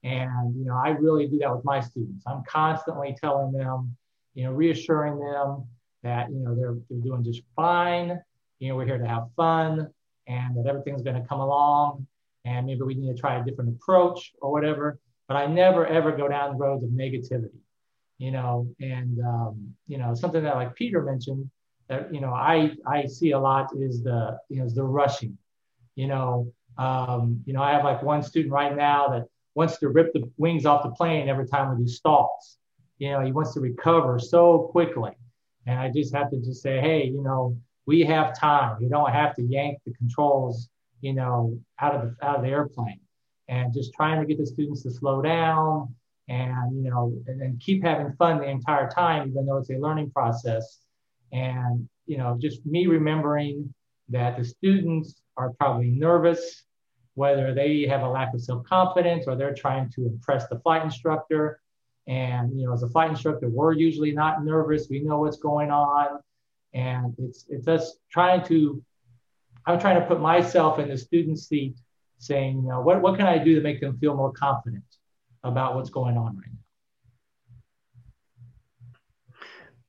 And, 0.02 0.56
you 0.56 0.64
know, 0.64 0.74
I 0.74 0.90
really 0.90 1.28
do 1.28 1.38
that 1.38 1.54
with 1.54 1.64
my 1.64 1.80
students. 1.80 2.24
I'm 2.26 2.42
constantly 2.44 3.16
telling 3.18 3.52
them, 3.52 3.96
you 4.34 4.44
know, 4.44 4.52
reassuring 4.52 5.18
them 5.18 5.64
that, 6.02 6.30
you 6.30 6.38
know, 6.38 6.54
they're, 6.54 6.76
they're 6.88 7.00
doing 7.00 7.24
just 7.24 7.42
fine. 7.56 8.20
You 8.58 8.68
know, 8.68 8.76
we're 8.76 8.86
here 8.86 8.98
to 8.98 9.06
have 9.06 9.28
fun 9.36 9.88
and 10.26 10.56
that 10.56 10.66
everything's 10.66 11.02
going 11.02 11.20
to 11.20 11.28
come 11.28 11.40
along 11.40 12.06
and 12.44 12.66
maybe 12.66 12.82
we 12.82 12.94
need 12.94 13.14
to 13.14 13.20
try 13.20 13.38
a 13.38 13.44
different 13.44 13.76
approach 13.76 14.32
or 14.40 14.50
whatever. 14.50 14.98
But 15.26 15.36
I 15.36 15.46
never 15.46 15.86
ever 15.86 16.12
go 16.12 16.28
down 16.28 16.52
the 16.52 16.56
roads 16.56 16.82
of 16.84 16.90
negativity, 16.90 17.60
you 18.18 18.30
know. 18.30 18.68
And 18.80 19.20
um, 19.20 19.74
you 19.86 19.98
know 19.98 20.14
something 20.14 20.42
that 20.42 20.56
like 20.56 20.74
Peter 20.74 21.02
mentioned 21.02 21.50
that 21.88 22.12
you 22.12 22.20
know 22.20 22.32
I 22.32 22.72
I 22.86 23.06
see 23.06 23.32
a 23.32 23.38
lot 23.38 23.70
is 23.78 24.02
the 24.02 24.38
you 24.48 24.58
know 24.58 24.64
is 24.64 24.74
the 24.74 24.84
rushing, 24.84 25.36
you 25.96 26.06
know. 26.06 26.52
Um, 26.78 27.42
you 27.44 27.52
know 27.52 27.62
I 27.62 27.72
have 27.72 27.84
like 27.84 28.02
one 28.02 28.22
student 28.22 28.52
right 28.52 28.74
now 28.74 29.08
that 29.08 29.24
wants 29.54 29.78
to 29.78 29.88
rip 29.88 30.12
the 30.12 30.30
wings 30.38 30.64
off 30.64 30.84
the 30.84 30.90
plane 30.90 31.28
every 31.28 31.46
time 31.46 31.76
we 31.76 31.84
do 31.84 31.90
stalls. 31.90 32.56
You 32.98 33.10
know 33.10 33.20
he 33.20 33.32
wants 33.32 33.52
to 33.54 33.60
recover 33.60 34.18
so 34.18 34.70
quickly, 34.72 35.12
and 35.68 35.78
I 35.78 35.90
just 35.94 36.14
have 36.14 36.30
to 36.30 36.38
just 36.38 36.62
say, 36.62 36.80
hey, 36.80 37.04
you 37.04 37.22
know 37.22 37.56
we 37.88 38.02
have 38.02 38.38
time. 38.38 38.76
You 38.82 38.90
don't 38.90 39.10
have 39.10 39.34
to 39.36 39.42
yank 39.42 39.78
the 39.86 39.94
controls, 39.94 40.68
you 41.00 41.14
know, 41.14 41.58
out 41.80 41.94
of 41.94 42.02
the 42.02 42.26
out 42.26 42.36
of 42.36 42.42
the 42.42 42.48
airplane. 42.48 43.00
And 43.48 43.72
just 43.72 43.94
trying 43.94 44.20
to 44.20 44.26
get 44.26 44.36
the 44.36 44.44
students 44.46 44.82
to 44.82 44.90
slow 44.90 45.22
down 45.22 45.94
and 46.28 46.84
you 46.84 46.90
know 46.90 47.14
and, 47.26 47.40
and 47.40 47.58
keep 47.58 47.82
having 47.82 48.12
fun 48.18 48.38
the 48.38 48.44
entire 48.44 48.90
time, 48.90 49.30
even 49.30 49.46
though 49.46 49.56
it's 49.56 49.70
a 49.70 49.78
learning 49.78 50.10
process. 50.10 50.80
And 51.32 51.88
you 52.06 52.18
know, 52.18 52.36
just 52.38 52.64
me 52.66 52.86
remembering 52.86 53.72
that 54.10 54.36
the 54.36 54.44
students 54.44 55.22
are 55.38 55.54
probably 55.54 55.88
nervous, 55.90 56.64
whether 57.14 57.54
they 57.54 57.86
have 57.86 58.02
a 58.02 58.08
lack 58.08 58.34
of 58.34 58.42
self-confidence 58.42 59.24
or 59.26 59.34
they're 59.34 59.54
trying 59.54 59.90
to 59.92 60.06
impress 60.06 60.46
the 60.48 60.58
flight 60.60 60.84
instructor. 60.84 61.60
And 62.08 62.58
you 62.58 62.66
know, 62.66 62.72
as 62.72 62.82
a 62.82 62.88
flight 62.88 63.10
instructor, 63.10 63.48
we're 63.48 63.72
usually 63.72 64.12
not 64.12 64.44
nervous. 64.44 64.88
We 64.90 65.00
know 65.00 65.20
what's 65.20 65.36
going 65.36 65.70
on. 65.70 66.20
And 66.74 67.14
it's 67.18 67.44
it's 67.48 67.68
us 67.68 67.96
trying 68.10 68.44
to 68.46 68.82
i'm 69.68 69.78
trying 69.78 70.00
to 70.00 70.06
put 70.06 70.20
myself 70.20 70.78
in 70.78 70.88
the 70.88 70.96
student's 70.96 71.46
seat 71.46 71.76
saying 72.18 72.62
you 72.62 72.68
know 72.68 72.80
what, 72.80 73.00
what 73.00 73.16
can 73.16 73.26
i 73.26 73.38
do 73.38 73.54
to 73.54 73.60
make 73.60 73.80
them 73.80 73.96
feel 73.98 74.14
more 74.14 74.32
confident 74.32 74.84
about 75.44 75.74
what's 75.74 75.90
going 75.90 76.16
on 76.16 76.36
right 76.36 76.46
now? 76.50 76.58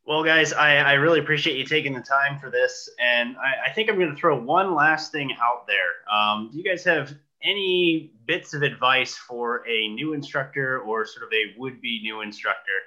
Well 0.06 0.24
guys 0.24 0.54
i, 0.54 0.78
I 0.78 0.94
really 0.94 1.20
appreciate 1.20 1.58
you 1.58 1.66
taking 1.66 1.94
the 1.94 2.02
time 2.02 2.40
for 2.40 2.50
this. 2.50 2.90
And 3.00 3.36
i, 3.38 3.70
I 3.70 3.74
think 3.74 3.90
i'm 3.90 3.98
going 3.98 4.14
to 4.14 4.16
throw 4.16 4.40
one 4.40 4.76
last 4.76 5.12
thing 5.12 5.36
out 5.42 5.68
there. 5.68 6.14
Um, 6.14 6.50
do 6.52 6.58
you 6.58 6.64
guys 6.64 6.84
have 6.84 7.14
any 7.44 8.12
bits 8.26 8.54
of 8.54 8.64
advice 8.64 9.16
for 9.16 9.68
a 9.68 9.88
new 9.90 10.14
instructor 10.14 10.80
or 10.80 11.06
sort 11.06 11.26
of 11.26 11.34
a 11.34 11.58
would-be 11.58 12.02
new 12.02 12.22
instructor 12.22 12.80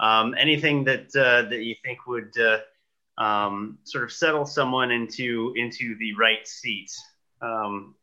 um, 0.00 0.34
anything 0.38 0.84
that 0.84 1.14
uh, 1.16 1.48
that 1.48 1.62
you 1.62 1.74
think 1.84 2.06
would 2.06 2.34
uh, 2.38 3.22
um, 3.22 3.78
sort 3.84 4.04
of 4.04 4.12
settle 4.12 4.44
someone 4.44 4.90
into 4.90 5.52
into 5.56 5.96
the 5.98 6.14
right 6.14 6.46
seat. 6.46 6.90
Um, 7.40 7.94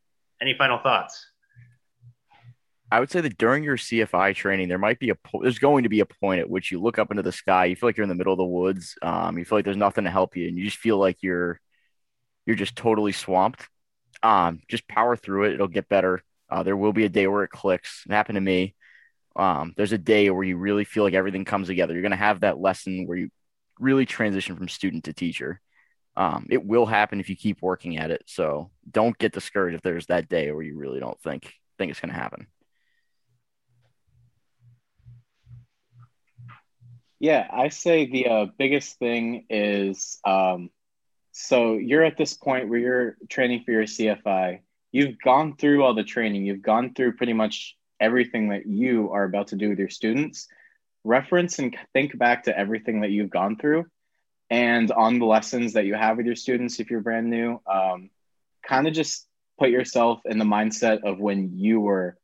any 0.41 0.55
final 0.57 0.79
thoughts? 0.79 1.25
I 2.93 2.99
would 2.99 3.09
say 3.09 3.21
that 3.21 3.37
during 3.37 3.63
your 3.63 3.77
CFI 3.77 4.35
training, 4.35 4.67
there 4.67 4.77
might 4.77 4.99
be 4.99 5.09
a 5.09 5.15
po- 5.15 5.41
there's 5.41 5.59
going 5.59 5.83
to 5.83 5.89
be 5.89 6.01
a 6.01 6.05
point 6.05 6.41
at 6.41 6.49
which 6.49 6.71
you 6.71 6.81
look 6.81 6.99
up 6.99 7.09
into 7.09 7.23
the 7.23 7.31
sky, 7.31 7.65
you 7.65 7.75
feel 7.75 7.87
like 7.87 7.95
you're 7.95 8.03
in 8.03 8.09
the 8.09 8.15
middle 8.15 8.33
of 8.33 8.37
the 8.37 8.45
woods, 8.45 8.95
um, 9.01 9.37
you 9.37 9.45
feel 9.45 9.57
like 9.57 9.65
there's 9.65 9.77
nothing 9.77 10.03
to 10.03 10.09
help 10.09 10.35
you, 10.35 10.47
and 10.47 10.57
you 10.57 10.65
just 10.65 10.77
feel 10.77 10.97
like 10.97 11.17
you're 11.21 11.59
you're 12.45 12.55
just 12.55 12.75
totally 12.75 13.11
swamped. 13.11 13.67
Um, 14.23 14.61
just 14.67 14.87
power 14.87 15.15
through 15.15 15.45
it; 15.45 15.53
it'll 15.53 15.67
get 15.67 15.89
better. 15.89 16.21
Uh, 16.49 16.63
there 16.63 16.77
will 16.77 16.93
be 16.93 17.05
a 17.05 17.09
day 17.09 17.27
where 17.27 17.43
it 17.43 17.49
clicks. 17.49 18.03
It 18.07 18.11
happened 18.11 18.35
to 18.35 18.41
me. 18.41 18.75
Um, 19.35 19.73
there's 19.77 19.93
a 19.93 19.97
day 19.97 20.29
where 20.29 20.43
you 20.43 20.57
really 20.57 20.83
feel 20.83 21.03
like 21.03 21.13
everything 21.13 21.45
comes 21.45 21.67
together. 21.67 21.93
You're 21.93 22.03
gonna 22.03 22.15
have 22.15 22.41
that 22.41 22.59
lesson 22.59 23.07
where 23.07 23.17
you 23.17 23.29
really 23.79 24.05
transition 24.05 24.55
from 24.55 24.69
student 24.69 25.05
to 25.05 25.13
teacher. 25.13 25.59
Um, 26.15 26.47
it 26.49 26.63
will 26.63 26.85
happen 26.85 27.19
if 27.19 27.29
you 27.29 27.35
keep 27.35 27.61
working 27.61 27.97
at 27.97 28.11
it. 28.11 28.23
So 28.27 28.69
don't 28.89 29.17
get 29.17 29.31
discouraged 29.31 29.75
if 29.75 29.81
there's 29.81 30.07
that 30.07 30.29
day 30.29 30.51
where 30.51 30.63
you 30.63 30.77
really 30.77 30.99
don't 30.99 31.19
think 31.21 31.53
think 31.77 31.91
it's 31.91 31.99
going 31.99 32.13
to 32.13 32.19
happen. 32.19 32.47
Yeah, 37.19 37.47
I 37.51 37.69
say 37.69 38.07
the 38.07 38.27
uh, 38.27 38.45
biggest 38.57 38.97
thing 38.97 39.45
is 39.49 40.19
um, 40.25 40.69
so 41.31 41.77
you're 41.77 42.03
at 42.03 42.17
this 42.17 42.33
point 42.33 42.69
where 42.69 42.79
you're 42.79 43.17
training 43.29 43.63
for 43.63 43.71
your 43.71 43.83
CFI. 43.83 44.59
You've 44.91 45.19
gone 45.23 45.55
through 45.55 45.83
all 45.83 45.93
the 45.93 46.03
training. 46.03 46.45
You've 46.45 46.61
gone 46.61 46.93
through 46.93 47.15
pretty 47.15 47.33
much 47.33 47.77
everything 47.99 48.49
that 48.49 48.65
you 48.65 49.11
are 49.11 49.23
about 49.23 49.47
to 49.47 49.55
do 49.55 49.69
with 49.69 49.79
your 49.79 49.89
students 49.89 50.47
reference 51.03 51.59
and 51.59 51.75
think 51.93 52.17
back 52.17 52.43
to 52.43 52.57
everything 52.57 53.01
that 53.01 53.11
you've 53.11 53.29
gone 53.29 53.57
through 53.57 53.85
and 54.49 54.91
on 54.91 55.19
the 55.19 55.25
lessons 55.25 55.73
that 55.73 55.85
you 55.85 55.95
have 55.95 56.17
with 56.17 56.25
your 56.25 56.35
students 56.35 56.79
if 56.79 56.91
you're 56.91 57.01
brand 57.01 57.29
new 57.29 57.59
um, 57.71 58.09
kind 58.67 58.87
of 58.87 58.93
just 58.93 59.27
put 59.57 59.69
yourself 59.69 60.21
in 60.25 60.37
the 60.37 60.45
mindset 60.45 61.03
of 61.03 61.19
when 61.19 61.57
you 61.57 61.79
were 61.79 62.17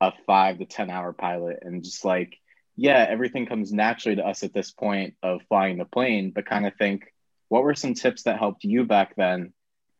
a 0.00 0.12
five 0.26 0.58
to 0.58 0.64
ten 0.64 0.90
hour 0.90 1.12
pilot 1.12 1.58
and 1.62 1.84
just 1.84 2.04
like 2.04 2.36
yeah 2.76 3.06
everything 3.08 3.46
comes 3.46 3.72
naturally 3.72 4.16
to 4.16 4.26
us 4.26 4.42
at 4.42 4.52
this 4.52 4.72
point 4.72 5.14
of 5.22 5.40
flying 5.48 5.78
the 5.78 5.84
plane 5.84 6.32
but 6.34 6.46
kind 6.46 6.66
of 6.66 6.74
think 6.76 7.12
what 7.50 7.64
were 7.64 7.74
some 7.74 7.94
tips 7.94 8.22
that 8.22 8.38
helped 8.38 8.64
you 8.64 8.84
back 8.84 9.14
then 9.16 9.52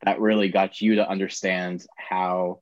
that 0.03 0.21
really 0.21 0.49
got 0.49 0.81
you 0.81 0.95
to 0.95 1.09
understand 1.09 1.85
how 1.97 2.61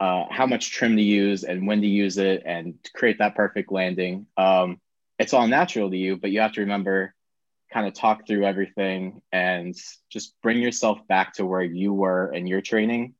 uh, 0.00 0.24
how 0.30 0.46
much 0.46 0.72
trim 0.72 0.96
to 0.96 1.02
use 1.02 1.44
and 1.44 1.66
when 1.66 1.80
to 1.80 1.86
use 1.86 2.18
it 2.18 2.42
and 2.44 2.82
to 2.82 2.90
create 2.92 3.18
that 3.18 3.34
perfect 3.34 3.70
landing. 3.70 4.26
Um, 4.36 4.80
it's 5.18 5.32
all 5.32 5.46
natural 5.46 5.90
to 5.90 5.96
you, 5.96 6.16
but 6.16 6.30
you 6.30 6.40
have 6.40 6.52
to 6.54 6.62
remember 6.62 7.14
kind 7.72 7.86
of 7.86 7.94
talk 7.94 8.26
through 8.26 8.44
everything 8.44 9.22
and 9.30 9.76
just 10.10 10.34
bring 10.42 10.58
yourself 10.58 11.06
back 11.06 11.34
to 11.34 11.46
where 11.46 11.62
you 11.62 11.92
were 11.92 12.32
in 12.32 12.46
your 12.46 12.62
training. 12.62 13.14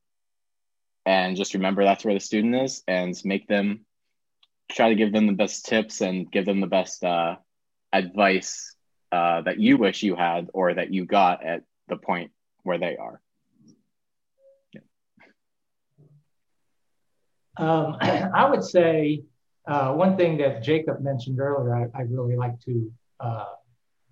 And 1.07 1.37
just 1.37 1.55
remember 1.55 1.85
that's 1.85 2.05
where 2.05 2.15
the 2.15 2.21
student 2.21 2.57
is 2.57 2.83
and 2.89 3.15
make 3.25 3.47
them 3.47 3.85
try 4.73 4.89
to 4.89 4.95
give 4.97 5.13
them 5.13 5.27
the 5.27 5.35
best 5.35 5.67
tips 5.67 6.01
and 6.01 6.31
give 6.31 6.47
them 6.47 6.61
the 6.61 6.67
best 6.67 7.05
uh, 7.05 7.37
advice 7.93 8.75
uh, 9.13 9.43
that 9.43 9.59
you 9.59 9.77
wish 9.77 10.03
you 10.03 10.17
had 10.17 10.49
or 10.53 10.75
that 10.75 10.93
you 10.93 11.05
got 11.05 11.45
at 11.45 11.63
the 11.89 11.97
point 11.97 12.31
where 12.63 12.79
they 12.79 12.97
are. 12.97 13.21
Um, 17.57 17.97
I 18.01 18.49
would 18.49 18.65
say 18.65 19.23
uh, 19.67 19.93
one 19.93 20.17
thing 20.17 20.39
that 20.39 20.63
Jacob 20.63 21.01
mentioned 21.01 21.41
earlier, 21.41 21.75
I, 21.75 21.99
I 21.99 22.03
really 22.03 22.37
like 22.37 22.59
to 22.61 22.91
uh, 23.21 23.47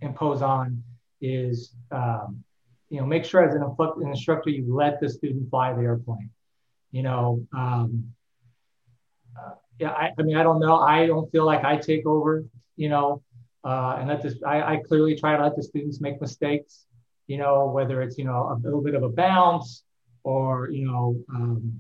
impose 0.01 0.43
on 0.43 0.83
is, 1.21 1.75
um, 1.91 2.45
you 2.91 3.01
know, 3.01 3.07
make 3.07 3.25
sure 3.25 3.43
as 3.43 3.55
an 3.55 4.09
instructor 4.09 4.51
you 4.51 4.75
let 4.75 5.01
the 5.01 5.09
student 5.09 5.51
fly 5.51 5.73
the 5.73 5.83
airplane. 5.83 6.31
You 6.91 7.03
know, 7.03 7.47
um, 7.55 8.13
uh, 9.39 9.55
yeah, 9.79 9.91
I, 9.91 10.13
I, 10.19 10.23
mean, 10.23 10.37
I 10.37 10.43
don't 10.43 10.59
know. 10.59 10.79
I 10.79 11.07
don't 11.07 11.31
feel 11.31 11.45
like 11.45 11.65
I 11.65 11.77
take 11.77 12.07
over, 12.07 12.45
you 12.77 12.89
know, 12.89 13.23
uh, 13.69 13.97
and 13.99 14.09
let 14.09 14.23
this, 14.23 14.37
I, 14.47 14.63
I 14.63 14.77
clearly 14.89 15.15
try 15.15 15.37
to 15.37 15.43
let 15.43 15.55
the 15.55 15.63
students 15.63 16.01
make 16.01 16.19
mistakes, 16.23 16.87
you 17.27 17.37
know, 17.37 17.67
whether 17.67 18.01
it's, 18.01 18.17
you 18.17 18.25
know, 18.25 18.41
a 18.51 18.57
little 18.65 18.81
bit 18.81 18.95
of 18.95 19.03
a 19.03 19.11
bounce 19.11 19.85
or, 20.25 20.71
you 20.71 20.87
know, 20.87 21.23
um, 21.35 21.79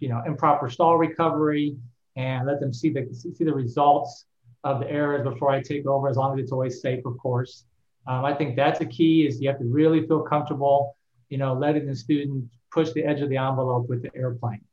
you 0.00 0.08
know, 0.08 0.20
improper 0.26 0.68
stall 0.68 0.98
recovery 0.98 1.76
and 2.16 2.44
let 2.44 2.58
them 2.58 2.72
see 2.72 2.90
the, 2.90 3.06
see 3.14 3.44
the 3.44 3.54
results 3.54 4.26
of 4.64 4.80
the 4.80 4.90
errors 4.90 5.22
before 5.22 5.50
I 5.50 5.62
take 5.62 5.86
over, 5.86 6.08
as 6.08 6.16
long 6.16 6.36
as 6.36 6.42
it's 6.42 6.50
always 6.50 6.80
safe, 6.80 7.06
of 7.06 7.16
course. 7.18 7.64
Um, 8.08 8.24
I 8.24 8.34
think 8.34 8.56
that's 8.56 8.80
a 8.80 8.86
key 8.86 9.24
is 9.24 9.40
you 9.40 9.48
have 9.48 9.60
to 9.60 9.70
really 9.80 10.04
feel 10.08 10.22
comfortable, 10.22 10.96
you 11.28 11.38
know, 11.38 11.54
letting 11.54 11.86
the 11.86 11.94
student 11.94 12.50
push 12.72 12.90
the 12.90 13.04
edge 13.04 13.20
of 13.20 13.28
the 13.28 13.36
envelope 13.36 13.88
with 13.88 14.02
the 14.02 14.10
airplane. 14.16 14.64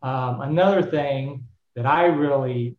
Um, 0.00 0.40
another 0.40 0.82
thing 0.82 1.46
that 1.76 1.84
I 1.84 2.06
really 2.06 2.76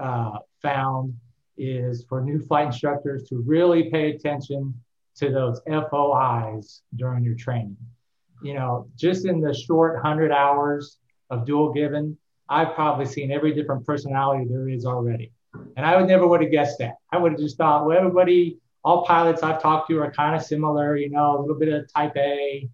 uh, 0.00 0.38
found 0.62 1.16
is 1.56 2.04
for 2.08 2.20
new 2.20 2.40
flight 2.40 2.66
instructors 2.66 3.28
to 3.28 3.42
really 3.46 3.90
pay 3.90 4.10
attention 4.10 4.74
to 5.16 5.30
those 5.30 5.60
FOIs 5.66 6.82
during 6.94 7.24
your 7.24 7.34
training. 7.34 7.76
You 8.42 8.54
know, 8.54 8.88
just 8.96 9.24
in 9.24 9.40
the 9.40 9.54
short 9.54 9.94
100 9.94 10.30
hours 10.30 10.98
of 11.30 11.46
dual 11.46 11.72
given, 11.72 12.16
I've 12.48 12.74
probably 12.74 13.06
seen 13.06 13.32
every 13.32 13.54
different 13.54 13.86
personality 13.86 14.46
there 14.48 14.68
is 14.68 14.84
already. 14.84 15.32
And 15.76 15.86
I 15.86 15.96
would 15.96 16.06
never 16.06 16.26
would 16.26 16.42
have 16.42 16.50
guessed 16.50 16.78
that. 16.78 16.96
I 17.10 17.18
would 17.18 17.32
have 17.32 17.40
just 17.40 17.56
thought, 17.56 17.86
well, 17.86 17.96
everybody, 17.96 18.58
all 18.84 19.06
pilots 19.06 19.42
I've 19.42 19.60
talked 19.60 19.88
to 19.88 19.98
are 20.00 20.10
kind 20.10 20.36
of 20.36 20.42
similar, 20.42 20.96
you 20.96 21.10
know, 21.10 21.38
a 21.38 21.40
little 21.40 21.58
bit 21.58 21.72
of 21.72 21.90
type 21.92 22.12
A. 22.16 22.68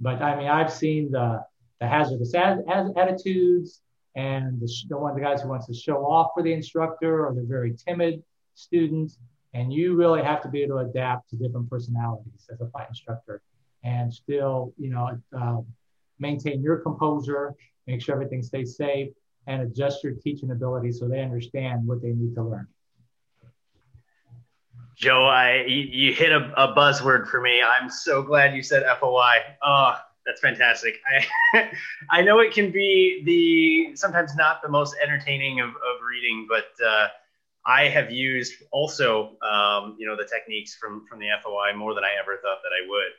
But 0.00 0.20
I 0.20 0.36
mean, 0.36 0.48
I've 0.48 0.72
seen 0.72 1.12
the, 1.12 1.44
the 1.80 1.86
hazardous 1.86 2.34
ad- 2.34 2.64
attitudes 2.68 3.80
and 4.16 4.60
the, 4.60 4.72
the 4.88 4.96
one 4.96 5.10
of 5.10 5.16
the 5.16 5.22
guys 5.22 5.42
who 5.42 5.48
wants 5.48 5.66
to 5.66 5.74
show 5.74 6.04
off 6.04 6.30
for 6.34 6.42
the 6.42 6.52
instructor 6.52 7.26
or 7.26 7.34
the 7.34 7.42
very 7.42 7.74
timid 7.74 8.22
student. 8.54 9.12
And 9.54 9.72
you 9.72 9.94
really 9.94 10.22
have 10.22 10.42
to 10.42 10.48
be 10.48 10.62
able 10.62 10.80
to 10.80 10.88
adapt 10.88 11.30
to 11.30 11.36
different 11.36 11.70
personalities 11.70 12.48
as 12.52 12.60
a 12.60 12.66
flight 12.66 12.88
instructor 12.88 13.40
and 13.84 14.12
still, 14.12 14.72
you 14.78 14.90
know, 14.90 15.20
uh, 15.36 15.60
maintain 16.18 16.62
your 16.62 16.78
composure, 16.78 17.54
make 17.86 18.00
sure 18.00 18.14
everything 18.14 18.42
stays 18.42 18.76
safe, 18.76 19.10
and 19.46 19.62
adjust 19.62 20.02
your 20.02 20.14
teaching 20.14 20.50
ability 20.50 20.90
so 20.90 21.06
they 21.06 21.20
understand 21.20 21.86
what 21.86 22.02
they 22.02 22.12
need 22.12 22.34
to 22.34 22.42
learn. 22.42 22.66
Joe, 24.96 25.24
I 25.24 25.64
you, 25.66 25.82
you 25.82 26.14
hit 26.14 26.32
a, 26.32 26.52
a, 26.56 26.74
buzzword 26.74 27.26
for 27.26 27.40
me. 27.40 27.60
I'm 27.60 27.90
so 27.90 28.22
glad 28.22 28.54
you 28.54 28.62
said 28.62 28.84
FOI. 29.00 29.38
Oh, 29.62 29.96
that's 30.26 30.40
fantastic. 30.40 31.00
I 31.54 31.70
I 32.10 32.22
know 32.22 32.40
it 32.40 32.52
can 32.52 32.70
be 32.70 33.22
the 33.24 33.96
sometimes 33.96 34.34
not 34.34 34.62
the 34.62 34.68
most 34.68 34.96
entertaining 35.02 35.60
of, 35.60 35.70
of 35.70 36.00
reading, 36.08 36.46
but 36.48 36.84
uh, 36.84 37.08
I 37.66 37.88
have 37.88 38.10
used 38.10 38.54
also 38.70 39.36
um, 39.42 39.96
you 39.98 40.06
know 40.06 40.16
the 40.16 40.28
techniques 40.30 40.74
from 40.74 41.06
from 41.06 41.18
the 41.18 41.28
FOI 41.42 41.76
more 41.76 41.94
than 41.94 42.04
I 42.04 42.20
ever 42.20 42.38
thought 42.42 42.58
that 42.62 42.72
I 42.72 42.88
would. 42.88 43.12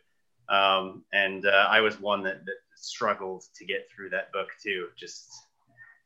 Um, 0.47 1.03
and 1.11 1.47
uh, 1.47 1.67
I 1.69 1.81
was 1.81 1.99
one 1.99 2.21
that, 2.23 2.45
that 2.45 2.55
struggled 2.75 3.45
to 3.55 3.65
get 3.65 3.87
through 3.93 4.09
that 4.11 4.31
book 4.31 4.49
too. 4.61 4.89
Just 4.95 5.31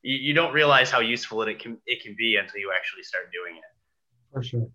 you, 0.02 0.16
you 0.16 0.34
don't 0.34 0.54
realize 0.54 0.90
how 0.90 1.00
useful 1.00 1.42
it 1.44 1.60
can 1.60 1.78
it 1.86 2.02
can 2.02 2.16
be 2.18 2.38
until 2.38 2.60
you 2.60 2.72
actually 2.76 3.04
start 3.04 3.32
doing 3.32 3.58
it. 3.58 3.64
For 4.34 4.44
sure. 4.44 4.68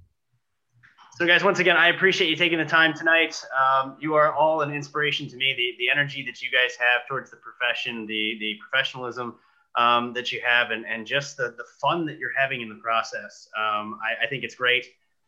So, 1.16 1.28
guys, 1.28 1.44
once 1.44 1.60
again, 1.60 1.76
I 1.76 1.90
appreciate 1.90 2.28
you 2.28 2.34
taking 2.34 2.58
the 2.58 2.64
time 2.64 2.92
tonight. 2.92 3.40
Um, 3.56 3.96
you 4.00 4.14
are 4.14 4.34
all 4.34 4.62
an 4.62 4.74
inspiration 4.74 5.28
to 5.28 5.36
me. 5.36 5.54
The, 5.56 5.84
the 5.84 5.88
energy 5.88 6.24
that 6.24 6.42
you 6.42 6.50
guys 6.50 6.74
have 6.76 7.06
towards 7.06 7.30
the 7.30 7.36
profession, 7.36 8.04
the, 8.04 8.36
the 8.40 8.58
professionalism 8.60 9.36
um, 9.76 10.12
that 10.14 10.32
you 10.32 10.42
have, 10.44 10.72
and, 10.72 10.84
and 10.84 11.06
just 11.06 11.36
the, 11.36 11.54
the 11.56 11.64
fun 11.80 12.04
that 12.06 12.18
you're 12.18 12.32
having 12.36 12.62
in 12.62 12.68
the 12.68 12.74
process. 12.74 13.48
Um, 13.56 14.00
I, 14.02 14.24
I, 14.24 14.28
think 14.28 14.42
it's 14.42 14.56
great. 14.56 14.86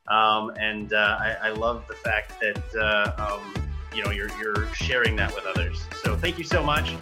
Um, 0.09 0.51
and 0.59 0.93
uh, 0.93 1.19
I, 1.21 1.37
I, 1.41 1.51
love 1.51 1.85
the 1.89 1.95
fact 1.95 2.33
that 2.41 2.75
uh, 2.75 3.39
um, 3.39 3.69
you 3.95 4.05
know 4.05 4.11
you're, 4.11 4.31
you're 4.41 4.67
sharing 4.75 5.15
that 5.17 5.33
with 5.37 5.47
others. 5.47 5.85
So, 6.03 6.17
thank 6.17 6.37
you 6.37 6.45
so 6.45 6.65
much. 6.65 6.95